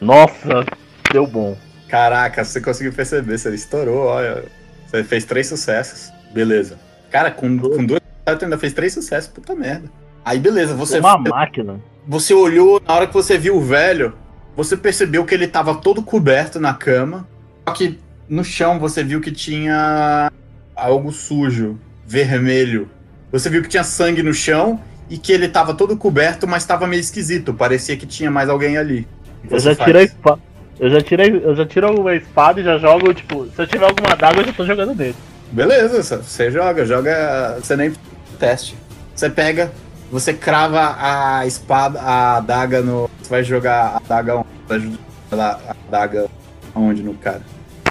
[0.00, 0.64] Nossa,
[1.12, 1.56] deu bom.
[1.88, 4.44] Caraca, você conseguiu perceber, você estourou, olha.
[4.90, 6.12] Você fez três sucessos.
[6.32, 6.76] Beleza.
[7.10, 9.90] Cara, com, com duas você ainda fez três sucessos, puta merda.
[10.24, 11.80] Aí beleza, você, Uma máquina.
[12.06, 14.14] você olhou, na hora que você viu o velho,
[14.56, 17.26] você percebeu que ele tava todo coberto na cama.
[17.66, 17.98] Só que
[18.28, 20.30] no chão você viu que tinha
[20.76, 22.88] algo sujo, vermelho.
[23.32, 26.86] Você viu que tinha sangue no chão e que ele tava todo coberto, mas tava
[26.86, 27.54] meio esquisito.
[27.54, 29.06] Parecia que tinha mais alguém ali.
[29.44, 30.40] Eu você já espada.
[30.80, 33.84] Eu já tiro, eu já tiro a espada e já jogo, tipo, se eu tiver
[33.84, 35.14] alguma daga, eu já tô jogando nele.
[35.52, 37.58] Beleza, você- joga, joga.
[37.62, 37.92] Você nem
[38.38, 38.74] teste.
[39.14, 39.70] Você pega,
[40.10, 43.10] você crava a espada, a adaga no.
[43.20, 44.48] Você vai jogar a adaga onde?
[44.66, 46.26] Vai jogar a adaga
[46.74, 47.42] onde no cara?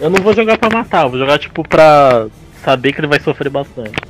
[0.02, 2.26] Eu não vou jogar pra matar, vou jogar, tipo, pra
[2.64, 4.02] saber que ele vai sofrer bastante.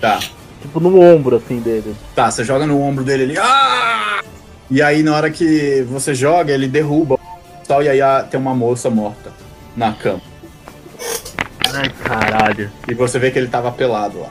[0.00, 0.20] Tá.
[0.62, 1.96] Tipo, no ombro, assim, dele.
[2.14, 3.38] Tá, você joga no ombro dele ali.
[3.38, 4.22] Ah!
[4.70, 7.18] E aí na hora que você joga, ele derruba
[7.66, 9.32] sol e aí ah, tem uma moça morta
[9.76, 10.20] na cama.
[11.72, 12.70] Ai, caralho.
[12.88, 14.28] E você vê que ele tava pelado lá.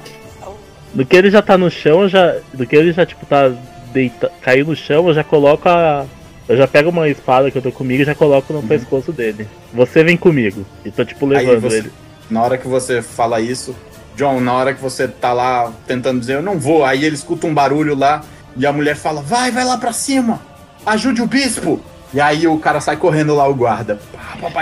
[0.93, 2.35] Do que ele já tá no chão, eu já.
[2.53, 3.51] Do que ele já, tipo, tá
[3.91, 6.05] deita, caiu no chão, eu já coloco a.
[6.47, 9.47] Eu já pego uma espada que eu tô comigo e já coloco no pescoço dele.
[9.73, 10.65] Você vem comigo.
[10.84, 11.91] E tô, tipo, levando você- ele.
[12.30, 13.76] Na hora que você fala isso,
[14.15, 17.47] John, na hora que você tá lá tentando dizer eu não vou, aí ele escuta
[17.47, 18.23] um barulho lá
[18.55, 20.41] e a mulher fala: vai, vai lá pra cima,
[20.85, 21.81] ajude o bispo.
[22.14, 23.99] E aí o cara sai correndo lá, o guarda.
[24.14, 24.61] Pá, pá, pá,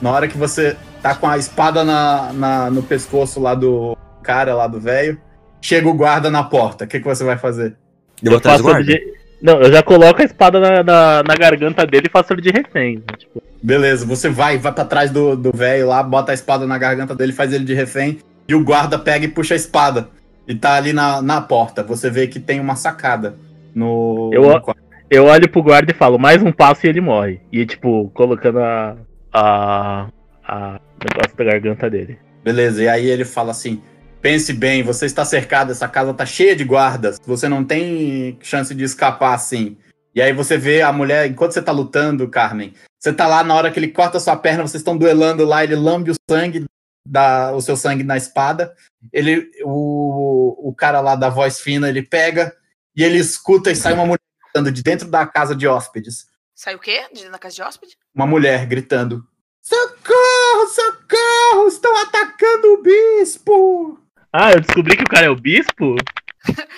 [0.00, 4.54] Na hora que você tá com a espada na, na- no pescoço lá do cara,
[4.54, 5.18] lá do velho,
[5.60, 6.84] chega o guarda na porta.
[6.84, 7.74] O que, que você vai fazer?
[8.22, 8.92] Eu vou atrás do faço guarda.
[8.92, 12.42] de- Não, eu já coloco a espada na, na, na garganta dele e faço ele
[12.42, 12.96] de refém.
[12.96, 13.14] né?
[13.18, 16.78] Tipo, Beleza, você vai, vai pra trás do do velho lá, bota a espada na
[16.78, 20.08] garganta dele, faz ele de refém, e o guarda pega e puxa a espada.
[20.46, 21.82] E tá ali na, na porta.
[21.82, 23.36] Você vê que tem uma sacada
[23.74, 24.30] no.
[24.32, 24.80] Eu- no quarto.
[25.10, 27.40] Eu olho pro guarda e falo, mais um passo e ele morre.
[27.52, 28.96] E, tipo, colocando a.
[29.32, 30.08] a.
[30.44, 32.18] a negócio da garganta dele.
[32.42, 33.82] Beleza, e aí ele fala assim:
[34.20, 38.74] pense bem, você está cercado, essa casa tá cheia de guardas, você não tem chance
[38.74, 39.76] de escapar assim.
[40.14, 43.54] E aí você vê a mulher, enquanto você tá lutando, Carmen, você tá lá na
[43.54, 46.64] hora que ele corta a sua perna, vocês estão duelando lá, ele lambe o sangue,
[47.06, 48.74] da, o seu sangue na espada.
[49.12, 52.52] Ele, o, o cara lá da voz fina, ele pega
[52.96, 54.18] e ele escuta e sai uma mulher
[54.58, 56.26] gritando de dentro da casa de hóspedes.
[56.54, 57.02] Sai o quê?
[57.12, 57.96] De dentro da casa de hóspede?
[58.14, 59.24] Uma mulher gritando:
[59.62, 63.98] Socorro, socorro, estão atacando o bispo!
[64.32, 65.96] Ah, eu descobri que o cara é o bispo?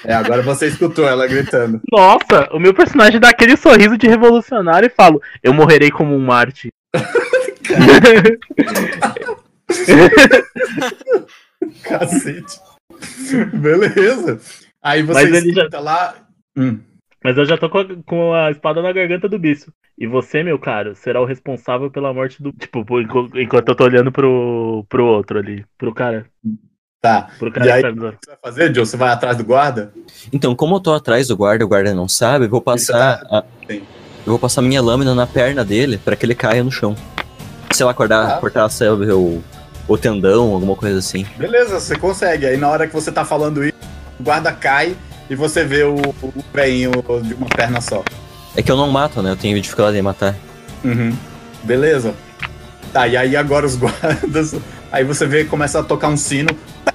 [0.05, 1.81] É, agora você escutou ela gritando.
[1.93, 6.19] Nossa, o meu personagem dá aquele sorriso de revolucionário e falo, eu morrerei como um
[6.19, 6.71] Marte.
[11.85, 12.59] Cacete.
[13.53, 14.41] Beleza.
[14.83, 16.15] Aí você Mas ele já- escuta lá.
[16.57, 16.81] Hum.
[17.23, 19.71] Mas eu já tô com a, com a espada na garganta do bispo.
[19.99, 22.51] E você, meu caro, será o responsável pela morte do.
[22.53, 22.85] Tipo,
[23.39, 25.65] enquanto eu tô olhando pro, pro outro ali.
[25.77, 26.25] Pro cara.
[27.03, 27.29] Tá.
[27.39, 28.87] Pro cara E aí, que o tá- que você vai fazer, Joe?
[28.87, 29.93] Você vai atrás do guarda?
[30.33, 33.21] Então, como eu tô atrás do guarda, o guarda não sabe, eu vou passar.
[33.31, 33.83] a- Sim.
[34.27, 36.95] eu vou passar minha lâmina na perna dele pra que ele caia no chão.
[37.73, 38.39] Sei lá, cortar, Ah.
[38.41, 39.43] cortar sabe, o,
[39.89, 41.25] o tendão, alguma coisa assim.
[41.37, 42.47] Beleza, você consegue.
[42.47, 43.77] Aí na hora que você tá falando isso,
[44.19, 44.95] o guarda cai
[45.31, 46.91] e você vê o, o veinho
[47.23, 48.03] de uma perna só.
[48.57, 49.31] É que eu não mato, né?
[49.31, 50.35] Eu tenho dificuldade em matar.
[50.85, 51.17] Uhum.
[51.63, 52.13] Beleza.
[52.93, 54.55] Tá, e aí agora os guardas.
[54.91, 56.49] Aí você vê começa a tocar um sino.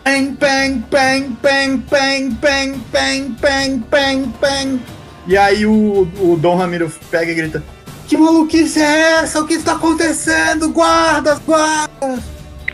[0.03, 4.81] Pem, pem, pem, pem, pem, pem, pem, pem, pem, pem.
[5.25, 7.63] E aí o, o Dom Ramiro pega e grita:
[8.07, 9.41] Que maluquice é essa?
[9.41, 10.69] O que está acontecendo?
[10.71, 12.19] Guardas, guardas!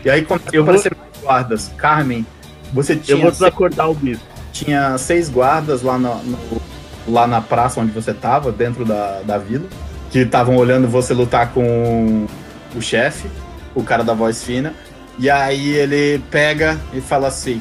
[0.04, 1.70] E aí começa a Eu vou- aparecer mais guardas.
[1.76, 2.26] Carmen,
[2.72, 4.24] você Eu tinha, vou desacordar o bispo.
[4.52, 6.62] Tinha seis guardas lá na, no-
[7.08, 9.64] lá na praça onde você tava, dentro da, da vila,
[10.10, 12.26] que estavam olhando você lutar com
[12.74, 13.28] o chefe,
[13.74, 14.74] o cara da voz fina.
[15.18, 17.60] E aí ele pega e fala assim: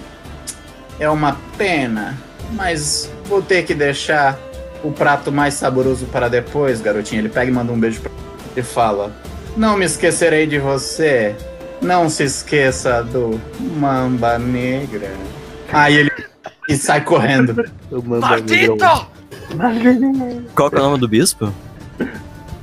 [1.00, 2.18] É uma pena,
[2.54, 4.38] mas vou ter que deixar
[4.84, 7.22] o prato mais saboroso para depois, garotinho.
[7.22, 8.12] Ele pega e manda um beijo pra
[8.56, 9.12] e fala:
[9.58, 11.36] Não me esquecerei de você.
[11.82, 15.10] Não se esqueça do Mamba Negra.
[15.74, 16.12] Aí ele
[16.72, 17.64] e sai correndo.
[18.20, 18.78] Maldito!
[20.56, 21.52] Qual que é o nome do bispo?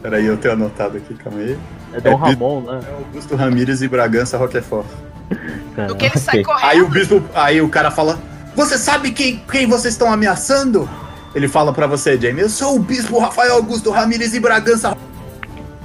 [0.02, 1.58] Peraí, eu tenho anotado aqui, calma aí.
[1.92, 2.80] É Dom É Ramon, né?
[2.88, 4.86] É Augusto Ramírez e Bragança Roquefort.
[5.74, 5.88] Cara.
[5.88, 6.66] Do que ele sai correndo.
[6.70, 8.18] Aí o bispo, aí o cara fala:
[8.54, 10.88] Você sabe quem, quem vocês estão ameaçando?
[11.34, 14.96] Ele fala pra você, Jamie: Eu sou o bispo Rafael Augusto Ramírez e Bragança.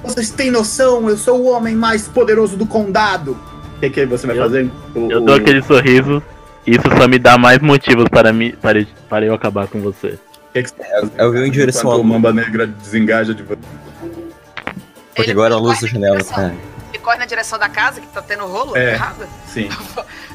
[0.03, 1.09] Vocês têm noção?
[1.09, 3.37] Eu sou o homem mais poderoso do condado.
[3.77, 4.71] O que, que você vai Eu- fazer?
[4.95, 6.21] O- Eu o- dou aquele sorriso.
[6.65, 10.17] Isso só me dá mais motivos para, mim, para, para eu acabar com você.
[10.53, 13.59] que que você fazer, eu vi em direção ao- o Mamba Negra desengaja de você.
[15.15, 16.51] Porque Ele agora a luz da janela tá.
[16.91, 18.93] Ele corre na direção da casa, que tá tendo rolo É.
[18.93, 19.27] errado.
[19.47, 19.67] Sim,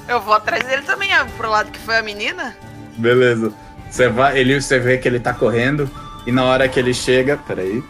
[0.08, 2.56] Eu vou atrás dele também, pro lado que foi a menina.
[2.96, 3.52] beleza.
[3.90, 5.88] Você vai, ele, você vê que ele tá correndo
[6.26, 7.82] e na hora que ele chega, peraí,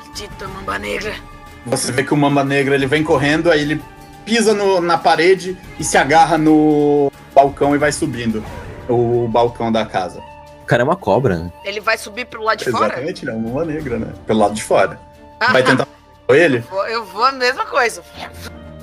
[0.00, 1.12] Maldita mamba negra.
[1.66, 3.82] Você vê que o Mamba Negra ele vem correndo, aí ele
[4.24, 8.42] pisa no- na parede e se agarra no balcão e vai subindo
[8.88, 10.20] o balcão da casa.
[10.62, 11.52] O cara é uma cobra, né?
[11.64, 12.86] Ele vai subir pro lado de fora?
[12.86, 14.08] Exatamente, ele é um Mamba Negra, né?
[14.26, 14.98] Pelo lado de fora.
[15.38, 15.86] Ah, Vai tentar
[16.26, 16.60] com ele?
[16.60, 18.02] vou- Eu vou a mesma coisa.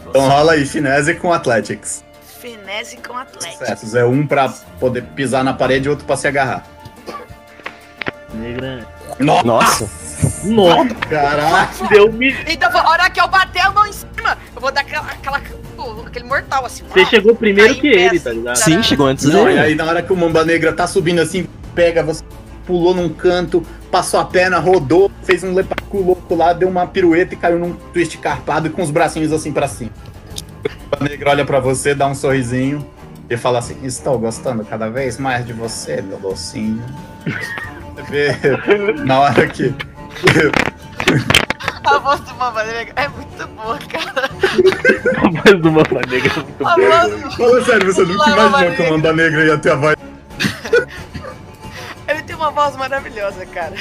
[0.08, 2.04] Então rola aí, finese com Athletics.
[2.40, 3.66] Finese com Atlético.
[3.66, 4.50] Certos, é um pra
[4.80, 6.64] poder pisar na parede e outro pra se agarrar.
[8.34, 8.86] Negra.
[9.20, 9.90] Nossa, Nossa!
[10.44, 11.88] Nossa, caraca!
[11.90, 12.32] deu me.
[12.48, 13.86] Então, a hora que eu bater a mão
[14.55, 15.41] eu vou dar aquela, aquela,
[16.05, 16.84] aquele mortal assim.
[16.91, 17.05] Você ó.
[17.05, 18.19] chegou primeiro Tá que ele, assim.
[18.19, 18.55] tá ligado?
[18.57, 19.60] Sim, chegou antes Não, e dele.
[19.60, 22.23] aí na hora que o Mamba Negra tá subindo assim, pega, você
[22.65, 23.61] pulou num canto,
[23.91, 27.73] passou a perna, rodou, fez um lepacu louco lá, deu uma pirueta e caiu num
[27.73, 29.91] twist carpado com os bracinhos assim pra cima.
[30.65, 32.85] O Mamba Negra olha pra você, dá um sorrisinho
[33.30, 36.81] Ele fala assim: Estou gostando cada vez mais de você, meu docinho.
[37.95, 38.31] Você vê
[39.03, 39.73] na hora que.
[41.84, 44.30] A voz do Mamba Negra é muito boa, cara.
[45.18, 47.10] A voz do Mamba Negra é muito A boa.
[47.10, 47.35] voz.
[47.35, 49.95] Fala sério, você nunca imaginou que o Mamba Negra ia ter a voz.
[52.07, 53.76] Ele tem uma voz maravilhosa, cara.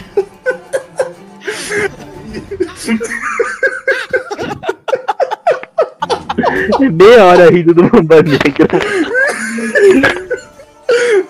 [6.80, 8.68] Meia hora rindo do Mamba Negra.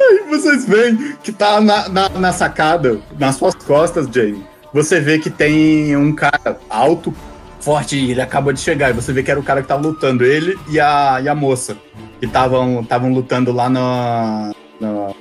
[0.01, 4.45] Aí vocês veem que tá na, na, na sacada, nas suas costas, Jamie.
[4.73, 7.15] Você vê que tem um cara alto,
[7.61, 8.91] forte, ele acaba de chegar.
[8.91, 11.35] E você vê que era o cara que tava lutando, ele e a, e a
[11.35, 11.77] moça.
[12.19, 15.17] Que estavam lutando lá no, no,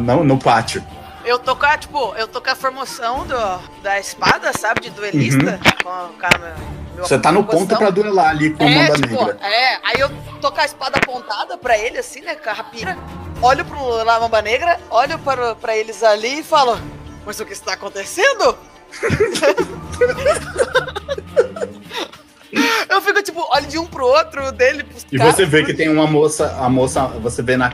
[0.00, 0.84] no, no- pátio.
[1.24, 3.34] Eu tô com a, tipo, eu tô com a formação do,
[3.82, 4.82] da espada, sabe?
[4.82, 5.58] De duelista.
[5.82, 6.54] Com, com meu,
[6.96, 9.38] meu- Você tá no ponto pra duelar ali com o É, Mamba tipo, Negra.
[9.40, 10.10] é, aí eu
[10.42, 12.98] tô com a espada apontada pra ele, assim, né, com a rapira.
[13.40, 16.78] Olho pro lá Mamba Negra, olho para, pra eles ali e falo:
[17.24, 18.56] Mas o que está acontecendo?
[22.88, 25.66] Eu fico, tipo, olho de um pro outro, dele pros E caras, você vê pro-
[25.66, 27.72] que tem uma moça, a moça, você vê na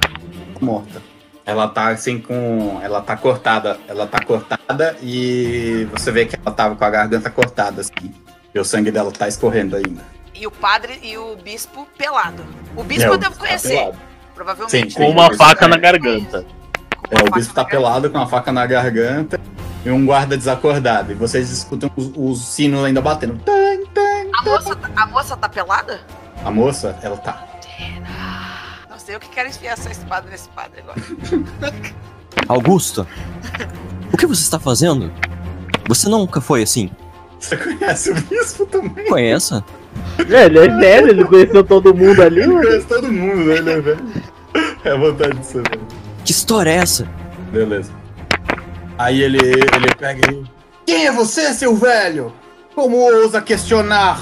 [0.61, 1.03] morta.
[1.45, 2.79] Ela tá assim com.
[2.83, 3.79] Ela tá cortada.
[3.89, 8.15] Ela tá cortada e você vê que ela tava com a garganta cortada, assim.
[8.55, 10.03] E o sangue dela tá escorrendo ainda.
[10.35, 12.45] E o padre e o bispo pelado.
[12.77, 13.99] O bispo É, eu devo tá conhecer, pelado.
[14.35, 14.93] provavelmente.
[14.93, 15.09] Sim, Com né?
[15.11, 16.45] uma Sim, faca na garganta.
[16.97, 19.41] Com É, uma o bispo tá pelado com uma faca na garganta
[19.85, 21.13] e um guarda desacordado.
[21.13, 23.39] E vocês escutam os, os sinos ainda batendo.
[23.45, 24.31] Tan, tan.
[24.39, 26.01] A moça, tá- a moça tá pelada?
[26.45, 27.47] A moça, ela tá.
[28.89, 31.01] Não sei, eu que quero enfiar essa espada nesse padre agora.
[32.49, 33.07] Augusto,
[34.13, 35.11] o que você está fazendo?
[35.89, 36.91] Você nunca foi assim.
[37.39, 39.07] Você conhece o bispo também?
[39.07, 39.65] Conheça?
[40.31, 43.71] É, ele é velho, ele conheceu todo mundo ali, Ele conhece todo mundo, né, ele
[43.71, 44.07] é velho?
[44.85, 45.87] É a vontade de ser velho.
[46.25, 47.09] Que história é essa?
[47.51, 47.91] Beleza.
[49.01, 50.45] Aí ele, ele pega e.
[50.85, 52.35] Quem é você, seu velho?
[52.75, 54.21] Como ousa questionar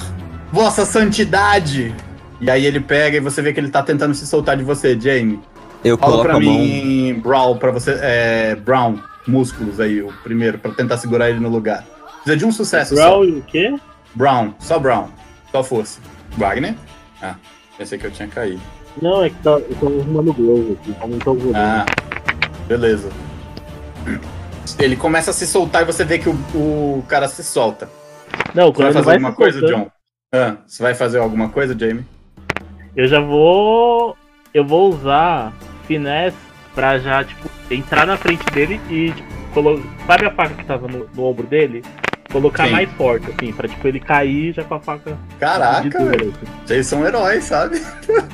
[0.53, 1.93] vossa santidade?
[2.39, 4.97] E aí ele pega e você vê que ele tá tentando se soltar de você,
[4.97, 5.37] Jamie.
[5.83, 6.53] Eu Fala coloco pra a mão.
[6.53, 7.97] mim, Brown, pra você.
[8.01, 8.97] É, Brown,
[9.27, 11.83] músculos aí, o primeiro, pra tentar segurar ele no lugar.
[12.15, 13.01] Precisa de um sucesso só.
[13.01, 13.75] Brawl e o quê?
[14.15, 15.09] Brown, só Brown.
[15.51, 15.99] Só força.
[16.37, 16.75] Wagner?
[17.21, 17.35] Ah,
[17.77, 18.61] pensei que eu tinha caído.
[19.01, 21.57] Não, é que tá, eu tô arrumando o Globo aqui, aumentou o volume.
[21.57, 21.85] Ah,
[22.65, 23.09] beleza.
[24.77, 27.89] Ele começa a se soltar e você vê que o, o cara se solta.
[28.53, 29.91] Não, Você vai fazer vai alguma coisa, soltando, John?
[30.33, 32.05] Ah, você vai fazer alguma coisa, Jamie?
[32.95, 34.17] Eu já vou.
[34.53, 35.53] Eu vou usar
[35.87, 36.37] finesse
[36.75, 39.83] pra já, tipo, entrar na frente dele e, tipo, colo...
[40.05, 41.83] sabe a faca que tava no, no ombro dele?
[42.31, 42.73] Colocar Sim.
[42.73, 46.31] mais forte, assim, pra tipo ele cair já com a faca Caraca, velho.
[46.63, 47.81] vocês são heróis, sabe?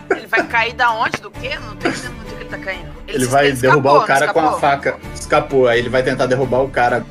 [0.10, 1.22] Ele vai cair da onde?
[1.22, 1.58] Do quê?
[1.58, 2.88] Não tô entendendo ele tá caindo.
[3.08, 4.96] Ele, se- vai escapou, derrubar o não cara com a faca.
[5.14, 7.06] Escapou, aí ele vai tentar derrubar o cara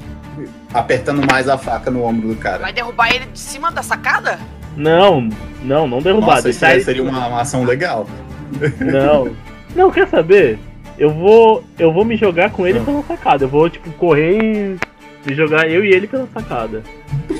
[0.72, 2.58] apertando mais a faca no ombro do cara.
[2.58, 4.38] Vai derrubar ele de cima da sacada?
[4.76, 5.28] Não,
[5.62, 6.36] não, não derrubar.
[6.36, 8.06] Nossa, isso aí ele- seria uma, uma ação legal.
[8.80, 9.30] Não.
[9.74, 10.58] Não, quer saber?
[10.98, 11.64] Eu vou.
[11.78, 12.82] Eu vou me jogar com ele Ah.
[12.84, 13.44] pela sacada.
[13.44, 14.78] Eu vou, tipo, correr e
[15.28, 16.82] me jogar eu e ele pela sacada.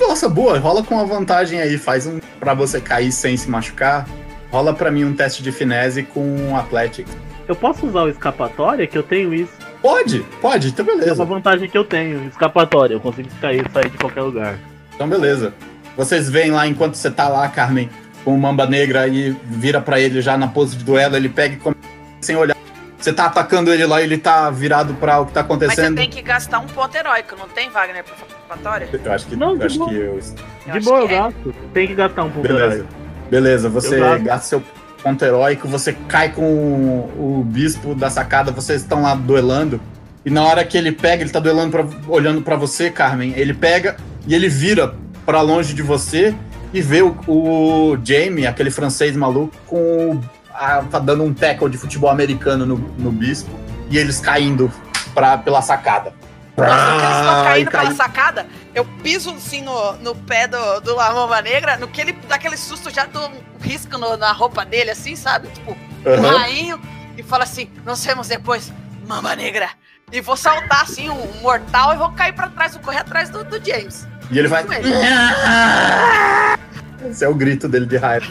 [0.00, 4.06] Nossa, boa, rola com uma vantagem aí, faz um pra você cair sem se machucar.
[4.50, 7.12] Rola pra mim um teste de finese com Athletics.
[7.46, 9.52] Eu posso usar o escapatória, que eu tenho isso.
[9.82, 11.24] Pode, pode, então É uma beleza.
[11.24, 12.94] vantagem que eu tenho, escapatória.
[12.94, 14.58] Eu consigo cair sair de qualquer lugar.
[14.94, 15.52] Então beleza.
[15.96, 17.90] Vocês veem lá enquanto você tá lá, Carmen,
[18.24, 21.54] com o Mamba Negra e vira pra ele já na pose de duelo, ele pega
[21.54, 21.80] e começa
[22.20, 22.56] sem olhar.
[22.98, 25.96] Você tá atacando ele lá, ele tá virado pra o que tá Mas você acontecendo.
[25.96, 28.88] tem que gastar um ponto heróico, não tem, Wagner, pra escapatória?
[28.90, 29.90] Eu acho que, Não, eu de acho boa.
[29.90, 30.02] que eu.
[30.14, 31.08] Eu de acho boa, eu é.
[31.08, 31.54] gasto.
[31.74, 32.64] Tem que gastar um ponto Beleza.
[32.76, 32.88] heróico.
[33.30, 34.62] Beleza, você gasta seu
[35.04, 39.78] ponto heróico, você cai com o, o bispo da sacada, vocês estão lá duelando.
[40.24, 43.34] E na hora que ele pega, ele tá duelando pra, olhando pra você, Carmen.
[43.36, 44.94] Ele pega e ele vira
[45.26, 46.34] pra longe de você
[46.72, 49.76] e vê o, o Jamie, aquele francês maluco, com
[50.12, 50.20] o-
[50.54, 53.50] a- tá dando um tackle de futebol americano no, no bispo
[53.90, 54.72] e eles caindo
[55.14, 56.14] pra, pela sacada.
[56.56, 60.14] Nossa, no que eles estão Ah, caindo cai- pela sacada, eu piso assim no, no
[60.14, 63.96] pé do, do Lamamba Negra, no que ele dá aquele susto, já dou um risco
[63.98, 65.48] no- na roupa dele, assim, sabe?
[65.48, 65.76] Tipo,
[66.06, 66.38] um Aham.
[66.38, 66.80] rainho,
[67.16, 68.72] e fala assim: nos vemos depois,
[69.06, 69.68] Mamba Negra.
[70.12, 73.42] E vou saltar assim, um mortal, e vou cair pra trás, vou correr atrás do,
[73.44, 74.06] do James.
[74.30, 74.62] E ele vai.
[74.62, 74.94] Ele.
[77.10, 78.26] Esse é o grito dele de raiva.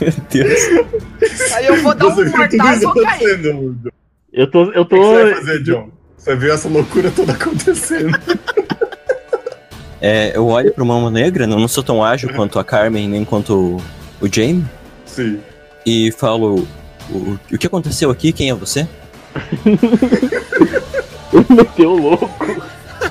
[0.00, 0.60] Meu Deus.
[1.54, 3.06] Aí eu vou dar um mortal e vou cair.
[3.14, 3.76] acontecendo?
[4.32, 4.72] Eu tô.
[4.72, 5.02] Eu O que tô.
[5.02, 5.90] você vai fazer, John?
[6.20, 8.18] Você viu essa loucura toda acontecendo.
[10.02, 13.22] É, eu olho pro Mama Negra, não, não sou tão ágil quanto a Carmen, nem
[13.22, 14.64] quanto o, o Jamie.
[15.04, 15.42] Sim.
[15.84, 16.66] e falo:
[17.10, 18.32] o, o que aconteceu aqui?
[18.32, 18.88] Quem é você?
[21.50, 22.30] Meteu louco.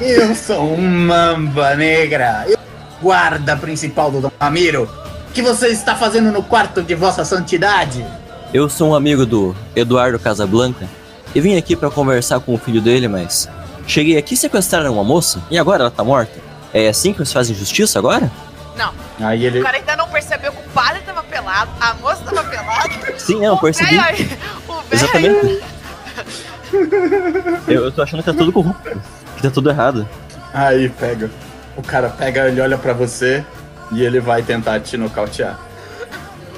[0.01, 2.45] Eu sou um mamba negra.
[2.47, 2.57] Eu
[2.99, 4.89] guarda principal do Dom Ramiro.
[5.29, 8.03] O que você está fazendo no quarto de vossa santidade?
[8.51, 10.87] Eu sou um amigo do Eduardo Casablanca
[11.33, 13.49] e vim aqui pra conversar com o filho dele, mas
[13.87, 16.39] cheguei aqui e sequestraram uma moça e agora ela tá morta.
[16.73, 18.31] É assim que vocês fazem justiça agora?
[18.77, 19.59] Não, Aí ele.
[19.59, 22.89] o cara ainda não percebeu que o padre tava pelado, a moça tava pelada.
[23.17, 23.97] Sim, não, o percebi.
[23.99, 24.29] aí-
[24.67, 25.63] O velho Exatamente.
[27.67, 29.01] Eu, eu tô achando que tá tudo corrupto,
[29.35, 30.07] que tá tudo errado.
[30.53, 31.29] Aí pega.
[31.75, 33.43] O cara pega, ele olha pra você
[33.91, 35.59] e ele vai tentar te nocautear.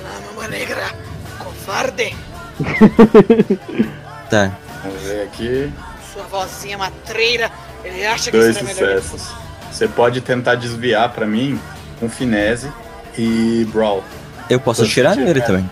[0.06, 0.91] Ah, mama negra,
[1.39, 2.14] covarde.
[4.32, 4.49] Tá.
[4.82, 5.72] Vamos ver aqui.
[6.14, 7.52] Sua vozinha matreira.
[7.84, 9.36] Ele acha que Dois será melhor que sucessos.
[9.70, 11.60] Você pode tentar desviar pra mim
[11.99, 12.72] com finese
[13.18, 14.03] e brawl.
[14.49, 15.26] Eu posso atirar tirar.
[15.26, 15.70] nele também.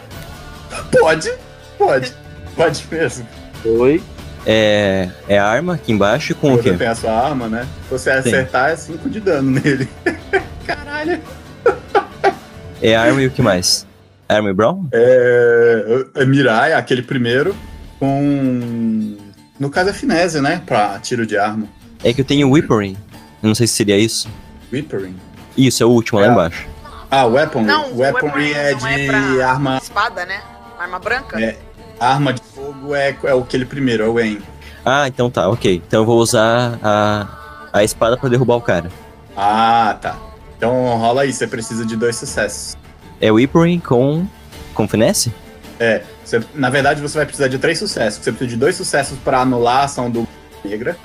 [1.00, 1.32] Pode,
[1.78, 2.14] pode,
[2.56, 3.26] pode mesmo.
[3.66, 4.04] Oi.
[4.46, 6.78] É, é arma aqui embaixo com o Você quê?
[6.78, 7.66] tem a sua arma, né?
[7.84, 9.88] Se você acertar, é 5 de dano nele.
[10.68, 11.20] Caralho.
[12.82, 13.86] É arma e o que mais?
[14.28, 14.88] Arma e Brown?
[14.94, 17.56] É, é Mirai, aquele primeiro,
[18.00, 19.18] com.
[19.60, 20.62] No caso é finese, né?
[20.66, 21.68] Pra tiro de arma.
[22.04, 22.96] É que eu tenho Whippering.
[23.44, 24.30] Eu não sei se seria isso.
[24.72, 25.16] Whippering.
[25.58, 26.32] Isso, é o último lá É.
[26.32, 26.68] embaixo.
[27.12, 27.66] Ah, weaponry.
[27.66, 29.78] Não, o weaponry é não de pra arma.
[29.82, 30.40] espada, né?
[30.80, 31.42] Arma branca.
[31.42, 31.58] É.
[32.00, 34.40] Arma de fogo é, é o aquele primeiro, é o Wen.
[34.86, 35.82] Ah, então tá, ok.
[35.86, 37.28] Então eu vou usar a,
[37.74, 38.90] a espada pra derrubar o cara.
[39.36, 40.16] Ah, tá.
[40.58, 42.78] Então rola aí, você precisa de dois sucessos.
[43.20, 44.26] É Whippering com.
[44.74, 45.34] com finesse?
[45.80, 48.24] É, você- na verdade você vai precisar de três sucessos.
[48.24, 50.28] Você precisa de dois sucessos pra anular a ação do
[50.64, 50.96] negra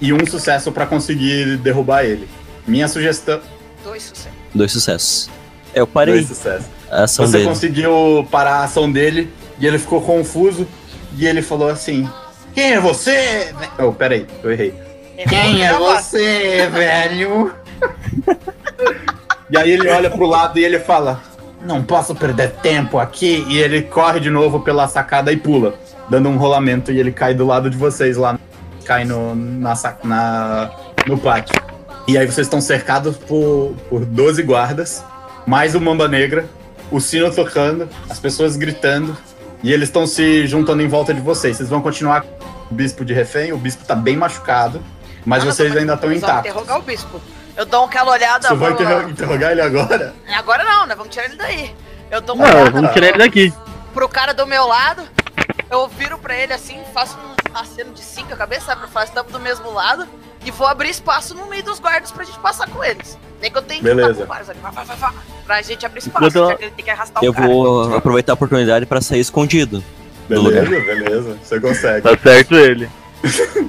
[0.00, 2.28] e um sucesso pra conseguir derrubar ele.
[2.66, 3.40] Minha sugestão.
[3.82, 4.32] Dois sucessos.
[4.54, 5.30] Dois sucessos.
[5.74, 6.66] É, eu parei Dois sucessos.
[6.90, 7.48] a ação Você dele.
[7.48, 10.66] conseguiu parar a ação dele e ele ficou confuso
[11.16, 12.08] e ele falou assim:
[12.54, 13.54] Quem é você?
[13.58, 14.74] ve-" Oh, peraí, eu errei.
[15.28, 17.52] Quem é você, velho?
[19.50, 21.22] e aí ele olha pro lado e ele fala:
[21.62, 23.44] Não posso perder tempo aqui.
[23.48, 25.74] E ele corre de novo pela sacada e pula,
[26.08, 28.38] dando um rolamento e ele cai do lado de vocês lá.
[28.84, 30.70] Cai no, na, sac- na,
[31.06, 31.60] no pátio.
[32.06, 35.04] E aí vocês estão cercados por, por 12 guardas,
[35.46, 36.46] mais o Mamba Negra,
[36.90, 39.14] o sino tocando, as pessoas gritando,
[39.62, 41.58] e eles estão se juntando em volta de vocês.
[41.58, 42.28] Vocês vão continuar com
[42.70, 44.80] o bispo de refém, o bispo tá bem machucado,
[45.26, 46.50] mas Não, vocês ainda estão intactos.
[46.50, 47.20] interrogar o bispo.
[47.58, 48.48] Eu dou aquela olhada.
[48.48, 48.70] Você vai
[49.10, 50.14] interrogar ele agora?
[50.32, 50.94] Agora não, né?
[50.94, 51.74] Vamos tirar ele daí.
[52.08, 53.52] Eu dou uma Não, olhada vamos tirar ele daqui.
[53.92, 55.02] pro cara do meu lado.
[55.68, 58.82] Eu viro pra ele assim, faço um aceno de cinco a cabeça, sabe?
[58.84, 60.06] Eu faço estamos do mesmo lado.
[60.44, 63.18] E vou abrir espaço no meio dos guardas pra gente passar com eles.
[63.42, 64.08] Nem que eu tenho que Beleza.
[64.10, 64.58] lutar com vários ali.
[64.60, 65.12] Vai, vai, vai, vai.
[65.44, 66.26] Pra gente abrir espaço.
[66.28, 67.46] Enquanto já que ele tem que arrastar Eu o cara.
[67.48, 69.82] vou aproveitar a oportunidade pra sair escondido.
[70.28, 71.38] Do Beleza, beleza.
[71.42, 72.02] Você consegue.
[72.02, 72.88] Tá certo ele.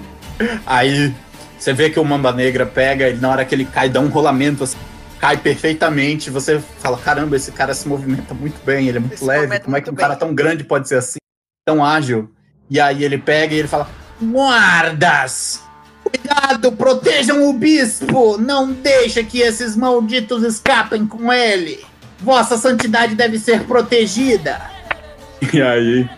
[0.65, 1.13] Aí
[1.59, 4.07] você vê que o Mamba Negra pega, ele, na hora que ele cai, dá um
[4.07, 4.77] rolamento assim,
[5.19, 6.29] cai perfeitamente.
[6.29, 9.59] Você fala: caramba, esse cara se movimenta muito bem, ele é muito Ele se leve.
[9.59, 11.19] Como é que um cara bem." tão grande pode ser assim,
[11.65, 12.31] tão ágil?
[12.69, 13.89] E aí ele pega e ele fala:
[14.21, 15.61] Guardas!
[16.03, 18.37] Cuidado, protejam o bispo!
[18.37, 21.85] Não deixa que esses malditos escapem com ele!
[22.19, 24.61] Vossa santidade deve ser protegida!
[25.53, 26.09] E aí,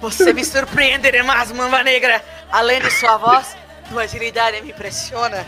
[0.00, 2.22] Você me surpreenderá mais, Mamba Negra.
[2.56, 3.54] Além de sua voz,
[3.86, 5.44] sua agilidade me impressiona.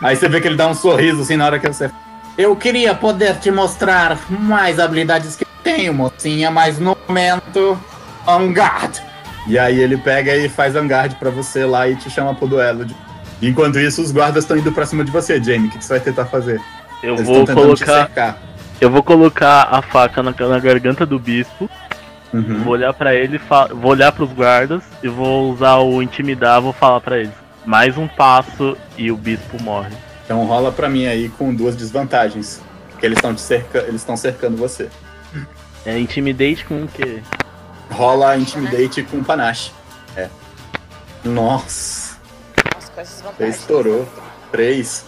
[0.00, 1.90] Aí você vê que ele dá um sorriso assim na hora que você.
[2.38, 7.78] Eu queria poder te mostrar mais habilidades que eu tenho, mocinha, mas no momento.
[8.26, 9.02] Angard!
[9.46, 12.86] E aí ele pega e faz Angard pra você lá e te chama pro duelo.
[13.42, 15.68] Enquanto isso, os guardas estão indo pra cima de você, Jamie.
[15.68, 16.58] O que que você vai tentar fazer?
[17.02, 18.38] Eu Eles vou colocar.
[18.80, 21.68] Eu vou colocar a faca na, na garganta do bispo.
[22.32, 22.62] Uhum.
[22.64, 23.40] Vou olhar pra ele,
[23.74, 27.34] vou olhar pros guardas e vou usar o intimidar, vou falar pra eles.
[27.66, 29.94] Mais um passo e o bispo morre.
[30.24, 32.60] Então rola pra mim aí com duas desvantagens.
[32.98, 33.78] Que eles estão cerca...
[33.80, 34.88] eles estão cercando você.
[35.84, 37.20] É intimidate com o quê?
[37.90, 39.72] Rola Intimidate com Panache.
[40.16, 40.28] É.
[41.24, 42.16] Nossa.
[42.74, 44.08] Nossa, com estourou.
[44.50, 45.04] Três.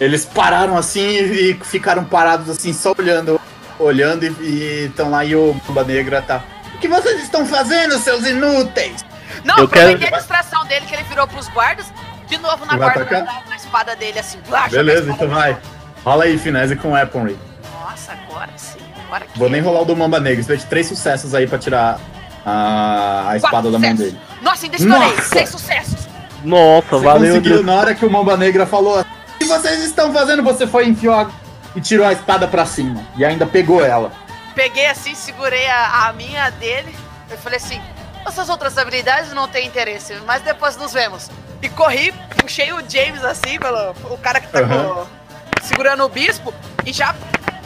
[0.00, 3.40] Eles pararam assim e ficaram parados assim, só olhando.
[3.84, 6.42] Olhando e estão lá e o Bomba Negra tá.
[6.74, 9.04] O que vocês estão fazendo, seus inúteis?
[9.44, 11.86] Não, Eu aproveitei quero- a distração dele que ele virou pros guardas.
[12.26, 13.22] De novo na Vai guarda, atacar?
[13.24, 14.38] na, na espada dele, assim.
[14.48, 15.56] blá, joga a Beleza, então vai.
[16.02, 17.38] Rola aí, Finese com Weaponry.
[17.82, 18.78] Nossa, agora sim.
[19.06, 20.42] Agora que Vou nem rolar o do Mamba Negra.
[20.42, 22.00] Você três sucessos aí pra tirar
[22.44, 24.12] a, a espada Quatro da mão sucessos.
[24.14, 24.24] dele.
[24.42, 25.08] Nossa, ainda estourei.
[25.16, 25.22] Nossa!
[25.28, 26.08] Seis sucessos.
[26.42, 27.28] Nossa, Você valeu.
[27.34, 27.66] conseguiu, Deus.
[27.66, 29.00] na hora que o Mamba Negra falou.
[29.00, 30.42] O que vocês estão fazendo?
[30.42, 31.26] Você foi enfiou a
[31.74, 33.04] e tirou a espada pra cima.
[33.16, 34.12] E ainda pegou ela.
[34.54, 36.94] Peguei assim, segurei a, a minha dele.
[37.30, 37.80] Eu falei assim:
[38.26, 41.30] essas outras habilidades não têm interesse, mas depois nos vemos.
[41.62, 44.94] E corri, puxei o James assim, pelo, o cara que tá Aham.
[44.94, 45.06] com-
[45.64, 46.52] segurando o bispo,
[46.84, 47.14] e já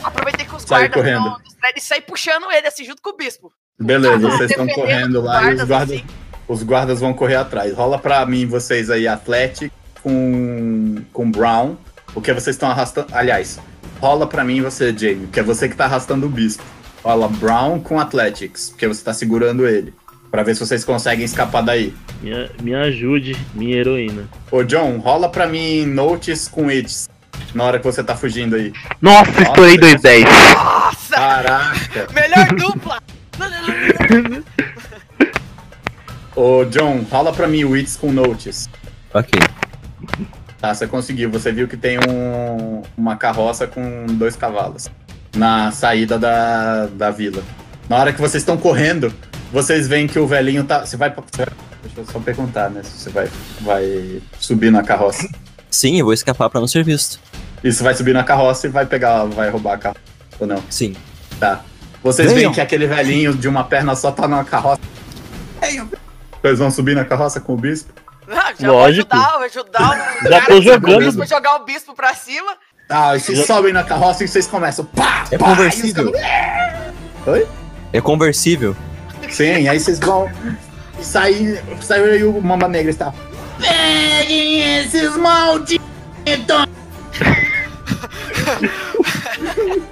[0.03, 1.37] aproveitei que os Sai guardas correndo.
[1.43, 3.51] distraíram e saí puxando ele assim junto com o bispo.
[3.77, 6.05] Beleza, vocês estão correndo lá e os guardas, guardas, assim.
[6.47, 7.73] os guardas vão correr atrás.
[7.75, 11.75] Rola pra mim vocês aí, Atlético com, com Brown,
[12.13, 13.07] porque vocês estão arrastando.
[13.13, 13.59] Aliás,
[13.99, 16.63] rola pra mim você, Jamie, que é você que tá arrastando o bispo.
[17.03, 19.93] Rola Brown com Athletics, porque você tá segurando ele.
[20.29, 21.93] Pra ver se vocês conseguem escapar daí.
[22.21, 22.31] Me,
[22.61, 24.29] me ajude, minha heroína.
[24.51, 27.09] Ô, John, rola pra mim Notes com It's.
[27.53, 28.71] Na hora que você tá fugindo aí.
[29.01, 30.25] Nossa, estourei Nossa, 210.
[30.25, 31.15] Nossa!
[31.15, 32.07] Caraca!
[32.13, 33.01] Melhor dupla!
[36.35, 38.69] Ô, John, rola pra mim o It's com Notes.
[39.13, 39.39] Ok.
[40.59, 41.29] Tá, você conseguiu.
[41.31, 44.89] Você viu que tem um, uma carroça com dois cavalos
[45.35, 47.41] na saída da, da vila.
[47.87, 49.13] Na hora que vocês estão correndo,
[49.51, 50.85] vocês veem que o velhinho tá.
[50.85, 51.09] Você vai.
[51.09, 52.83] Deixa eu só perguntar, né?
[52.83, 53.29] Se você vai,
[53.61, 55.27] vai subir na carroça.
[55.71, 57.19] Sim, eu vou escapar pra não ser visto.
[57.63, 59.23] Isso vai subir na carroça e vai pegar.
[59.25, 60.01] Vai roubar a carroça.
[60.39, 60.61] Ou não?
[60.69, 60.95] Sim.
[61.39, 61.63] Tá.
[62.03, 64.81] Vocês veem que aquele velhinho de uma perna só tá na carroça.
[65.61, 65.89] Venham.
[66.41, 67.93] Vocês vão subir na carroça com o bispo?
[68.31, 68.73] Ah, já Lógico.
[68.73, 69.91] vou ajudar, vou ajudar
[70.21, 70.99] o Já cara tô o jogando.
[70.99, 72.51] bispo, jogar o bispo pra cima.
[72.87, 74.85] Tá, e vocês sobem na carroça e vocês começam.
[74.85, 75.25] Pá!
[75.31, 76.09] É pá, conversível.
[76.09, 76.93] e caras-
[77.27, 77.47] Oi?
[77.93, 78.75] É conversível.
[79.29, 80.29] Sim, aí vocês vão
[81.01, 81.63] sair.
[81.81, 83.13] Saiu aí o Mamba Negra está.
[83.59, 85.85] Peguem esses malditos!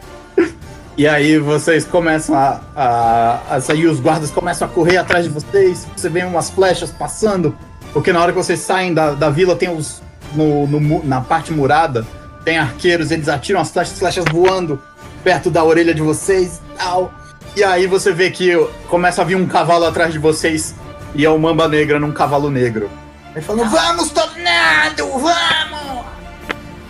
[0.97, 5.31] E aí vocês começam a, a, a sair, os guardas começam a correr atrás de
[5.31, 5.85] vocês.
[5.95, 7.55] Você vê umas flechas passando.
[7.97, 10.03] Porque na hora que vocês saem da, da vila, tem os.
[10.35, 12.05] No, no na parte murada,
[12.45, 14.79] tem arqueiros, eles atiram as flechas, flechas voando
[15.23, 17.11] perto da orelha de vocês e tal.
[17.55, 18.53] E aí você vê que
[18.87, 20.75] começa a vir um cavalo atrás de vocês
[21.15, 22.87] e é o Mamba Negra num cavalo negro.
[23.35, 26.05] Ele falando: Vamos, Tornado, vamos!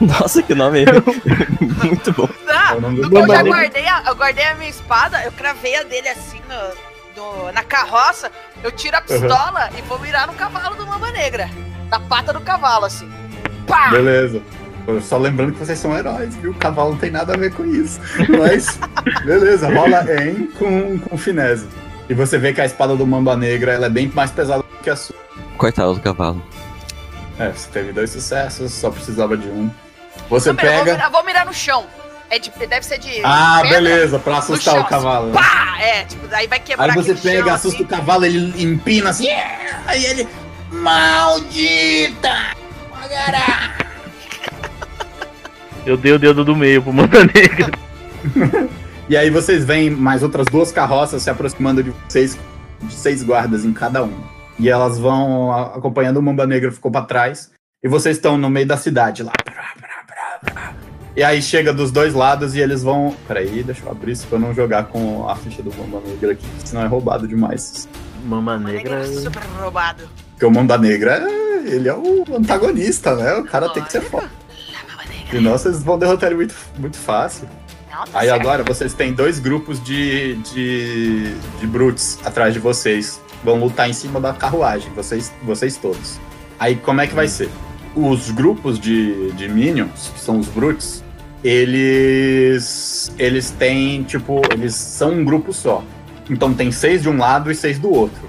[0.01, 0.83] Nossa, que nome
[1.85, 2.27] muito bom.
[2.49, 5.31] Ah, É o nome do eu já guardei a, eu guardei a minha espada, eu
[5.31, 6.86] cravei a dele assim no,
[7.17, 8.31] no- na carroça,
[8.63, 11.49] eu tiro a pistola e vou mirar no cavalo do Mamba Negra.
[11.89, 13.09] Na pata do cavalo, assim.
[13.67, 13.89] Pá!
[13.89, 14.41] Beleza.
[15.01, 16.51] Só lembrando que vocês são heróis, viu?
[16.51, 17.99] O cavalo não tem nada a ver com isso.
[18.39, 18.79] Mas,
[19.25, 21.67] beleza, rola em com, com finese.
[22.07, 24.77] E você vê que a espada do Mamba Negra ela é bem mais pesada do
[24.81, 25.15] que a sua.
[25.57, 26.41] Coitado do cavalo.
[27.37, 29.69] É, você teve dois sucessos, só precisava de um.
[30.29, 30.91] Você Vou mirar, vou pega.
[30.97, 31.85] mirar, vou mirar no chão.
[32.29, 33.21] É de, deve ser de.
[33.23, 33.77] Ah, pedra.
[33.77, 35.27] beleza, pra assustar chão, o cavalo.
[35.27, 35.33] né?
[35.33, 35.77] Pá!
[35.79, 37.83] É, tipo, daí vai quebrar Aí você pega, chão, assusta assim.
[37.85, 39.25] o cavalo, ele empina assim.
[39.27, 40.27] "Yeah!" Aí ele.
[40.71, 42.35] Maldita!
[42.91, 43.75] Magará!
[45.85, 47.71] Eu dei o dedo do meio pro Manda Negra.
[49.09, 52.37] E aí vocês veem mais outras duas carroças se aproximando de vocês,
[52.81, 54.21] de seis guardas em cada uma.
[54.59, 57.49] E elas vão acompanhando o Mamba Negra ficou pra trás.
[57.81, 59.31] E vocês estão no meio da cidade lá.
[61.17, 63.15] E aí chega dos dois lados e eles vão.
[63.27, 66.33] Peraí, deixa eu abrir isso pra eu não jogar com a ficha do Mamba Negra
[66.33, 67.89] aqui, senão é roubado demais.
[68.23, 68.99] Mama Mamba Negra.
[68.99, 70.03] Negra é super roubado.
[70.31, 73.33] Porque o Mamba Negra, é- ele é o antagonista, né?
[73.33, 74.29] O cara tem que ser Negra.
[75.31, 77.49] Senão vocês vão derrotar ele muito, muito fácil.
[77.89, 78.39] Não, tá Aí certo.
[78.41, 83.19] agora vocês têm dois grupos de, de, de brutes atrás de vocês.
[83.43, 86.19] Vão lutar em cima da carruagem, vocês, vocês todos.
[86.59, 87.49] Aí como é que vai ser?
[87.95, 91.03] Os grupos de, de minions, que são os brutes,
[91.47, 93.11] eles.
[93.17, 95.83] Eles têm, tipo, eles são um grupo só.
[96.29, 98.27] Então tem seis de um lado e seis do outro.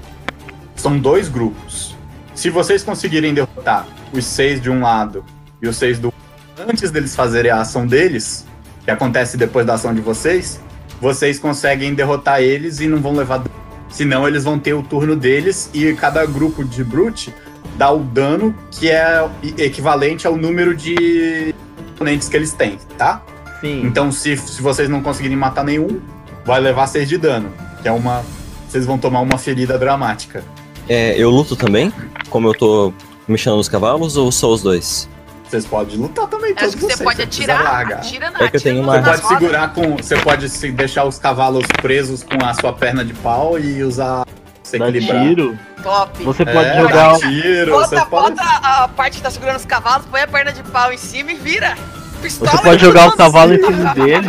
[0.77, 1.97] São dois grupos.
[2.35, 5.25] Se vocês conseguirem derrotar os seis de um lado
[5.61, 6.21] e os seis do outro,
[6.69, 8.47] antes deles fazerem a ação deles,
[8.85, 10.61] que acontece depois da ação de vocês,
[11.01, 13.39] vocês conseguem derrotar eles e não vão levar.
[13.39, 13.51] dano.
[13.91, 17.35] Senão eles vão ter o turno deles e cada grupo de Brute
[17.77, 21.55] dá o dano que é equivalente ao número de
[21.99, 23.21] oponentes que eles têm, tá?
[23.61, 23.83] Sim.
[23.85, 26.01] Então se, se vocês não conseguirem matar nenhum,
[26.47, 27.53] vai levar 6 de dano,
[27.83, 28.25] que é uma.
[28.69, 30.45] Vocês vão tomar uma ferida dramática.
[30.89, 31.93] É, eu luto também?
[32.31, 32.93] Como eu tô
[33.27, 35.09] mexendo nos cavalos ou só os dois?
[35.49, 37.93] Vocês podem lutar também, todos Acho que você vocês, pode não precisa atirar.
[37.93, 39.97] Atira na É que eu tenho uma- Você pode segurar com.
[39.97, 44.27] Você pode se deixar os cavalos presos com a sua perna de pau e usar.
[44.69, 45.23] Se Dá equilibrar.
[45.23, 45.59] tiro.
[45.83, 46.25] Top.
[46.25, 47.13] Você É, pode dá jogar.
[47.15, 48.35] um- tiro, Bota, você pode.
[48.37, 51.33] bota a parte que tá segurando os cavalos, põe a perna de pau em cima
[51.33, 51.75] e vira.
[52.21, 54.27] Pistola Você pode jogar o cavalo em cima dele.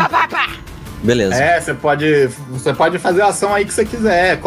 [1.03, 1.35] Beleza.
[1.35, 2.27] É, você pode.
[2.51, 4.39] Você pode fazer a ação aí que você quiser.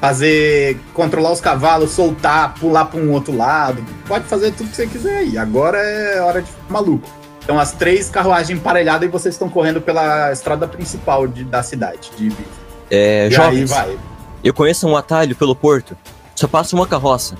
[0.00, 0.78] Fazer.
[0.92, 3.82] controlar os cavalos, soltar, pular pra um outro lado.
[4.06, 5.38] Pode fazer tudo que você quiser aí.
[5.38, 7.08] Agora é hora de ficar maluco.
[7.42, 12.10] Então as três carruagens emparelhadas e vocês estão correndo pela estrada principal de- da cidade
[12.16, 12.42] de Ibiza.
[12.90, 13.96] É, E aí jovens, vai.
[14.44, 15.96] Eu conheço um atalho pelo porto.
[16.36, 17.36] Só passa uma carroça.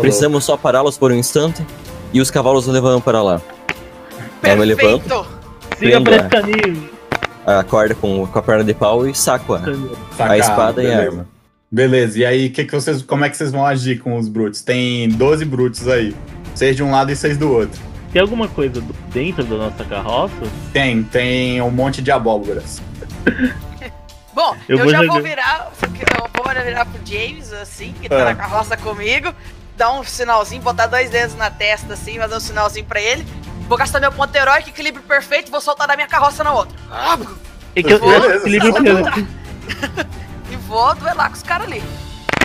[0.00, 1.64] Precisamos só pará-los por um instante
[2.12, 3.40] e os cavalos o levarão para lá.
[4.42, 5.40] Eu me levanto, Perfeito!
[5.78, 6.16] Siga é.
[6.16, 6.90] esse caminho.
[7.46, 10.86] a corda com, com a perna de pau e saco a, Sacado, a espada e
[10.86, 11.10] a beleza.
[11.10, 11.28] arma.
[11.72, 14.60] Beleza, e aí que que vocês, como é que vocês vão agir com os brutos?
[14.62, 16.16] Tem 12 brutos aí.
[16.54, 17.80] Seis de um lado e seis do outro.
[18.12, 18.82] Tem alguma coisa
[19.12, 20.34] dentro da nossa carroça?
[20.72, 22.82] Tem, tem um monte de abóboras.
[24.34, 25.70] Bom, Eu eu, vou já vou virar.
[25.82, 28.24] Eu vou virar pro James, assim, que tá Ah.
[28.26, 29.34] na carroça comigo.
[29.76, 33.26] Dar um sinalzinho, botar dois dedos na testa, assim, fazer um sinalzinho pra ele.
[33.68, 36.76] Vou gastar meu ponto heróico, equilíbrio perfeito, e vou soltar da minha carroça na outra.
[36.90, 37.16] Ah,
[37.74, 39.26] É que eu, Beleza, equilíbrio só que-
[40.52, 41.82] E vou duelar com os caras ali.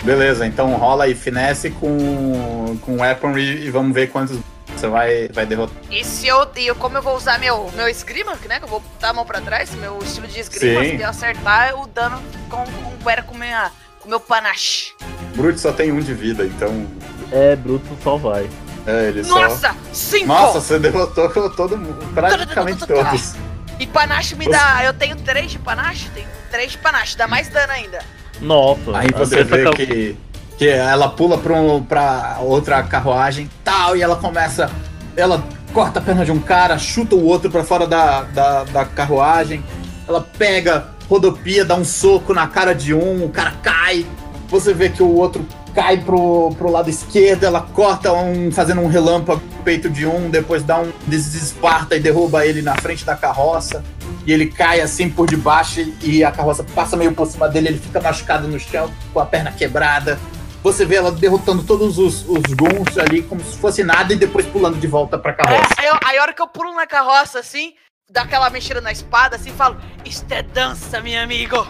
[0.04, 4.38] Beleza, então rola aí finesse com, com weaponry e vamos ver quantos
[4.80, 5.76] você vai, vai derrotar.
[5.90, 8.58] E se eu, e eu- como eu vou usar meu, meu esgrima, né?
[8.58, 10.96] Que eu vou botar a mão pra trás, meu estilo de esgrima, Sim.
[10.96, 12.64] se eu acertar o dano com,
[13.02, 13.70] com, era com, minha,
[14.00, 14.92] com meu panache.
[15.34, 16.86] Brute só tem um de vida, então.
[17.32, 18.48] É, Bruto só vai.
[18.86, 19.40] É, ele só.
[19.40, 19.74] Nossa!
[19.92, 20.26] Cinco!
[20.26, 23.34] Nossa, você derrotou todo mundo, praticamente todos.
[23.78, 24.84] E panache me dá.
[24.84, 26.08] Eu tenho três de panache?
[26.14, 27.98] Tenho três de panache, dá mais dano ainda.
[28.40, 28.80] Nossa.
[28.98, 30.16] Aí você vê que,
[30.56, 34.70] que ela pula pra, um, pra outra carruagem tal, e ela começa.
[35.16, 35.42] Ela
[35.72, 39.62] corta a perna de um cara, chuta o outro pra fora da, da, da carruagem.
[40.08, 44.06] Ela pega, rodopia, dá um soco na cara de um, o cara cai.
[44.48, 48.86] Você vê que o outro cai pro, pro lado esquerdo, ela corta um, fazendo um
[48.86, 53.14] relâmpago no peito de um, depois dá um desesparta e derruba ele na frente da
[53.14, 53.84] carroça.
[54.26, 57.78] E ele cai assim por debaixo e a carroça passa meio por cima dele, ele
[57.78, 60.18] fica machucado no chão, com a perna quebrada.
[60.66, 64.44] Você vê ela derrotando todos os, os guns ali como se fosse nada e depois
[64.46, 65.68] pulando de volta pra carroça.
[65.80, 67.74] É, aí, aí a hora que eu pulo na carroça, assim,
[68.10, 71.56] dá aquela mexida na espada, assim, e falo: Isto é dança, meu amigo!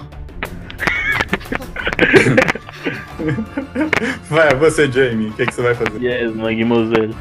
[4.30, 6.00] Vai, você, Jamie, o que, que você vai fazer?
[6.00, 7.14] Yes, Magmoseiro.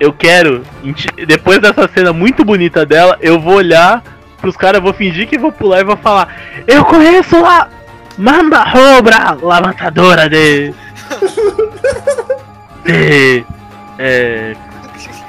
[0.00, 0.64] Eu quero,
[1.24, 4.02] depois dessa cena muito bonita dela, eu vou olhar
[4.40, 6.34] pros caras, vou fingir que vou pular e vou falar:
[6.66, 7.68] Eu conheço a
[8.18, 10.74] Mamba Robra, levantadora de.
[12.84, 13.44] De.
[13.98, 14.56] É,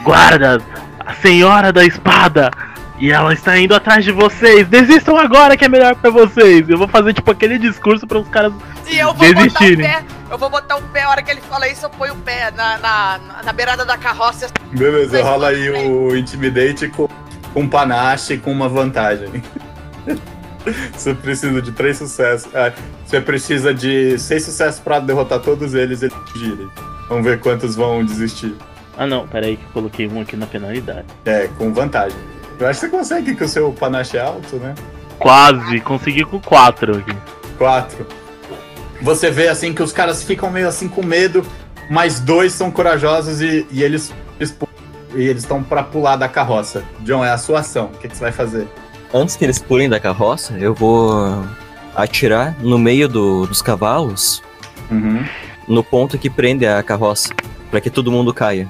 [0.04, 0.62] guarda,
[1.06, 2.52] a senhora da espada.
[3.00, 4.68] E ela está indo atrás de vocês.
[4.68, 6.70] Desistam agora que é melhor pra vocês.
[6.70, 8.54] Eu vou fazer tipo aquele discurso para os caras
[8.88, 9.86] E eu vou botar o desistirem.
[9.86, 12.18] pé, eu vou botar o pé, a hora que ele fala isso, eu ponho o
[12.18, 14.48] pé na, na, na beirada da carroça.
[14.72, 17.10] Beleza, rola aí o Intimidate com,
[17.54, 19.44] com panache com uma vantagem.
[20.95, 22.53] Você precisa de três sucessos.
[22.56, 22.72] Ah,
[23.06, 26.69] você precisa de seis sucessos pra derrotar todos eles e eles girem.
[27.10, 28.56] Vamos ver quantos vão desistir.
[28.98, 31.06] Ah não, peraí que eu coloquei um aqui na penalidade.
[31.26, 32.18] É, com vantagem.
[32.60, 34.73] Eu acho que você consegue que o seu panache é alto, né?
[35.19, 37.15] Quase, consegui com quatro aqui.
[37.57, 38.06] Quatro.
[39.02, 41.45] Você vê assim que os caras ficam meio assim com medo,
[41.90, 44.14] mas dois são corajosos e, e eles
[45.15, 46.84] e eles estão pra pular da carroça.
[47.02, 47.85] John, é a sua ação.
[47.85, 48.68] O que, que você vai fazer?
[49.14, 51.14] Antes que eles pulem da carroça, eu vou
[51.95, 54.41] atirar no meio do- dos cavalos,
[54.90, 55.23] Uhum.
[55.68, 57.30] no ponto que prende a carroça,
[57.69, 58.68] pra que todo mundo caia.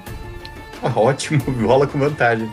[0.82, 2.52] Ah, Ótimo, rola com vantagem.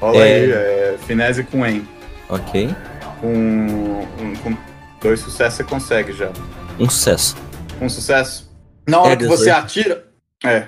[0.00, 0.22] Rola É.
[0.22, 1.86] aí, é, finese com em.
[2.28, 2.74] Ok?
[3.20, 4.56] Com, um- com
[5.00, 6.30] dois sucessos você consegue já.
[6.78, 7.36] Um sucesso.
[7.80, 8.50] Um sucesso.
[8.88, 9.64] Na hora É, que você 18.
[9.64, 10.04] atira.
[10.44, 10.66] É.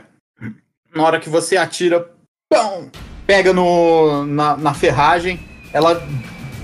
[0.95, 2.09] Na hora que você atira.
[2.53, 2.91] Pão!
[3.27, 5.41] Pega no, na, na ferragem.
[5.73, 6.03] Ela.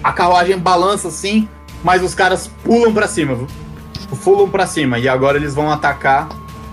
[0.03, 1.49] A carruagem balança assim.
[1.85, 3.35] Mas os caras pulam pra cima.
[3.35, 3.47] viu?
[4.25, 4.99] Pulam pra cima.
[4.99, 6.29] E agora eles vão atacar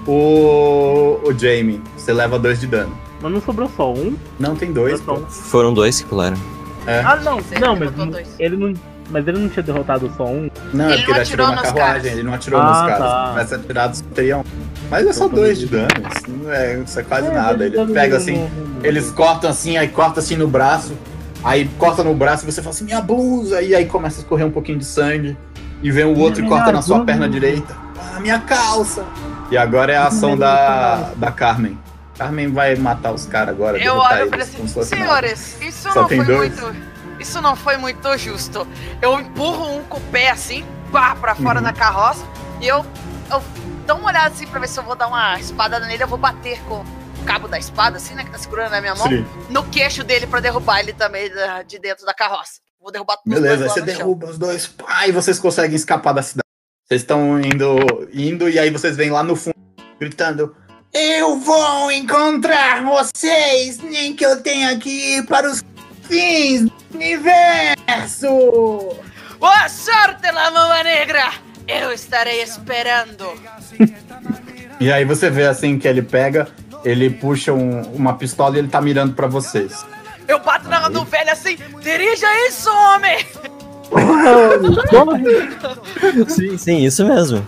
[0.08, 1.20] o.
[1.24, 1.82] O Jamie.
[1.98, 2.95] Você leva dois de dano.
[3.22, 4.16] Mas não sobrou só um?
[4.40, 5.02] Não tem dois.
[5.08, 5.26] Um.
[5.28, 6.38] Foram dois que pularam.
[6.86, 7.02] É.
[7.06, 8.28] Ah não, Você não, mas dois.
[8.40, 8.74] ele não.
[9.10, 10.50] Mas ele não tinha derrotado só um.
[10.74, 12.06] Não, Ele é porque não ele atirou atirou na carruagem, caras.
[12.06, 12.98] ele não atirou Ah, nos caras.
[13.00, 13.26] tá.
[13.26, 14.44] Se tivesse atirado, teria um.
[14.90, 15.88] Mas é só Então, dois de dano.
[16.16, 17.66] Isso não é, isso é quase É, nada.
[17.66, 18.50] Ele dano pega assim,
[18.82, 20.94] eles cortam assim, aí corta assim no braço.
[21.44, 23.61] Aí corta no braço e você fala assim, minha blusa.
[23.61, 25.38] E aí começa a escorrer um pouquinho de sangue.
[25.82, 27.06] E vem o outro e corta na sua blusa.
[27.06, 27.76] perna direita.
[28.15, 29.03] Ah, minha calça.
[29.52, 31.78] E agora é a ação da, da Carmen.
[32.18, 33.78] Carmen vai matar os caras agora.
[33.78, 36.60] Eu olho pra eles, assim, senhores, isso Só não foi dois?
[36.61, 36.76] muito.
[37.20, 38.68] Isso não foi muito justo.
[39.02, 41.65] Eu empurro um com o pé assim, pá, pra fora Uhum.
[41.65, 42.24] da carroça,
[42.61, 42.86] e eu,
[43.32, 43.41] eu
[43.88, 46.18] dou uma olhada assim pra ver se eu vou dar uma espadada nele, eu vou
[46.18, 46.84] bater com
[47.24, 49.26] cabo da espada, assim, né, que tá segurando na minha mão, Sim.
[49.50, 51.30] no queixo dele pra derrubar ele também
[51.68, 52.62] de dentro da carroça.
[52.80, 53.86] Vou derrubar todos Beleza, você chão.
[53.86, 56.44] derruba os dois, pá, e vocês conseguem escapar da cidade.
[56.86, 59.56] Vocês estão indo, indo, e aí vocês vêm lá no fundo,
[60.00, 60.54] gritando:
[60.94, 65.64] Eu vou encontrar vocês, nem que eu tenha que ir para os
[66.04, 68.28] fins do universo!
[69.40, 71.32] Boa sorte, La Mama Negra!
[71.68, 73.26] Eu estarei esperando.
[74.80, 76.48] E aí você vê assim que ele pega,
[76.84, 79.85] ele puxa um- uma pistola e ele tá mirando pra vocês.
[80.27, 83.26] Eu bato na do velho assim, dirija isso, homem!
[86.27, 87.45] Sim, sim, isso mesmo.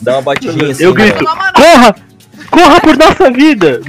[0.00, 0.84] Dá uma batidinha assim.
[0.84, 1.62] Eu no- grito, Uma manobra.
[1.62, 1.94] corra!
[2.50, 3.80] Corra por nossa vida!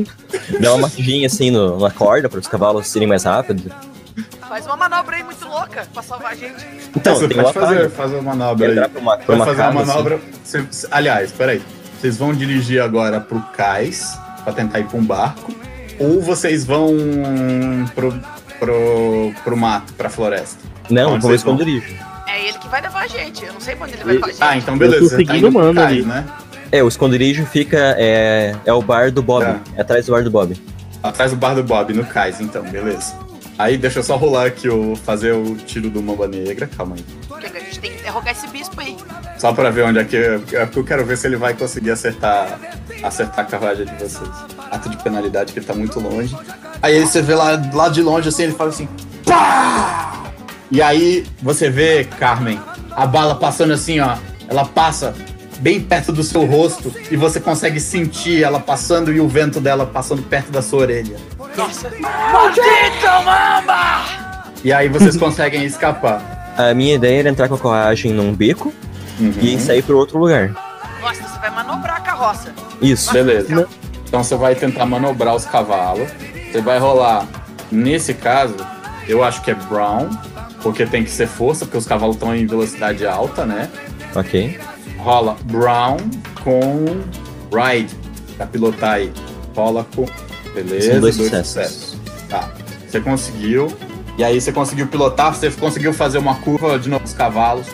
[0.60, 3.70] Dá uma batidinha assim no- na corda para os cavalos irem mais rápido.
[4.48, 6.64] Faz uma manobra aí muito louca pra salvar a gente.
[6.96, 8.74] Então, você tem pode fazer, fazer uma manobra aí.
[8.88, 9.90] Pra uma, pra uma fazer uma casa, assim.
[9.90, 10.20] manobra.
[10.44, 11.60] Cê- cê- aliás, peraí.
[12.00, 15.52] Vocês vão dirigir agora pro cais pra tentar ir pra um barco.
[15.98, 16.94] Ou vocês vão
[17.94, 18.12] pro,
[18.58, 20.58] pro, pro mato, pra floresta.
[20.90, 21.54] Não, Onde vou vocês vão?
[21.54, 21.94] esconderijo.
[22.28, 23.44] É ele que vai levar a gente.
[23.44, 24.42] Eu não sei pra onde ele vai levar a gente.
[24.42, 24.98] Ah, então Eu beleza.
[25.00, 26.02] tô você tá seguindo indo o mano ali.
[26.02, 26.24] né?
[26.70, 27.94] É, o esconderijo fica.
[27.98, 29.44] É, é o bar do Bob.
[29.44, 29.60] Tá.
[29.76, 30.54] É atrás do bar do Bob.
[31.02, 33.14] Atrás do bar do Bob, no cais, então, beleza.
[33.58, 37.04] Aí deixa eu só rolar aqui o fazer o tiro do Mamba Negra, calma aí.
[37.32, 38.96] A gente tem que interrogar esse bispo aí.
[39.38, 40.16] Só pra ver onde é que.
[40.16, 42.58] É porque eu quero ver se ele vai conseguir acertar
[43.02, 44.28] acertar a carruagem de vocês.
[44.70, 46.36] Ato de penalidade que ele tá muito longe.
[46.82, 48.88] Aí você vê lá, lá de longe assim, ele fala assim.
[49.24, 50.24] Pá!
[50.70, 52.60] E aí você vê, Carmen,
[52.90, 54.16] a bala passando assim, ó.
[54.48, 55.14] Ela passa
[55.58, 59.86] bem perto do seu rosto e você consegue sentir ela passando e o vento dela
[59.86, 61.16] passando perto da sua orelha.
[61.56, 61.90] Nossa.
[62.00, 64.04] Maldito mamba!
[64.64, 66.54] E aí vocês conseguem escapar.
[66.56, 68.72] A minha ideia era entrar com a coragem num beco
[69.18, 69.32] Uhum.
[69.40, 70.50] e sair pro outro lugar.
[71.00, 72.52] Nossa, você vai manobrar a carroça.
[72.82, 73.10] Isso.
[73.12, 73.66] Beleza.
[74.06, 76.08] Então você vai tentar manobrar os cavalos.
[76.52, 77.26] Você vai rolar.
[77.72, 78.54] Nesse caso,
[79.08, 80.10] eu acho que é Brown,
[80.62, 83.70] porque tem que ser força, porque os cavalos estão em velocidade alta, né?
[84.14, 84.58] Ok.
[85.06, 85.98] Rola Brown
[86.42, 86.84] com
[87.56, 87.94] Ride
[88.36, 89.12] pra pilotar aí.
[89.54, 90.04] Rola com.
[90.52, 91.46] Beleza, São dois sucessos.
[91.46, 91.96] sucessos.
[92.28, 92.48] Tá.
[92.88, 93.72] Você conseguiu.
[94.18, 97.66] E aí você conseguiu pilotar, você conseguiu fazer uma curva de novo os cavalos.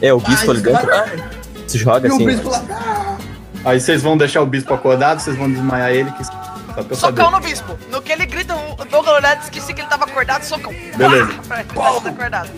[0.00, 0.86] É, o bispo ali dentro.
[0.86, 1.30] cara.
[1.66, 2.26] Se joga E o assim.
[2.26, 2.62] bispo lá.
[2.70, 3.16] Ah!
[3.64, 6.12] Aí vocês vão deixar o bispo acordado, vocês vão desmaiar ele.
[6.12, 6.24] Que...
[6.24, 6.96] Só pra.
[6.96, 7.76] Socão no bispo.
[7.90, 10.72] No que ele grita, eu dou uma olhada, esqueci que ele tava acordado, socão.
[10.96, 11.32] Beleza.
[11.48, 11.64] Pá!
[12.00, 12.50] Tá acordado.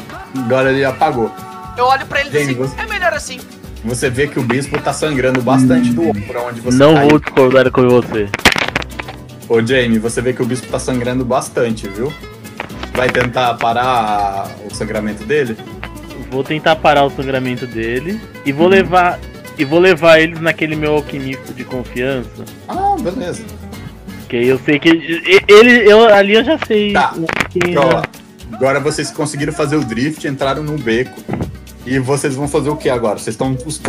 [0.45, 1.33] Agora ele apagou.
[1.77, 3.41] Eu olho pra ele e digo assim, você- é melhor assim.
[3.85, 7.09] Você vê que o bispo tá sangrando bastante do ombro onde você Não caiu.
[7.11, 8.29] vou discordar com você.
[9.49, 12.13] Ô, Jamie, você vê que o bispo tá sangrando bastante, viu?
[12.95, 15.57] Vai tentar parar o sangramento dele?
[16.31, 19.19] Vou tentar parar o sangramento dele e vou levar
[19.59, 22.45] e vou levar eles naquele meu alquimista de confiança.
[22.69, 23.43] Ah, beleza.
[24.29, 27.13] Que eu sei que ele eu ali eu já sei Tá.
[27.17, 28.03] o que Ó,
[28.55, 31.21] agora vocês conseguiram fazer o drift, entraram no beco.
[31.85, 33.19] E vocês vão fazer o que agora?
[33.19, 33.81] Vocês estão os,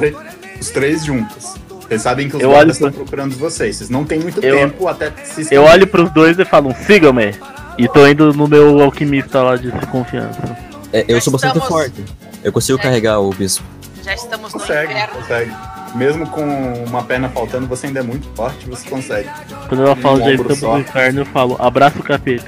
[0.60, 1.53] os três juntos.
[1.82, 3.76] Vocês sabem que os guardas olho estão pra- procurando vocês.
[3.78, 7.36] Vocês não têm muito Eu- tempo até se Eu olho pros dois e falo, sigam-me.
[7.78, 10.57] E tô indo no meu alquimista lá de confiança.
[10.91, 12.03] É, eu Já sou bastante estamos- forte.
[12.44, 12.82] Eu consigo É.
[12.82, 13.64] carregar o bispo.
[14.03, 15.14] Já estamos no Consegue, inferno.
[15.15, 15.52] consegue.
[15.95, 16.44] Mesmo com
[16.88, 19.30] uma perna faltando, você ainda é muito forte, você consegue.
[19.70, 20.74] Quando ela fala Um já ombro estamos só.
[20.74, 22.48] no inferno, eu falo, abraça o capeta.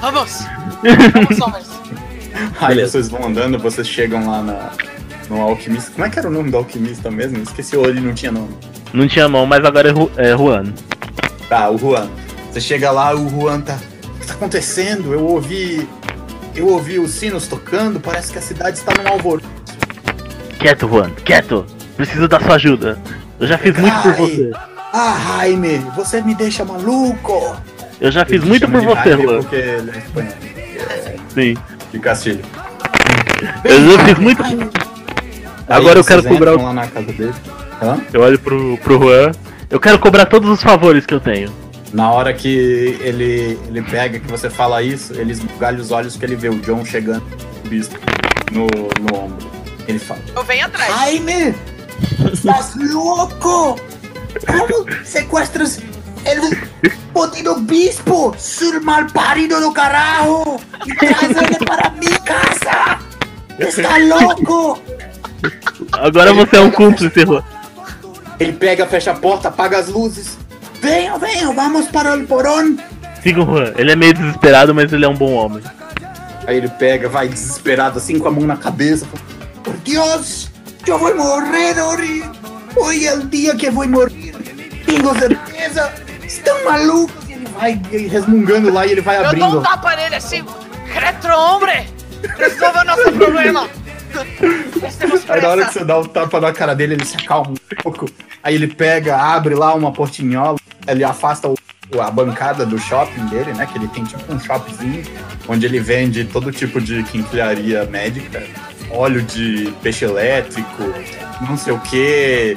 [0.00, 0.40] Vamos!
[1.14, 1.66] Vamos, homens!
[2.60, 2.92] Aí Beleza.
[2.92, 4.70] vocês vão andando, vocês chegam lá na,
[5.28, 5.90] no alquimista.
[5.92, 7.42] Como é que era o nome do alquimista mesmo?
[7.42, 8.54] Esqueci, ou ele não tinha nome.
[8.92, 10.72] Não tinha mão, mas agora é, Ru é Juan.
[11.48, 12.08] Tá, o Juan.
[12.50, 13.78] Você chega lá, o Juan tá.
[14.16, 15.12] O que tá acontecendo?
[15.12, 15.88] Eu ouvi.
[16.54, 19.48] Eu ouvi os sinos tocando, parece que a cidade está num alvoroço.
[20.58, 21.66] Quieto, Juan, quieto.
[21.96, 22.98] Preciso da sua ajuda.
[23.40, 24.16] Eu já fiz muito por Ai.
[24.16, 24.50] você.
[24.92, 27.56] Ah, Jaime, você me deixa maluco!
[28.00, 29.40] Eu já fiz Ele muito por você, Juan.
[29.40, 30.32] Porque ele é espanhol.
[31.34, 31.56] Sim.
[31.94, 32.44] De Castilho.
[33.64, 34.42] Eu já fiz muito.
[34.42, 34.58] Aí
[35.68, 37.34] Agora eu quero cobrar lá na casa dele.
[37.80, 38.00] Hã?
[38.12, 39.30] Eu olho pro, pro Juan.
[39.70, 41.54] Eu quero cobrar todos os favores que eu tenho.
[41.92, 42.48] Na hora que
[43.00, 46.58] ele, ele pega, que você fala isso, ele esbugalha os olhos que ele vê o
[46.58, 47.22] John chegando,
[47.64, 47.96] o bispo,
[48.50, 48.66] no,
[49.00, 49.48] no ombro.
[49.86, 50.92] Ele fala: Eu venho atrás.
[50.92, 51.54] Jaime,
[52.32, 53.78] estás louco?
[54.44, 55.80] ¿Cómo secuestras
[56.24, 56.40] el
[57.12, 60.60] podido bispo, sur mal parido do carajo,
[60.98, 62.98] traes ele para mi casa?
[63.58, 64.80] Está louco?
[65.92, 67.42] Agora você é um cúmplice, Juan.
[68.40, 70.36] Ele pega, fecha a porta, apaga as luzes.
[70.80, 72.76] Venha, venha, vamos para el porón.
[73.22, 73.72] Siga o Juan.
[73.76, 75.62] Ele é meio desesperado, mas ele é um bom homem.
[76.46, 79.06] Aí ele pega, vai desesperado assim, com a mão na cabeça.
[79.06, 79.22] fala,
[79.62, 80.50] Por Dios,
[80.86, 82.24] yo voy a morrer hoy.
[82.76, 84.34] Hoy es el día que voy a morir.
[84.84, 85.92] Tengo certeza.
[86.38, 87.28] Estão malucos.
[87.28, 89.58] E ele vai resmungando lá e ele vai Eu dou abrindo.
[89.58, 90.44] um tapa nele assim.
[90.86, 91.86] Retro, homem!
[92.36, 93.68] Resolva o nosso problema!
[94.98, 97.50] Temos Aí na hora que você dá o tapa na cara dele, ele se acalma
[97.50, 98.06] um pouco.
[98.42, 100.56] Aí ele pega, abre lá uma portinhola,
[100.86, 101.54] ele afasta o
[101.98, 103.66] a bancada do shopping dele, né?
[103.66, 105.02] Que ele tem tipo um shoppingzinho
[105.46, 108.42] onde ele vende todo tipo de quinquilharia médica,
[108.90, 110.82] óleo de peixe elétrico,
[111.42, 112.56] não sei o que,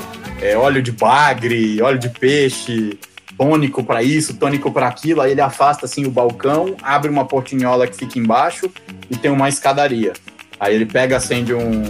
[0.57, 2.97] óleo de bagre, óleo de peixe,
[3.37, 5.21] tônico para isso, tônico para aquilo.
[5.21, 8.69] Aí ele afasta assim o balcão, abre uma portinhola que fica embaixo
[9.09, 10.13] e tem uma escadaria.
[10.59, 11.83] Aí ele pega, acende um,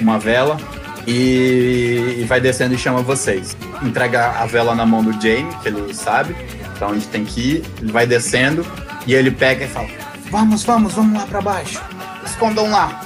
[0.00, 0.56] uma vela
[1.06, 3.56] e, e vai descendo e chama vocês.
[3.82, 6.34] Entrega a vela na mão do Jamie, que ele sabe
[6.76, 7.64] pra onde tem que ir.
[7.80, 8.66] Ele vai descendo
[9.06, 9.88] e ele pega e fala:
[10.30, 11.80] Vamos, vamos, vamos lá pra baixo.
[12.24, 13.04] Escondam lá.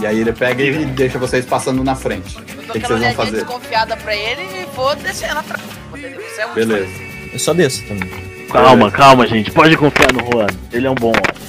[0.00, 2.36] E aí ele pega e deixa vocês passando na frente.
[2.36, 3.36] O que, que vocês vão fazer?
[3.36, 5.62] desconfiada pra ele e vou descendo atrás.
[6.54, 7.03] Beleza.
[7.34, 8.08] Eu só desço também.
[8.50, 9.50] Calma, calma, gente.
[9.50, 10.46] Pode confiar no Juan.
[10.72, 11.43] Ele é um bom homem.